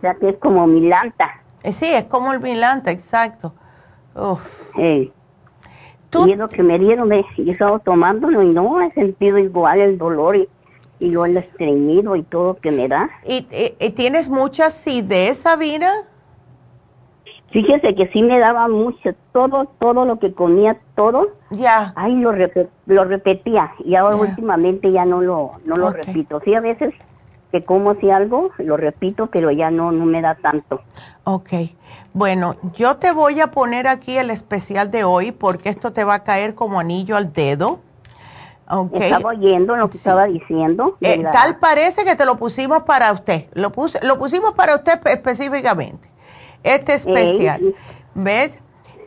[0.00, 1.42] Sea que es como milanta.
[1.62, 3.54] Eh, sí, es como el milanta, exacto.
[4.76, 5.12] Sí.
[6.26, 9.80] Y es lo que me dieron, me, he estado tomándolo y no he sentido igual
[9.80, 10.48] el dolor y,
[11.00, 13.10] y yo el estreñido y todo que me da.
[13.24, 13.46] ¿Y,
[13.80, 15.90] y, tienes mucha acidez, Sabina?
[17.50, 21.28] Fíjese que sí me daba mucho, todo, todo lo que comía, todo.
[21.50, 21.92] Ya.
[21.96, 22.32] Ay, lo,
[22.86, 26.40] lo repetía y ahora últimamente ya no lo, no lo repito.
[26.44, 26.90] Sí, a veces
[27.54, 30.80] que como si algo, lo repito, pero ya no, no me da tanto.
[31.22, 31.50] Ok,
[32.12, 36.14] bueno, yo te voy a poner aquí el especial de hoy porque esto te va
[36.14, 37.78] a caer como anillo al dedo.
[38.68, 39.02] Okay.
[39.02, 40.96] Estaba oyendo lo que estaba diciendo.
[41.00, 44.98] Eh, tal parece que te lo pusimos para usted, lo, puse, lo pusimos para usted
[45.06, 46.10] específicamente,
[46.64, 47.72] este especial.
[48.14, 48.58] ¿Ves?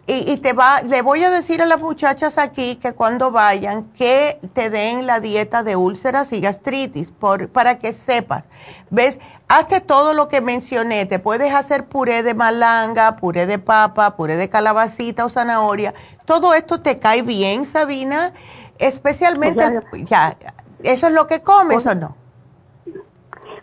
[0.09, 4.39] Y, te va, le voy a decir a las muchachas aquí que cuando vayan que
[4.53, 8.45] te den la dieta de úlceras y gastritis por, para que sepas.
[8.89, 9.19] ¿Ves?
[9.49, 11.05] Hazte todo lo que mencioné.
[11.07, 15.93] Te puedes hacer puré de malanga, puré de papa, puré de calabacita o zanahoria.
[16.23, 18.31] Todo esto te cae bien, Sabina.
[18.79, 20.37] Especialmente, ya,
[20.83, 22.15] ¿eso es lo que comes o no?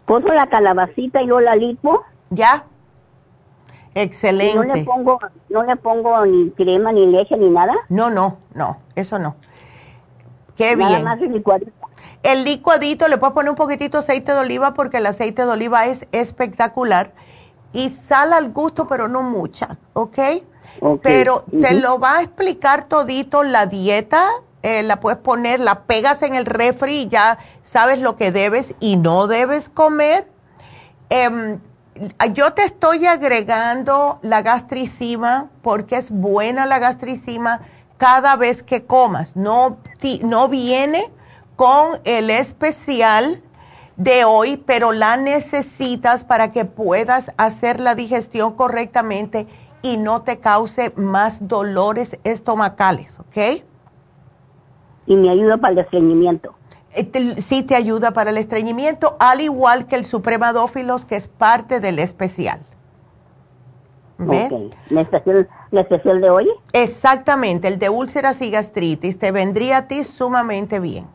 [0.04, 2.04] Pongo la calabacita y no la lipo.
[2.28, 2.66] Ya.
[3.94, 4.66] Excelente.
[4.66, 5.18] no le pongo,
[5.48, 7.74] no le pongo ni crema, ni leche, ni nada.
[7.88, 9.36] No, no, no, eso no.
[10.56, 11.04] Qué bien.
[11.04, 11.72] Más el licuadito.
[12.22, 15.52] El licuadito le puedes poner un poquitito de aceite de oliva porque el aceite de
[15.52, 17.12] oliva es espectacular
[17.72, 20.18] y sal al gusto, pero no mucha, ¿ok?
[21.02, 24.26] Pero te lo va a explicar todito la dieta,
[24.62, 28.74] eh, la puedes poner, la pegas en el refri y ya sabes lo que debes
[28.80, 30.26] y no debes comer.
[31.10, 31.58] Eh,
[32.32, 37.60] yo te estoy agregando la gastricima porque es buena la gastricima
[37.98, 39.36] cada vez que comas.
[39.36, 39.78] No,
[40.22, 41.04] no viene
[41.56, 43.42] con el especial
[43.96, 49.46] de hoy, pero la necesitas para que puedas hacer la digestión correctamente
[49.82, 53.64] y no te cause más dolores estomacales, ¿ok?
[55.06, 56.54] Y me ayuda para el estreñimiento.
[56.94, 61.80] Eh, sí te ayuda para el estreñimiento, al igual que el supremadófilos, que es parte
[61.80, 62.60] del especial.
[64.16, 64.52] ¿Ves?
[64.90, 65.00] ¿La,
[65.80, 66.48] especial, de hoy?
[66.72, 71.06] Exactamente, el de úlceras y gastritis te vendría a ti sumamente bien.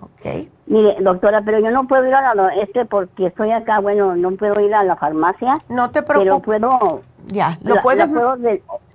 [0.00, 0.48] Ok.
[0.66, 4.30] Mire, doctora, pero yo no puedo ir a la, este porque estoy acá, bueno, no
[4.36, 5.58] puedo ir a la farmacia.
[5.68, 6.60] No te preocupes.
[6.60, 7.02] Pero puedo...
[7.26, 8.08] Ya, lo puedes...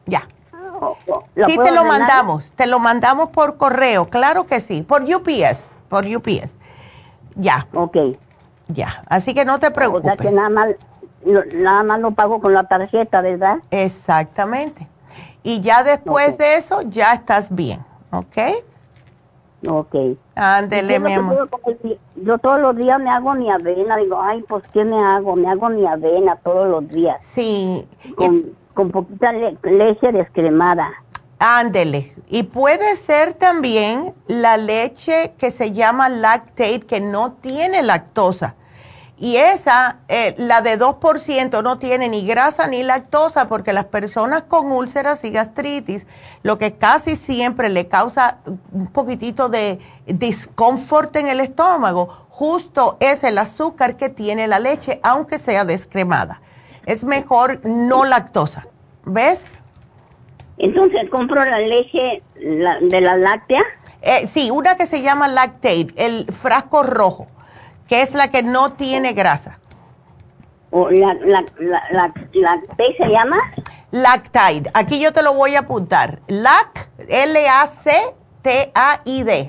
[0.06, 0.26] ya.
[1.36, 6.06] Sí, te lo mandamos, te lo mandamos por correo, claro que sí, por UPS por
[6.06, 6.56] UPS.
[7.36, 7.68] Ya.
[7.74, 7.98] Ok.
[8.70, 10.14] Ya, así que no te preocupes.
[10.14, 10.70] O sea que nada más,
[11.54, 13.58] nada más lo pago con la tarjeta, ¿verdad?
[13.70, 14.88] Exactamente.
[15.44, 18.38] Y ya después de eso, ya estás bien, ¿ok?
[19.68, 19.96] Ok.
[20.36, 21.50] Ándele, mi amor.
[22.16, 23.98] Yo todos los días me hago mi avena.
[23.98, 25.36] Digo, ay, pues, ¿qué me hago?
[25.36, 27.18] Me hago mi avena todos los días.
[27.24, 27.86] Sí.
[28.16, 30.90] Con, con poquita leche descremada.
[31.44, 32.14] Ándele.
[32.30, 38.54] Y puede ser también la leche que se llama lactate, que no tiene lactosa.
[39.18, 44.44] Y esa, eh, la de 2%, no tiene ni grasa ni lactosa, porque las personas
[44.44, 46.06] con úlceras y gastritis,
[46.44, 48.38] lo que casi siempre le causa
[48.72, 55.00] un poquitito de disconfort en el estómago, justo es el azúcar que tiene la leche,
[55.02, 56.40] aunque sea descremada.
[56.86, 58.68] Es mejor no lactosa.
[59.06, 59.46] ¿Ves?
[60.62, 63.64] Entonces compro la leche de la láctea.
[64.04, 67.26] Eh, sí, una que se llama Lactate, el frasco rojo,
[67.88, 69.58] que es la que no tiene grasa.
[70.70, 71.44] ¿O la, la,
[71.92, 72.14] la,
[72.78, 73.38] se llama?
[73.90, 74.70] Lactide.
[74.76, 76.20] Aquí yo te lo voy a apuntar.
[76.28, 77.94] Lac, L-A-C-T-A-I-D.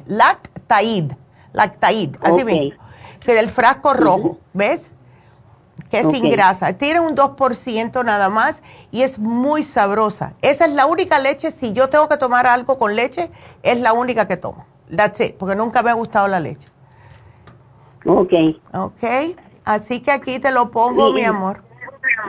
[0.07, 1.17] Lactide.
[1.53, 2.83] Lactide, así mismo.
[3.21, 4.91] Que del frasco rojo, ¿ves?
[5.93, 6.73] Que es sin grasa.
[6.73, 10.33] Tiene un 2% nada más y es muy sabrosa.
[10.41, 13.31] Esa es la única leche, si yo tengo que tomar algo con leche,
[13.63, 14.65] es la única que tomo.
[14.97, 16.67] That's it, porque nunca me ha gustado la leche.
[18.07, 18.33] Ok.
[18.73, 19.37] Ok.
[19.67, 21.63] Así que aquí te lo pongo, mi amor.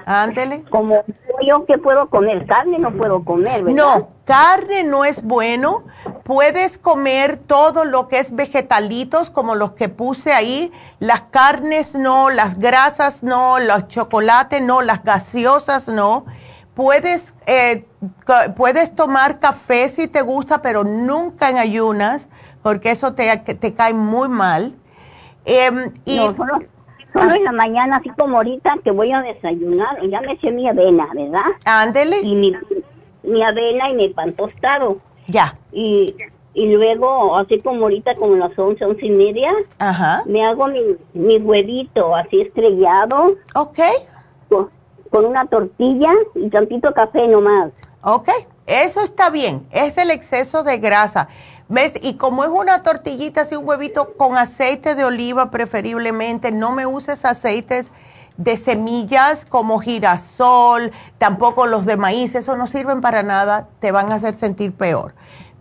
[0.05, 0.63] Ándele.
[0.63, 1.01] Como
[1.45, 3.75] yo que puedo comer carne, no puedo comer, ¿verdad?
[3.75, 5.83] No, carne no es bueno.
[6.23, 10.71] Puedes comer todo lo que es vegetalitos, como los que puse ahí.
[10.99, 16.25] Las carnes no, las grasas no, los chocolates no, las gaseosas no.
[16.73, 17.85] Puedes, eh,
[18.55, 22.29] puedes tomar café si te gusta, pero nunca en ayunas,
[22.63, 24.75] porque eso te, te cae muy mal.
[25.45, 26.59] Y, Solo
[27.15, 31.07] en la mañana, así como ahorita que voy a desayunar, ya me eché mi avena,
[31.13, 31.45] ¿verdad?
[31.65, 32.21] Ándele.
[32.21, 32.53] Y mi,
[33.23, 34.97] mi avena y mi pan tostado.
[35.27, 35.55] Ya.
[35.71, 36.15] Y,
[36.53, 40.23] y luego, así como ahorita, como las once, once y media, Ajá.
[40.25, 40.81] me hago mi,
[41.13, 43.35] mi huevito así estrellado.
[43.55, 43.79] Ok.
[44.49, 44.69] Con,
[45.09, 47.71] con una tortilla y tantito café nomás.
[48.01, 48.29] Ok,
[48.65, 49.65] eso está bien.
[49.71, 51.29] Es el exceso de grasa.
[51.69, 51.93] ¿Ves?
[52.01, 56.85] Y como es una tortillita, así un huevito con aceite de oliva preferiblemente, no me
[56.85, 57.91] uses aceites
[58.37, 64.11] de semillas como girasol, tampoco los de maíz, eso no sirven para nada, te van
[64.11, 65.13] a hacer sentir peor.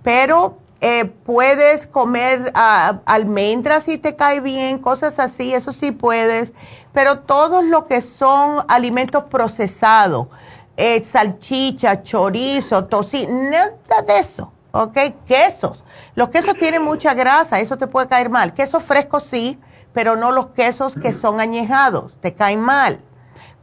[0.02, 6.52] Pero eh, puedes comer ah, almendras si te cae bien, cosas así, eso sí puedes,
[6.92, 10.28] pero todo lo que son alimentos procesados,
[10.76, 14.98] eh, salchicha, chorizo, tocino, nada de eso, ¿ok?
[15.26, 15.81] Quesos
[16.14, 18.54] los quesos tienen mucha grasa, eso te puede caer mal.
[18.54, 19.58] Quesos frescos sí,
[19.92, 23.00] pero no los quesos que son añejados, te caen mal.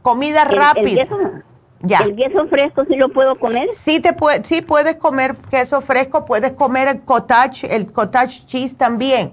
[0.02, 1.02] Comida rápida.
[1.02, 1.18] El queso,
[1.80, 1.98] ya.
[1.98, 3.68] ¿El queso fresco sí lo puedo comer?
[3.72, 8.76] Sí, te puede, sí puedes comer queso fresco, puedes comer el cottage, el cottage cheese
[8.76, 9.32] también.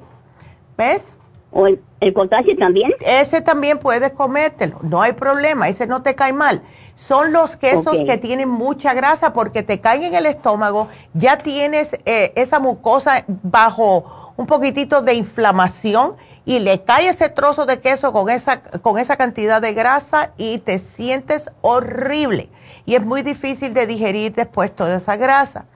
[0.77, 1.16] ¿Ves?
[1.51, 2.13] ¿O el, el
[2.59, 2.93] también?
[2.99, 6.61] Ese también puedes comértelo, no hay problema, ese no te cae mal
[6.97, 11.93] son los quesos que tienen mucha grasa porque te caen en el estómago, ya tienes
[12.05, 18.11] eh, esa mucosa bajo un poquitito de inflamación y le cae ese trozo de queso
[18.11, 22.49] con esa, con esa cantidad de grasa y te sientes horrible.
[22.85, 25.67] Y es muy difícil de digerir después toda esa grasa.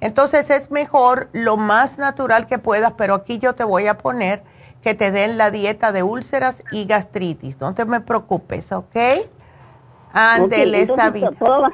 [0.00, 4.42] Entonces es mejor lo más natural que puedas, pero aquí yo te voy a poner
[4.82, 7.60] que te den la dieta de úlceras y gastritis.
[7.60, 8.96] No te me preocupes, ¿ok?
[10.12, 11.72] Ándele, okay, todo, va,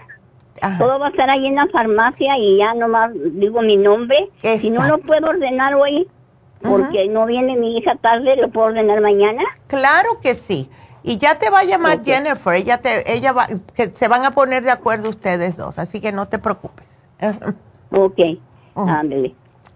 [0.78, 4.30] todo va a estar ahí en la farmacia y ya nomás digo mi nombre.
[4.58, 6.06] Si no lo puedo ordenar hoy,
[6.60, 9.42] porque no viene mi hija tarde, ¿lo puedo ordenar mañana?
[9.68, 10.68] Claro que sí.
[11.02, 14.32] Y ya te va a llamar Jennifer, ella te, ella va, que se van a
[14.32, 16.86] poner de acuerdo ustedes dos, así que no te preocupes.
[17.90, 18.18] ok,
[18.74, 19.34] ándele.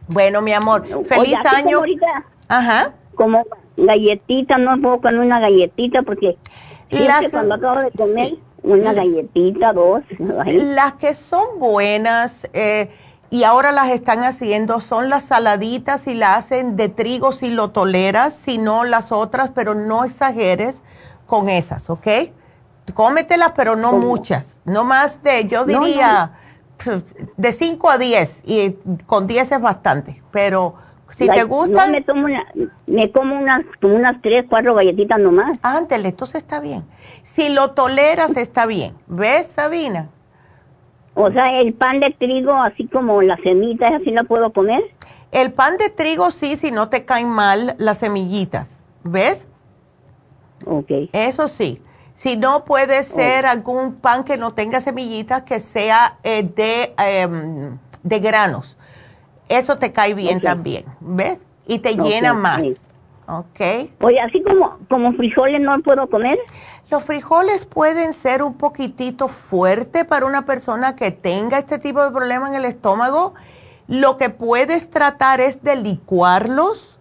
[0.09, 1.65] Bueno, mi amor, feliz año.
[1.65, 2.95] Como ahorita, Ajá.
[3.21, 3.45] Como
[3.77, 6.39] galletita, no puedo con una galletita porque
[6.89, 10.01] siempre cuando acabo de comer una galletita, dos.
[10.19, 12.89] Las que son buenas eh,
[13.29, 17.73] y ahora las están haciendo son las saladitas y las hacen de trigo si lo
[17.73, 20.83] toleras, si no las otras, pero no exageres
[21.27, 22.07] con esas, ¿ok?
[22.95, 24.61] Cómetelas, pero no muchas.
[24.65, 26.39] No más de, yo diría,
[27.37, 31.87] de 5 a 10 y con 10 es bastante, pero si te gusta.
[31.89, 32.29] me, tomo
[32.87, 35.59] me como unas, como unas tres, cuatro galletitas nomás.
[35.63, 36.85] Ándale, entonces está bien.
[37.23, 38.95] Si lo toleras, está bien.
[39.07, 40.09] ¿Ves, Sabina?
[41.15, 44.83] O sea, el pan de trigo, así como las semillitas, ¿así lo puedo comer?
[45.33, 48.77] El pan de trigo sí, si no te caen mal las semillitas.
[49.05, 49.47] ¿Ves?
[50.67, 50.91] Ok.
[51.13, 51.83] Eso sí.
[52.15, 57.79] Si no, puede ser algún pan que no tenga semillitas, que sea eh, de, em,
[58.03, 58.77] de granos
[59.51, 61.45] eso te cae bien también, ¿ves?
[61.67, 62.63] Y te llena más.
[63.27, 63.91] ¿Ok?
[64.01, 66.39] Oye, así como, como frijoles no puedo comer.
[66.91, 72.11] Los frijoles pueden ser un poquitito fuerte para una persona que tenga este tipo de
[72.11, 73.35] problema en el estómago.
[73.87, 76.99] Lo que puedes tratar es de licuarlos.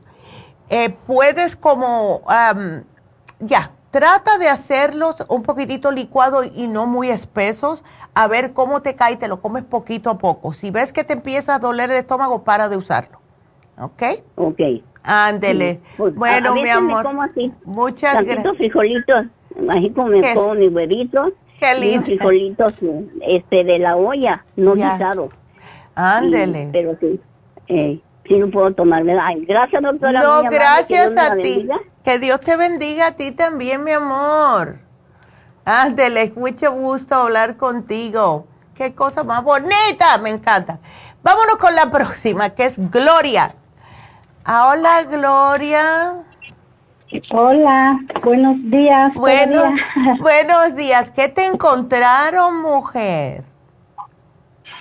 [0.70, 2.22] Eh, puedes como,
[3.40, 7.84] ya, trata de hacerlos un poquitito licuado y no muy espesos
[8.14, 10.54] a ver cómo te cae, te lo comes poquito a poco.
[10.54, 13.20] Si ves que te empieza a doler el estómago, para de usarlo.
[13.78, 14.04] ¿Ok?
[14.36, 14.60] Ok.
[15.04, 15.80] Ándele.
[15.98, 17.04] Pues, bueno, mi amor.
[17.04, 17.52] como así.
[17.64, 18.58] Muchas gracias.
[18.58, 19.26] frijolitos,
[19.70, 21.34] así como me como mis huevitos.
[21.60, 22.06] Qué lindo.
[22.06, 22.74] frijolitos
[23.22, 24.74] este, de la olla, no.
[25.96, 26.70] Ándele.
[26.72, 27.20] pero sí,
[27.68, 30.20] eh, sí no puedo tomar, Ay, gracias, doctora.
[30.20, 31.68] No, gracias a ti.
[32.04, 34.80] Que Dios te bendiga a ti también, mi amor.
[35.72, 38.48] Ándele, mucho gusto hablar contigo.
[38.74, 40.80] qué cosa más bonita, me encanta.
[41.22, 43.54] Vámonos con la próxima, que es Gloria.
[44.48, 46.24] Hola, Gloria.
[47.30, 49.14] Hola, buenos días.
[49.14, 49.64] Buenos,
[50.20, 51.12] buenos días.
[51.12, 53.44] ¿Qué te encontraron, mujer?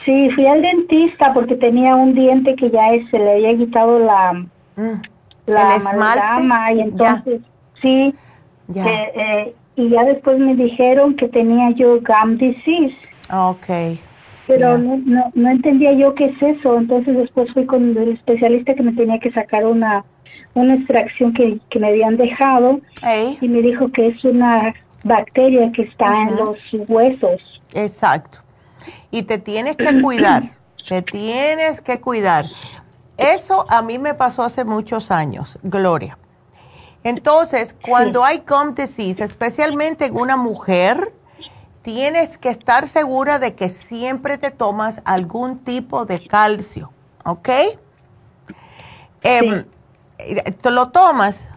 [0.06, 4.32] Sí, fui al dentista porque tenía un diente que ya se le había quitado la,
[4.76, 5.02] mm.
[5.48, 7.42] la amalgama y entonces,
[7.82, 8.14] sí,
[8.68, 8.86] ya.
[8.86, 12.96] Eh, eh, y ya después me dijeron que tenía yo gum disease.
[13.32, 13.98] Ok.
[14.46, 18.74] Pero no, no, no entendía yo qué es eso, entonces después fui con el especialista
[18.74, 20.04] que me tenía que sacar una
[20.54, 22.80] una extracción que, que me habían dejado
[23.40, 24.74] y me dijo que es una
[25.04, 26.56] bacteria que está en los
[26.88, 27.62] huesos.
[27.72, 28.40] Exacto.
[29.10, 30.54] Y te tienes que cuidar,
[30.88, 32.46] te tienes que cuidar.
[33.16, 36.18] Eso a mí me pasó hace muchos años, Gloria.
[37.08, 41.14] Entonces, cuando hay gum disease, especialmente en una mujer,
[41.80, 46.92] tienes que estar segura de que siempre te tomas algún tipo de calcio,
[47.24, 47.48] ¿ok?
[49.22, 49.64] Em,
[50.60, 51.48] ¿Te lo tomas?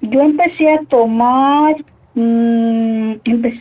[0.00, 1.76] yo empecé a tomar,
[2.14, 3.14] mm,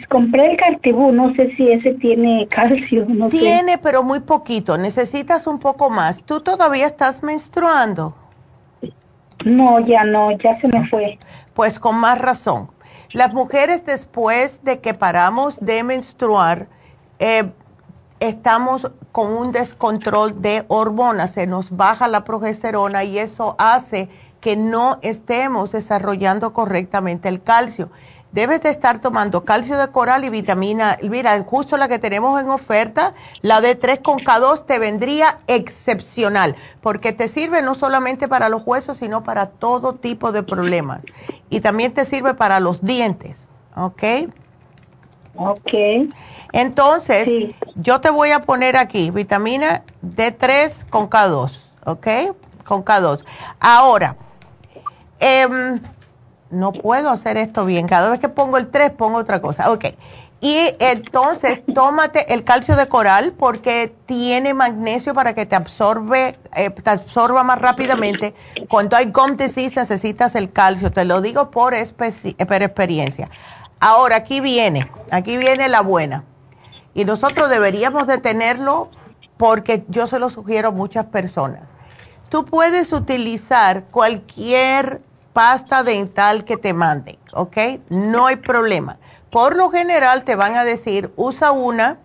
[0.09, 5.47] compré el cartibú, no sé si ese tiene calcio, no Tiene, pero muy poquito, necesitas
[5.47, 6.23] un poco más.
[6.23, 8.15] ¿Tú todavía estás menstruando?
[9.45, 11.17] No, ya no, ya se me fue.
[11.53, 12.69] Pues con más razón.
[13.13, 16.67] Las mujeres después de que paramos de menstruar,
[17.19, 17.51] eh,
[18.21, 24.09] estamos con un descontrol de hormonas, se nos baja la progesterona y eso hace
[24.39, 27.89] que no estemos desarrollando correctamente el calcio.
[28.31, 32.49] Debes de estar tomando calcio de coral y vitamina, mira, justo la que tenemos en
[32.49, 38.47] oferta, la de 3 con K2 te vendría excepcional, porque te sirve no solamente para
[38.47, 41.01] los huesos, sino para todo tipo de problemas.
[41.49, 44.03] Y también te sirve para los dientes, ¿ok?
[45.35, 45.73] Ok.
[46.53, 51.51] Entonces, yo te voy a poner aquí vitamina D3 con K2,
[51.85, 52.07] ¿ok?
[52.63, 53.25] Con K2.
[53.59, 54.15] Ahora,
[55.19, 55.81] em,
[56.51, 57.87] no puedo hacer esto bien.
[57.87, 59.71] Cada vez que pongo el 3, pongo otra cosa.
[59.71, 59.85] Ok.
[60.41, 66.69] Y entonces, tómate el calcio de coral porque tiene magnesio para que te absorbe, eh,
[66.69, 68.33] te absorba más rápidamente.
[68.69, 70.91] Cuando hay gum disease necesitas el calcio.
[70.91, 73.29] Te lo digo por, por experiencia.
[73.79, 76.23] Ahora, aquí viene, aquí viene la buena.
[76.93, 78.89] Y nosotros deberíamos de tenerlo
[79.37, 81.61] porque yo se lo sugiero a muchas personas.
[82.29, 85.01] Tú puedes utilizar cualquier
[85.33, 87.57] pasta dental que te manden, ¿ok?
[87.89, 88.97] No hay problema.
[89.29, 91.99] Por lo general te van a decir, usa una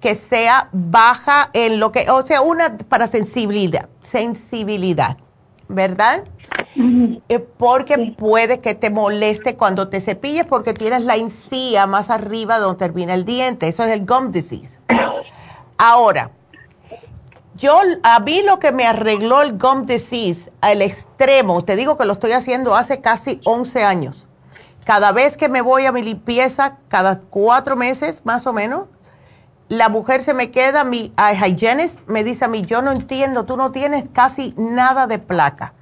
[0.00, 5.16] que sea baja en lo que, o sea, una para sensibilidad, sensibilidad,
[5.68, 6.24] ¿verdad?
[7.28, 12.58] Eh, porque puede que te moleste cuando te cepilles porque tienes la encía más arriba
[12.58, 13.68] donde termina el diente.
[13.68, 14.78] Eso es el gum disease.
[15.78, 16.30] Ahora,
[17.56, 22.04] yo, a mí lo que me arregló el gum disease al extremo, te digo que
[22.04, 24.26] lo estoy haciendo hace casi 11 años.
[24.84, 28.88] Cada vez que me voy a mi limpieza, cada cuatro meses más o menos,
[29.68, 33.56] la mujer se me queda, mi hygienist me dice a mí, yo no entiendo, tú
[33.56, 35.74] no tienes casi nada de placa.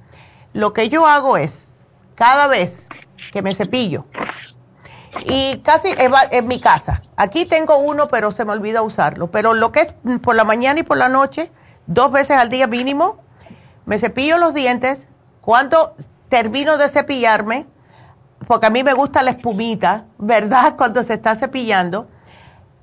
[0.53, 1.71] Lo que yo hago es,
[2.15, 2.87] cada vez
[3.31, 4.05] que me cepillo,
[5.25, 9.71] y casi en mi casa, aquí tengo uno, pero se me olvida usarlo, pero lo
[9.71, 11.51] que es por la mañana y por la noche,
[11.93, 13.17] dos veces al día mínimo,
[13.85, 15.07] me cepillo los dientes,
[15.41, 15.95] cuando
[16.29, 17.67] termino de cepillarme,
[18.47, 20.75] porque a mí me gusta la espumita, ¿verdad?
[20.77, 22.07] Cuando se está cepillando.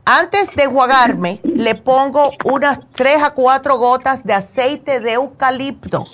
[0.05, 6.07] Antes de enjuagarme, le pongo unas tres a cuatro gotas de aceite de eucalipto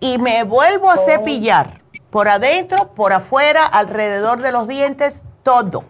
[0.00, 1.80] y me vuelvo a cepillar
[2.10, 5.84] por adentro, por afuera, alrededor de los dientes, todo.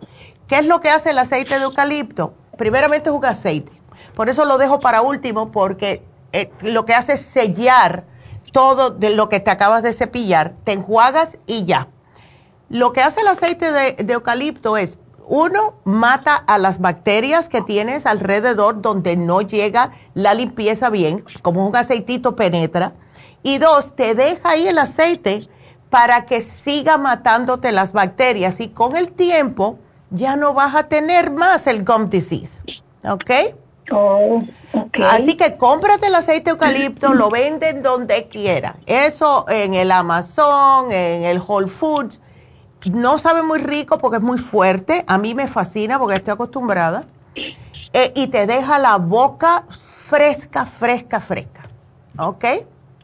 [0.46, 2.34] ¿Qué es lo que hace el aceite de eucalipto?
[2.56, 3.72] Primeramente es un aceite.
[4.14, 8.04] Por eso lo dejo para último porque eh, lo que hace es sellar
[8.52, 11.88] todo de lo que te acabas de cepillar, te enjuagas y ya.
[12.68, 14.96] Lo que hace el aceite de, eucalipto es,
[15.26, 21.66] uno, mata a las bacterias que tienes alrededor donde no llega la limpieza bien, como
[21.66, 22.92] un aceitito penetra
[23.42, 25.48] y dos, te deja ahí el aceite
[25.90, 29.78] para que siga matándote las bacterias y con el tiempo
[30.10, 32.60] ya no vas a tener más el gum disease.
[33.04, 33.54] ¿Ok?
[33.90, 34.42] Oh,
[35.10, 38.76] Así que cómprate el aceite eucalipto, lo venden donde quiera.
[38.86, 42.20] Eso en el Amazon, en el Whole Foods.
[42.86, 45.04] No sabe muy rico porque es muy fuerte.
[45.06, 47.04] A mí me fascina porque estoy acostumbrada.
[47.92, 51.68] Eh, y te deja la boca fresca, fresca, fresca.
[52.18, 52.44] ¿Ok?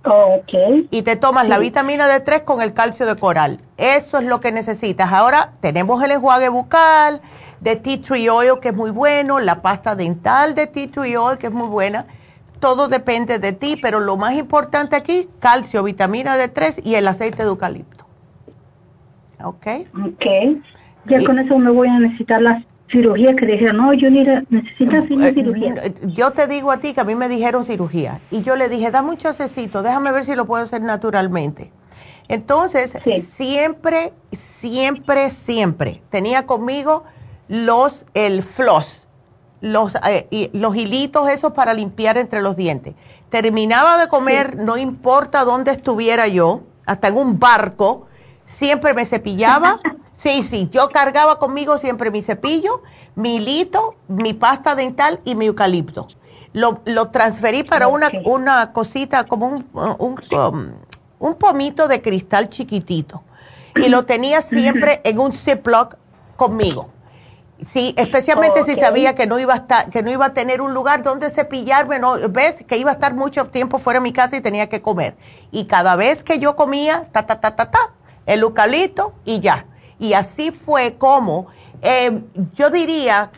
[0.04, 0.52] Ok.
[0.90, 3.60] Y te tomas la vitamina D3 con el calcio de coral.
[3.76, 5.12] Eso es lo que necesitas.
[5.12, 7.20] Ahora tenemos el enjuague bucal
[7.60, 11.38] de tea tree oil, que es muy bueno, la pasta dental de tea tree oil,
[11.38, 12.06] que es muy buena.
[12.58, 17.42] Todo depende de ti, pero lo más importante aquí, calcio, vitamina D3 y el aceite
[17.42, 18.04] de eucalipto.
[19.42, 19.66] ¿Ok?
[20.04, 20.26] Ok.
[21.06, 25.12] Ya con eso me voy a necesitar las cirugías que dijeron, no, yo necesito hacer
[25.12, 25.74] eh, cirugía.
[26.02, 28.90] Yo te digo a ti que a mí me dijeron cirugía y yo le dije,
[28.90, 31.72] da mucho chasecito, déjame ver si lo puedo hacer naturalmente.
[32.28, 37.04] Entonces, siempre, siempre, siempre tenía conmigo
[37.50, 39.08] los, el floss,
[39.60, 42.94] los, eh, los hilitos esos para limpiar entre los dientes.
[43.28, 48.06] Terminaba de comer, no importa dónde estuviera yo, hasta en un barco,
[48.46, 49.80] siempre me cepillaba.
[50.16, 52.82] sí, sí, yo cargaba conmigo siempre mi cepillo,
[53.16, 56.06] mi hilito, mi pasta dental y mi eucalipto.
[56.52, 59.66] Lo, lo transferí para una, una cosita como un,
[59.98, 60.70] un, um,
[61.18, 63.24] un, pomito de cristal chiquitito.
[63.74, 65.96] Y lo tenía siempre en un Ziploc
[66.36, 66.90] conmigo.
[67.66, 70.72] Sí, especialmente si sabía que no iba a estar, que no iba a tener un
[70.72, 74.36] lugar donde cepillarme, no, ves que iba a estar mucho tiempo fuera de mi casa
[74.36, 75.16] y tenía que comer.
[75.50, 77.94] Y cada vez que yo comía, ta ta ta ta ta,
[78.26, 79.66] el eucalipto y ya.
[79.98, 81.48] Y así fue como,
[81.82, 82.22] eh,
[82.54, 83.30] yo diría,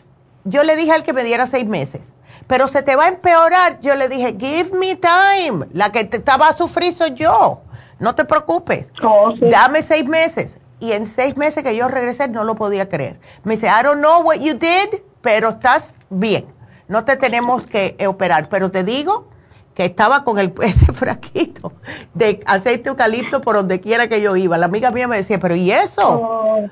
[0.45, 2.13] yo le dije al que me diera seis meses,
[2.47, 3.79] pero se te va a empeorar.
[3.81, 5.67] Yo le dije, give me time.
[5.73, 7.61] La que te estaba a sufrir soy yo.
[7.99, 8.87] No te preocupes.
[9.01, 13.17] Oh, Dame seis meses y en seis meses que yo regresé no lo podía creer.
[13.45, 16.45] Me dice, I don't know what you did, pero estás bien.
[16.89, 19.29] No te tenemos que operar, pero te digo
[19.75, 21.71] que estaba con el, ese fraquito
[22.13, 24.57] de aceite eucalipto por donde quiera que yo iba.
[24.57, 26.01] La amiga mía me decía, pero ¿y eso?
[26.05, 26.67] Oh.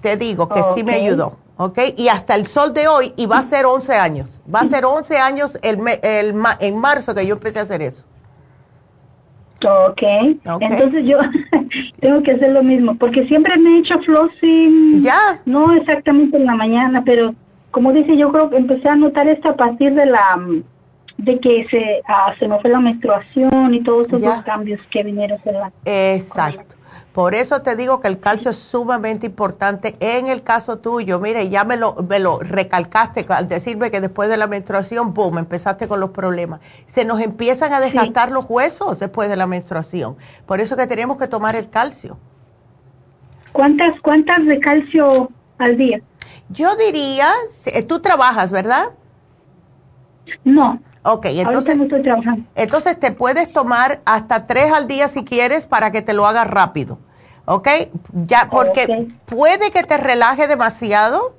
[0.00, 1.76] Te digo que sí me ayudó, ¿ok?
[1.96, 4.84] Y hasta el sol de hoy, y va a ser 11 años, va a ser
[4.84, 8.04] 11 años el, el, en marzo que yo empecé a hacer eso.
[9.64, 10.02] Ok,
[10.60, 11.18] entonces yo
[12.00, 16.46] tengo que hacer lo mismo, porque siempre me he hecho flossing, ya, no exactamente en
[16.46, 17.34] la mañana, pero
[17.72, 20.38] como dice, yo creo que empecé a notar esto a partir de la
[21.18, 25.38] de que se, ah, se me fue la menstruación y todos esos cambios que vinieron.
[25.44, 26.76] la Exacto.
[27.18, 31.18] Por eso te digo que el calcio es sumamente importante en el caso tuyo.
[31.18, 35.38] Mire, ya me lo, me lo recalcaste al decirme que después de la menstruación, boom,
[35.38, 36.60] empezaste con los problemas.
[36.86, 40.16] Se nos empiezan a desgastar los huesos después de la menstruación.
[40.46, 42.16] Por eso que tenemos que tomar el calcio.
[43.50, 45.28] ¿Cuántas, cuántas de calcio
[45.58, 46.00] al día?
[46.50, 47.32] Yo diría,
[47.88, 48.92] tú trabajas, ¿verdad?
[50.44, 50.80] No.
[51.02, 51.76] Ok, entonces,
[52.54, 56.46] entonces te puedes tomar hasta tres al día si quieres para que te lo hagas
[56.46, 57.00] rápido.
[57.48, 57.68] ¿Ok?
[58.26, 61.34] Ya, porque puede que te relaje demasiado.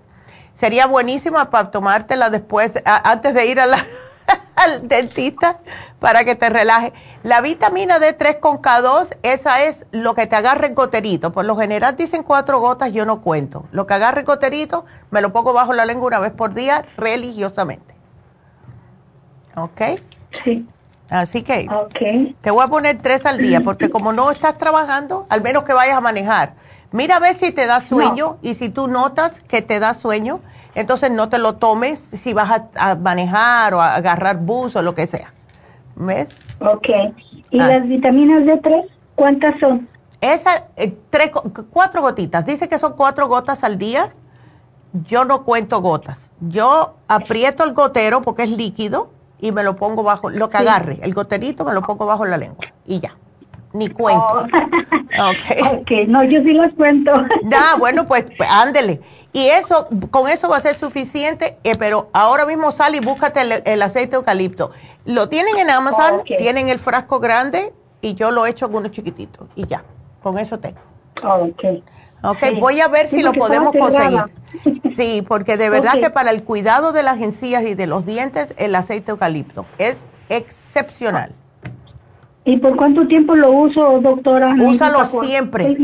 [0.54, 3.68] Sería buenísima para tomártela después, antes de ir a
[4.56, 5.60] al dentista,
[6.00, 6.92] para que te relaje.
[7.24, 11.32] La vitamina D3 con K2, esa es lo que te agarra en goterito.
[11.32, 13.66] Por lo general dicen cuatro gotas, yo no cuento.
[13.72, 16.84] Lo que agarre en goterito, me lo pongo bajo la lengua una vez por día,
[16.98, 17.96] religiosamente.
[19.56, 19.82] ¿Ok?
[20.44, 20.68] Sí.
[21.10, 21.68] Así que
[22.42, 25.74] te voy a poner tres al día, porque como no estás trabajando, al menos que
[25.74, 26.54] vayas a manejar.
[26.92, 30.40] Mira a ver si te da sueño y si tú notas que te da sueño,
[30.76, 34.96] entonces no te lo tomes si vas a, manejar o a agarrar bus o lo
[34.96, 35.34] que sea.
[35.96, 36.30] ¿Ves?
[36.60, 36.88] Ok.
[37.52, 37.68] ¿Y ah.
[37.68, 39.88] las vitaminas D3 cuántas son?
[40.22, 41.32] Esa, eh, tres,
[41.70, 42.46] cuatro gotitas.
[42.46, 44.14] Dice que son cuatro gotas al día.
[44.94, 46.32] Yo no cuento gotas.
[46.40, 49.12] Yo aprieto el gotero porque es líquido
[49.42, 52.38] y me lo pongo bajo, lo que agarre, el goterito me lo pongo bajo la
[52.38, 53.16] lengua y ya.
[53.72, 54.24] Ni cuento.
[54.24, 54.48] Oh.
[55.82, 56.08] Okay.
[56.08, 57.12] no, yo sí los cuento.
[57.46, 59.02] Ya, bueno, pues, pues, ándele.
[59.34, 63.42] Y eso, con eso va a ser suficiente, eh, pero ahora mismo sal y búscate
[63.66, 64.72] el, aceite de eucalipto.
[65.06, 68.90] Lo tienen en Amazon, tienen el frasco grande y yo lo he hecho con uno
[68.90, 69.84] chiquitito y ya,
[70.24, 70.80] con eso tengo.
[71.24, 71.84] ok.
[72.24, 74.24] Ok, voy a ver si lo podemos conseguir.
[74.96, 78.54] Sí, porque de verdad que para el cuidado de las encías y de los dientes,
[78.58, 81.34] el aceite eucalipto es excepcional.
[82.46, 84.56] ¿Y por cuánto tiempo lo uso, doctora?
[84.60, 85.78] Úsalo siempre.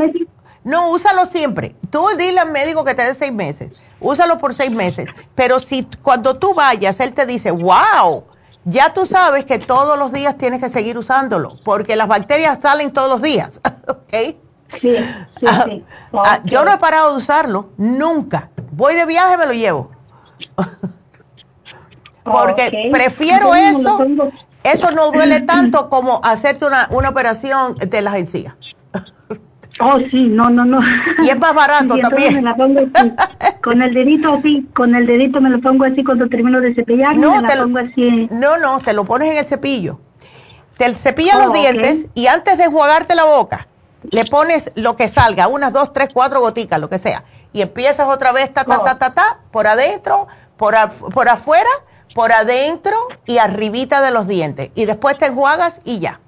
[0.64, 1.76] No, úsalo siempre.
[1.91, 3.72] Tú dile al médico que te dé seis meses.
[3.99, 5.07] Úsalo por seis meses.
[5.36, 8.24] Pero si cuando tú vayas, él te dice, wow,
[8.64, 12.91] ya tú sabes que todos los días tienes que seguir usándolo, porque las bacterias salen
[12.91, 13.62] todos los días.
[13.88, 14.36] ¿Ok?
[14.81, 14.95] Sí,
[15.39, 15.84] sí, ah, sí.
[16.14, 18.49] Ah, yo no he parado de usarlo, nunca.
[18.72, 19.91] Voy de viaje, me lo llevo.
[22.23, 23.99] Porque prefiero eso.
[24.64, 28.56] Eso no duele tanto como hacerte una, una operación de las encías.
[29.81, 30.80] Oh, sí, no, no, no.
[31.23, 32.45] Y es más barato también.
[33.61, 37.18] Con el dedito así, con el dedito me lo pongo así cuando termino de cepillar.
[37.18, 38.27] No, me la pongo así.
[38.31, 39.99] no, no, te lo pones en el cepillo
[40.77, 43.68] te cepillas los oh, dientes y antes de enjuagarte la boca,
[44.11, 47.23] le pones lo que salga, unas dos, tres, cuatro goticas, lo que sea.
[47.53, 50.27] Y empiezas otra vez, ta, ta, ta, ta, ta, por adentro,
[50.57, 50.76] por,
[51.14, 51.69] por afuera,
[52.14, 52.95] por adentro
[53.26, 54.72] y arribita de los dientes.
[54.76, 56.22] Y después te enjuagas y ya.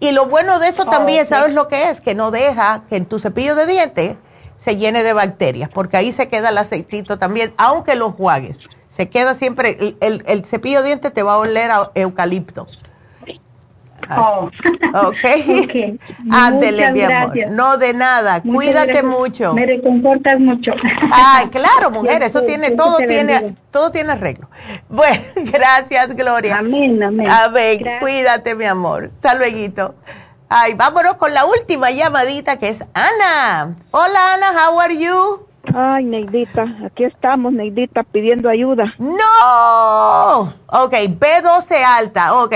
[0.00, 2.00] Y lo bueno de eso también, ¿sabes lo que es?
[2.00, 4.18] Que no deja que en tu cepillo de dientes
[4.56, 8.60] se llene de bacterias, porque ahí se queda el aceitito también, aunque lo juegues.
[8.88, 12.66] Se queda siempre, el, el cepillo de dientes te va a oler a eucalipto.
[14.10, 14.50] Oh.
[14.94, 15.24] Ok.
[16.30, 17.32] Ándele, mi amor.
[17.50, 18.42] No de nada.
[18.42, 19.54] Cuídate mucho.
[19.54, 20.72] Me reconfortas mucho.
[21.12, 24.48] Ay, claro, mujer, eso tiene, todo tiene, todo tiene arreglo.
[24.88, 25.22] Bueno,
[25.52, 26.58] gracias, Gloria.
[26.58, 27.28] Amén, amén.
[27.28, 27.80] Amén.
[28.00, 29.10] Cuídate, mi amor.
[29.16, 29.94] Hasta luego.
[30.48, 33.74] Ay, vámonos con la última llamadita que es Ana.
[33.90, 35.46] Hola, Ana, how are you?
[35.74, 38.94] Ay, Neidita, aquí estamos, Neidita, pidiendo ayuda.
[38.98, 40.52] No.
[40.66, 42.54] Ok, B12 alta, ok.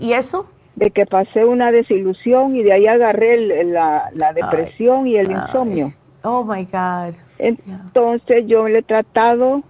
[0.00, 0.48] ¿Y eso?
[0.76, 5.92] De que pasé una desilusión y de ahí agarré la, la, depresión y el insomnio.
[6.22, 7.14] Oh my God.
[7.38, 9.62] Entonces yo le he tratado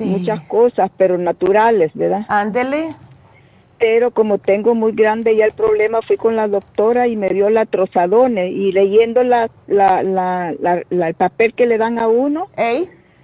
[0.00, 2.24] muchas cosas, pero naturales, ¿verdad?
[2.28, 2.94] Ándele.
[3.78, 7.50] Pero como tengo muy grande ya el problema, fui con la doctora y me dio
[7.50, 12.46] la trozadone y leyendo la, la, la, la, el papel que le dan a uno,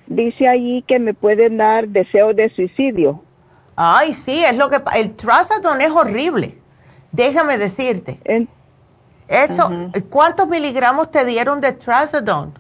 [0.09, 3.23] dice ahí que me pueden dar deseo de suicidio.
[3.77, 6.58] Ay, sí, es lo que el trazadone es horrible.
[7.13, 8.21] Déjame decirte.
[9.29, 9.69] eso,
[10.11, 12.53] ¿cuántos miligramos te dieron de trazodone?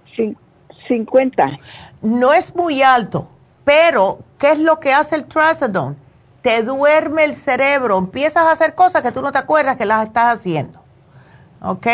[0.86, 1.58] 50.
[2.02, 3.28] No es muy alto,
[3.64, 5.96] pero ¿qué es lo que hace el trazodone?
[6.42, 10.06] Te duerme el cerebro, empiezas a hacer cosas que tú no te acuerdas que las
[10.06, 10.80] estás haciendo.
[11.60, 11.86] ¿Ok?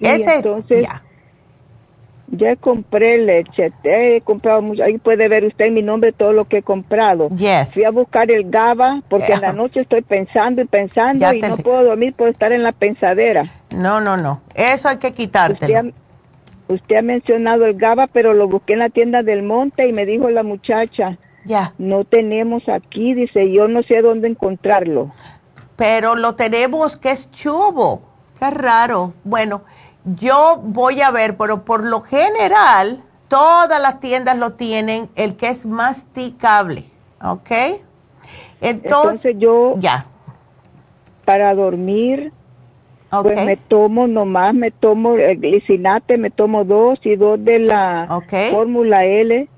[0.00, 1.02] Ese, entonces, ya.
[2.32, 4.84] Ya compré leche, he comprado mucho.
[4.84, 7.28] Ahí puede ver usted mi nombre todo lo que he comprado.
[7.30, 7.74] Yes.
[7.74, 11.56] Fui a buscar el GABA porque en la noche estoy pensando y pensando y no
[11.56, 13.52] puedo dormir por estar en la pensadera.
[13.74, 14.42] No, no, no.
[14.54, 15.90] Eso hay que quitártelo.
[16.68, 20.06] Usted ha, mencionado el GABA, pero lo busqué en la tienda del monte y me
[20.06, 21.74] dijo la muchacha, ya.
[21.78, 25.10] No tenemos aquí, dice, yo no sé dónde encontrarlo.
[25.74, 28.02] Pero lo tenemos que es chubo.
[28.38, 29.14] Qué raro.
[29.24, 29.62] Bueno,
[30.04, 35.48] yo voy a ver, pero por lo general, todas las tiendas lo tienen, el que
[35.48, 36.84] es masticable,
[37.22, 37.50] ¿ok?
[38.60, 40.06] Entonces, yo, ya.
[41.24, 42.32] Para dormir,
[43.10, 48.22] pues me tomo nomás, me tomo el glicinate, me tomo dos y dos de la
[48.50, 49.48] fórmula L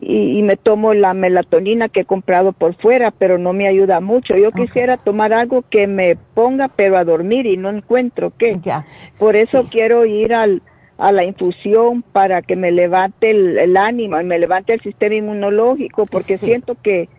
[0.00, 4.36] y, me tomo la melatonina que he comprado por fuera, pero no me ayuda mucho.
[4.36, 8.58] Yo quisiera tomar algo que me ponga, pero a dormir y no encuentro qué.
[8.62, 8.86] Ya.
[9.18, 10.62] Por eso quiero ir al,
[10.96, 16.06] a la infusión para que me levante el, ánimo y me levante el sistema inmunológico,
[16.06, 17.10] porque siento que,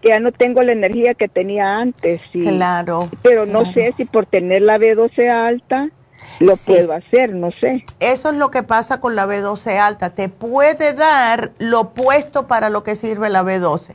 [0.00, 2.20] que ya no tengo la energía que tenía antes.
[2.32, 3.08] Y, claro.
[3.22, 5.90] Pero no sé si por tener la B12 alta
[6.40, 7.84] lo puedo hacer, no sé.
[8.00, 10.10] Eso es lo que pasa con la B12 alta.
[10.10, 13.94] Te puede dar lo opuesto para lo que sirve la B12.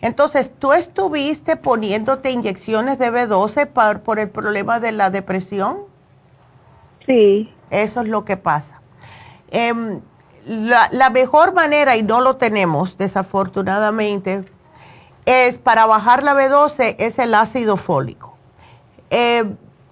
[0.00, 5.84] Entonces, ¿tú estuviste poniéndote inyecciones de B12 por el problema de la depresión?
[7.06, 7.52] Sí.
[7.70, 8.80] Eso es lo que pasa.
[9.50, 10.00] Em,
[10.46, 14.44] la, mejor manera, y no lo tenemos desafortunadamente,
[15.24, 18.36] es para bajar la B12 es el ácido fólico.
[19.10, 19.44] Eh,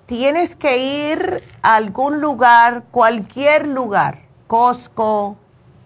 [0.06, 5.36] tienes que ir a algún lugar, cualquier lugar, Costco,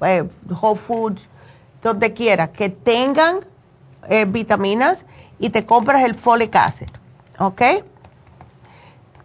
[0.01, 0.25] eh,
[0.61, 1.23] Whole Foods,
[1.83, 3.41] donde quiera, que tengan
[4.09, 5.05] eh, vitaminas
[5.39, 6.89] y te compras el folic acid,
[7.39, 7.63] ¿ok?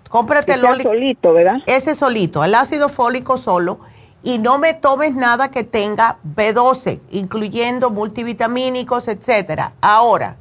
[0.09, 1.57] Cómprate el solito, ¿verdad?
[1.65, 3.79] Ese solito, el ácido fólico solo.
[4.25, 9.73] Y no me tomes nada que tenga B12, incluyendo multivitamínicos, etcétera.
[9.81, 10.37] Ahora,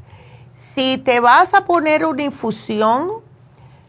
[0.55, 3.23] si te vas a poner una infusión,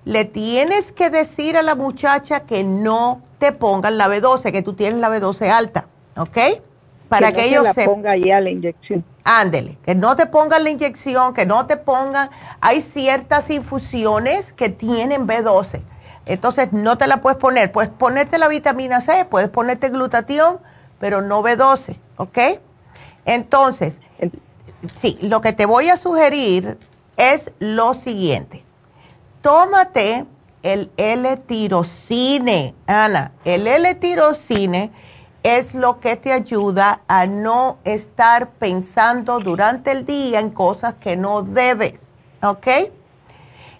[0.05, 4.73] le tienes que decir a la muchacha que no te pongan la B12, que tú
[4.73, 6.37] tienes la B12 alta, ¿ok?
[7.09, 9.05] Para que, ellos se la ponga ya la inyección.
[9.23, 14.69] Ándele, que no te pongan la inyección, que no te pongan, hay ciertas infusiones que
[14.69, 15.81] tienen B12.
[16.25, 20.59] Entonces no te la puedes poner, puedes ponerte la vitamina C, puedes ponerte glutatión,
[20.99, 22.39] pero no B12, ¿ok?
[23.25, 23.99] Entonces,
[24.97, 26.77] sí, lo que te voy a sugerir
[27.15, 28.63] es lo siguiente
[29.43, 30.25] tómate
[30.63, 33.33] el L-tirocine, Ana.
[33.45, 34.89] El L-tirocine
[35.43, 41.17] es lo que te ayuda a no estar pensando durante el día en cosas que
[41.17, 42.67] no debes, ¿ok?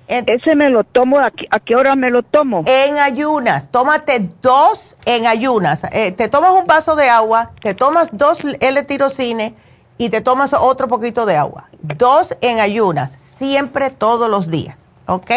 [0.05, 2.65] Ese me lo tomo, ¿a qué, hora me lo tomo?
[2.67, 5.85] En ayunas, tómate dos en ayunas.
[5.93, 9.55] Eh, te tomas un vaso de agua, te tomas dos L-tirocine
[9.97, 11.69] y te tomas otro poquito de agua.
[11.81, 14.83] Dos en ayunas, siempre todos los días.
[15.07, 15.31] ¿Ok?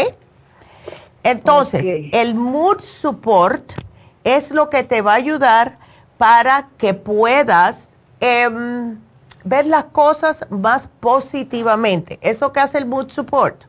[1.22, 3.72] Entonces, el mood support
[4.22, 5.78] es lo que te va a ayudar
[6.18, 7.88] para que puedas
[8.20, 8.98] em,
[9.44, 12.18] ver las cosas más positivamente.
[12.22, 13.64] Eso que hace el mood support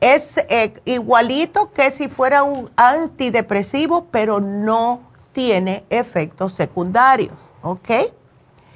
[0.00, 5.00] es eh, igualito que si fuera un antidepresivo, pero no
[5.32, 7.90] tiene efectos secundarios, ¿ok?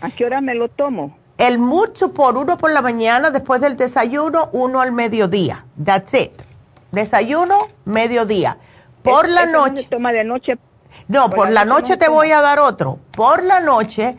[0.01, 1.17] ¿A qué hora me lo tomo?
[1.37, 5.67] El mood support, uno por la mañana, después del desayuno, uno al mediodía.
[5.85, 6.46] That's it.
[6.97, 8.57] Desayuno, mediodía.
[9.03, 9.87] Por la noche.
[9.91, 10.57] toma de noche?
[11.09, 12.99] No, por, la, noche, te voy a dar otro.
[13.11, 14.17] Por la noche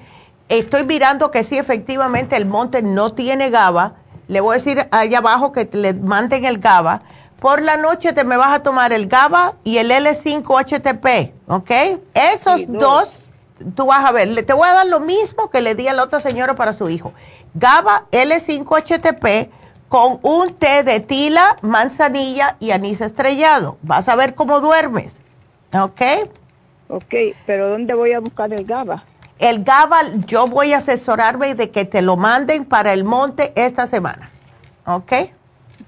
[0.47, 3.95] estoy mirando que sí, efectivamente, el monte no tiene GABA.
[4.27, 7.01] Le voy a decir allá abajo que le manden el GABA.
[7.41, 11.71] Por la noche te me vas a tomar el GABA y el L5-HTP, ¿ok?
[12.13, 13.23] Esos dos,
[13.73, 16.03] tú vas a ver, te voy a dar lo mismo que le di a la
[16.03, 17.11] otra señora para su hijo.
[17.55, 19.49] GABA, L5-HTP
[19.87, 23.77] con un té de tila, manzanilla y anís estrellado.
[23.81, 25.19] Vas a ver cómo duermes,
[25.73, 26.01] ¿ok?
[26.89, 27.13] Ok,
[27.45, 29.03] pero ¿dónde voy a buscar el GABA?
[29.39, 33.85] El GABA, yo voy a asesorarme de que te lo manden para el monte esta
[33.87, 34.29] semana.
[34.85, 35.13] ¿Ok?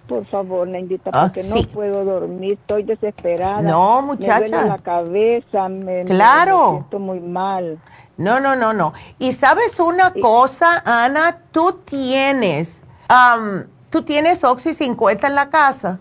[0.07, 3.61] Por favor, Neidita, ah, porque no puedo dormir, estoy desesperada.
[3.61, 4.39] No, muchacha.
[4.39, 6.71] Me duele la cabeza, me, claro.
[6.71, 7.80] siento muy mal.
[8.17, 8.93] No, no, no, no.
[9.17, 12.81] Y sabes una cosa, Ana, tú tienes,
[13.90, 15.99] tú tienes Oxy 50 en la casa.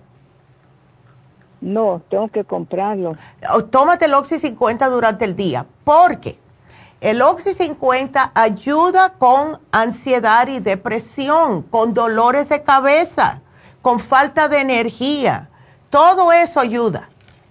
[1.61, 3.17] No, tengo que comprarlo.
[3.71, 6.39] Tómate el Oxy 50 durante el día, porque
[7.01, 13.43] el Oxy 50 ayuda con ansiedad y depresión, con dolores de cabeza,
[13.83, 15.49] con falta de energía.
[15.91, 17.09] Todo eso ayuda.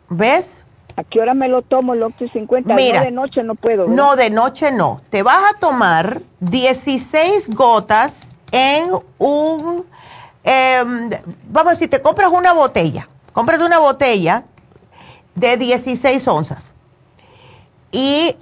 [0.10, 0.64] ¿Ves?
[0.96, 2.74] ¿A qué hora me lo tomo el Oxy 50?
[2.74, 3.88] Mira, no, de noche no puedo.
[3.88, 5.02] No, de noche no.
[5.10, 9.86] Te vas a tomar 16 gotas en un,
[10.48, 11.10] em,
[11.50, 13.08] vamos a decir, te compras una botella.
[13.34, 14.46] Cómprate una botella
[15.36, 16.74] de 16 onzas.
[17.92, 18.36] Y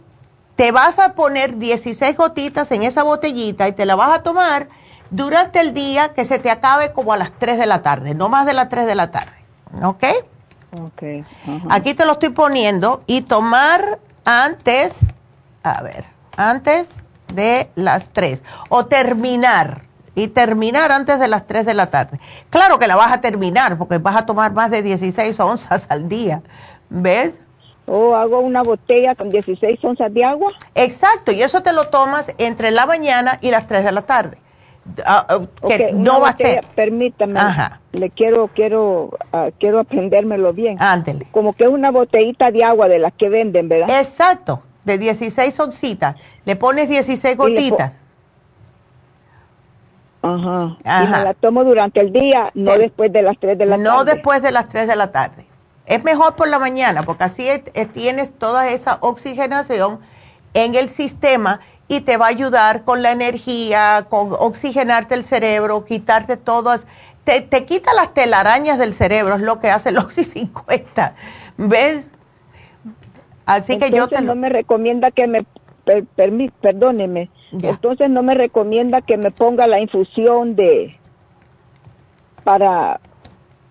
[0.56, 4.69] te vas a poner 16 gotitas en esa botellita y te la vas a tomar
[5.10, 8.30] durante el día que se te acabe como a las 3 de la tarde, no
[8.30, 9.36] más de las 3 de la tarde.
[9.84, 10.03] ¿Ok?
[10.82, 11.03] Ok.
[11.69, 14.98] Aquí te lo estoy poniendo y tomar antes,
[15.64, 16.06] a ver,
[16.38, 16.90] antes
[17.34, 19.84] de las 3 o terminar
[20.16, 22.20] y terminar antes de las 3 de la tarde.
[22.50, 26.08] Claro que la vas a terminar porque vas a tomar más de 16 onzas al
[26.08, 26.42] día.
[26.90, 27.42] ¿Ves?
[27.86, 30.54] O hago una botella con 16 onzas de agua.
[30.74, 34.38] Exacto, y eso te lo tomas entre la mañana y las 3 de la tarde.
[35.04, 36.64] Ah, ah, que no va a ser.
[36.76, 37.40] Permítame,
[37.92, 40.78] le quiero, quiero, uh, quiero aprendérmelo bien.
[40.80, 41.28] Ándele.
[41.32, 44.00] Como que es una botellita de agua de las que venden, ¿verdad?
[44.00, 46.16] Exacto, de 16 oncitas.
[46.46, 48.02] Le pones 16 gotitas.
[50.26, 50.77] Ajá.
[51.03, 53.89] Y me la tomo durante el día, no después de las 3 de la tarde.
[53.89, 55.45] No después de las 3 de la tarde.
[55.85, 57.47] Es mejor por la mañana porque así
[57.93, 59.99] tienes toda esa oxigenación
[60.56, 65.85] en el sistema y te va a ayudar con la energía, con oxigenarte el cerebro,
[65.85, 66.88] quitarte todas,
[67.23, 71.14] te, te quita las telarañas del cerebro, es lo que hace el Oxy 50.
[71.57, 72.10] ¿Ves?
[73.45, 75.45] Así que yo te no me recomienda que me
[76.61, 77.30] perdóneme.
[77.61, 80.98] Entonces no me recomienda que me ponga la infusión de
[82.44, 82.99] para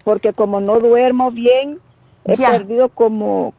[0.05, 1.81] porque como no duermo bien,
[2.25, 3.55] he perdido como,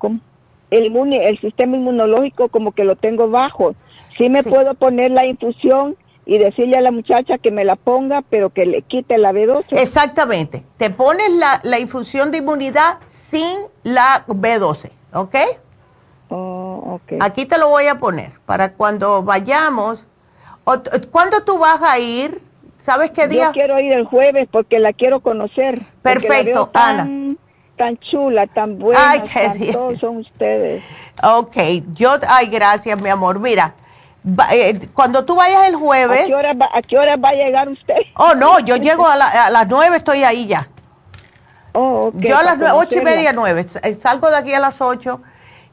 [0.70, 3.76] el, inmune, el sistema inmunológico como que lo tengo bajo.
[4.18, 8.24] Sí me puedo poner la infusión y decirle a la muchacha que me la ponga,
[8.30, 9.66] pero que le quite la B12.
[9.72, 10.64] Exactamente.
[10.78, 15.36] Te pones la, la infusión de inmunidad sin la B12, ¿ok?
[16.30, 17.20] Oh, okay.
[17.22, 20.06] Aquí te lo voy a poner para cuando vayamos.
[21.12, 22.42] ¿Cuándo tú vas a ir?
[22.82, 23.48] ¿Sabes qué día?
[23.48, 25.82] Yo quiero ir el jueves porque la quiero conocer.
[26.02, 27.08] Perfecto, Ana
[27.76, 30.84] tan chula, tan buena, ay, qué todos son ustedes.
[31.24, 31.58] Ok,
[31.94, 33.40] yo, ay, gracias, mi amor.
[33.40, 33.74] Mira,
[34.52, 36.22] eh, cuando tú vayas el jueves...
[36.22, 36.36] ¿A qué,
[36.98, 37.98] hora va, a llegar usted?
[38.16, 40.68] Oh, no, yo llego a, las nueve, estoy ahí ya.
[41.74, 43.66] Oh, okay, yo a las ocho y media, nueve.
[43.84, 45.22] Eh, salgo de aquí a las ocho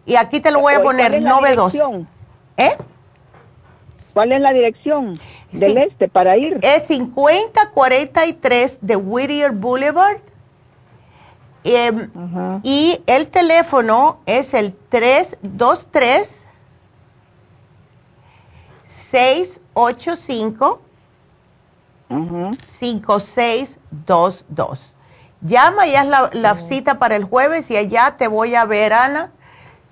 [0.05, 1.23] y aquí te lo voy a poner,
[1.55, 1.75] dos.
[2.57, 2.77] ¿Eh?
[4.13, 5.21] ¿Cuál es la dirección
[5.53, 6.59] del este para ir?
[6.63, 10.19] Es 5043 de Whittier Boulevard
[11.65, 12.11] Em,
[12.65, 16.43] y el teléfono es el 323
[18.89, 20.83] 685
[22.67, 24.45] 5622.
[25.41, 29.33] Llama, ya es la, cita para el jueves y allá te voy a ver, Ana,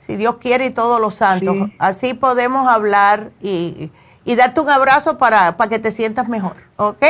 [0.07, 1.57] si Dios quiere y todos los santos.
[1.79, 3.91] Así podemos hablar y,
[4.31, 7.05] y darte un abrazo para, para que te sientas mejor, ¿ok?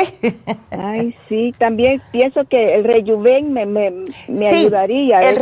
[0.71, 5.19] Ay, sí, también pienso que el rejuven me, me, me ayudaría.
[5.19, 5.37] El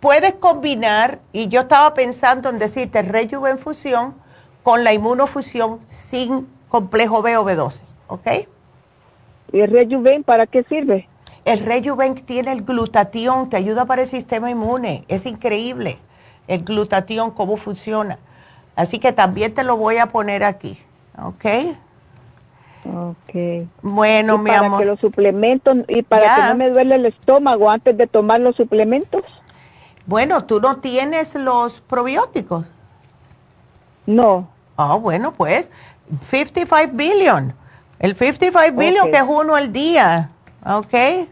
[0.00, 4.14] puedes combinar, y yo estaba pensando en decirte rejuven fusión
[4.62, 8.28] con la inmunofusión sin complejo B o B12, ¿ok?
[9.52, 11.10] ¿Y el rejuven para qué sirve?
[11.44, 15.98] El rejuven tiene el glutatión, te ayuda para el sistema inmune, es increíble
[16.48, 18.18] el glutatión, cómo funciona.
[18.76, 20.78] Así que también te lo voy a poner aquí,
[21.18, 21.44] ¿ok?
[22.84, 23.68] Ok.
[23.82, 27.96] Bueno, mi para que los suplementos, y para que no me duele el estómago antes
[27.96, 29.22] de tomar los suplementos.
[30.06, 32.66] Bueno, ¿tú no tienes los probióticos?
[34.06, 34.48] No.
[34.76, 35.70] Ah, bueno, pues
[36.28, 37.54] 55 billion.
[38.00, 40.28] El 55 billion que es uno al día,
[40.66, 41.28] ¿ok?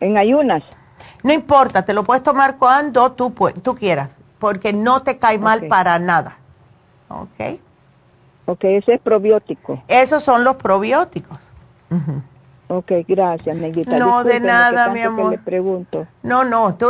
[0.00, 0.64] En ayunas.
[1.22, 3.32] No importa, te lo puedes tomar cuando tú,
[3.62, 4.10] tú quieras,
[4.40, 6.36] porque no te cae mal para nada,
[7.08, 7.60] ¿ok?
[8.48, 9.82] Ok, ese es probiótico.
[9.88, 11.38] Esos son los probióticos.
[12.68, 13.98] Ok, gracias, Neguita.
[13.98, 15.32] No, de nada, mi amor.
[15.32, 16.06] le pregunto.
[16.22, 16.88] No, no, tú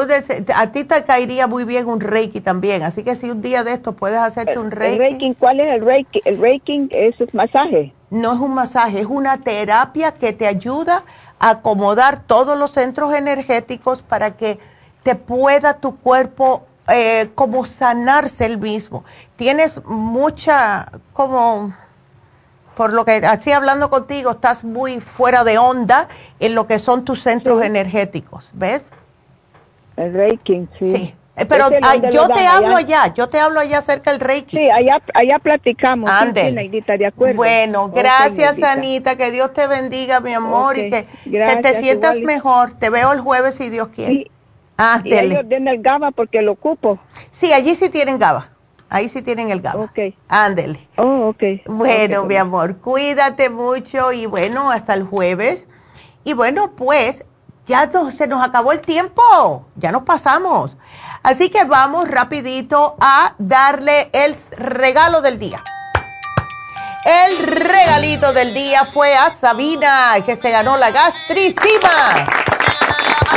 [0.55, 3.73] a ti te caería muy bien un Reiki también, así que si un día de
[3.73, 4.99] estos puedes hacerte un Reiki.
[4.99, 5.35] reiki.
[5.35, 6.23] ¿Cuál es el Reiki?
[6.25, 7.93] ¿El Reiki es un masaje?
[8.11, 11.03] No es un masaje, es una terapia que te ayuda
[11.41, 14.61] a acomodar todos los centros energéticos para que
[15.03, 19.05] te pueda tu cuerpo eh, como sanarse el mismo.
[19.37, 21.75] Tienes mucha, como,
[22.75, 26.09] por lo que así hablando contigo, estás muy fuera de onda
[26.41, 28.91] en lo que son tus centros energéticos, ¿ves?
[29.97, 30.97] El Reiki, sí.
[30.97, 31.15] sí.
[31.39, 31.71] Eh, pero
[32.11, 33.15] yo te hablo allá?
[33.15, 34.57] yo te hablo allá acerca del Reiki.
[34.57, 36.11] Sí, allá, allá platicamos.
[36.11, 36.53] Ande.
[36.99, 37.37] de acuerdo.
[37.37, 41.07] Bueno, gracias Anita, que Dios te bendiga, mi amor, y que,
[41.63, 42.75] te sientas mejor.
[42.75, 44.31] Te veo el jueves si Dios quiere.
[44.79, 47.01] Ah, y ellos tienen el GABA porque lo ocupo.
[47.33, 48.51] Sí, allí sí tienen GABA.
[48.89, 49.81] Ahí sí tienen el GABA.
[49.81, 49.99] Ok.
[50.29, 50.89] Ándele.
[50.97, 51.43] Oh, ok.
[51.67, 55.67] Bueno, mi amor, cuídate mucho y bueno, hasta el jueves.
[56.23, 57.25] Y bueno, pues
[57.67, 59.67] ya se nos acabó el tiempo.
[59.75, 60.77] Ya nos pasamos.
[61.25, 65.63] Así que vamos rapidito a darle el regalo del día.
[67.05, 72.27] El regalito del día fue a Sabina, que se ganó la gastricima.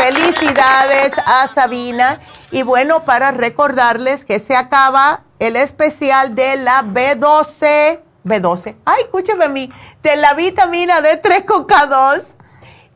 [0.01, 2.19] Felicidades a Sabina.
[2.49, 9.45] Y bueno, para recordarles que se acaba el especial de la B12, B12, ay, escúchame
[9.45, 9.71] a mí,
[10.01, 12.23] de la vitamina D3 con K2.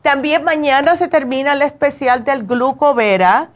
[0.02, 3.50] También mañana se termina el especial del glucovera.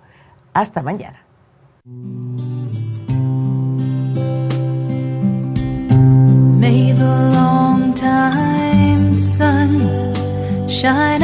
[0.53, 1.23] Hasta mañana.
[6.59, 9.79] May the long time sun
[10.67, 11.23] shine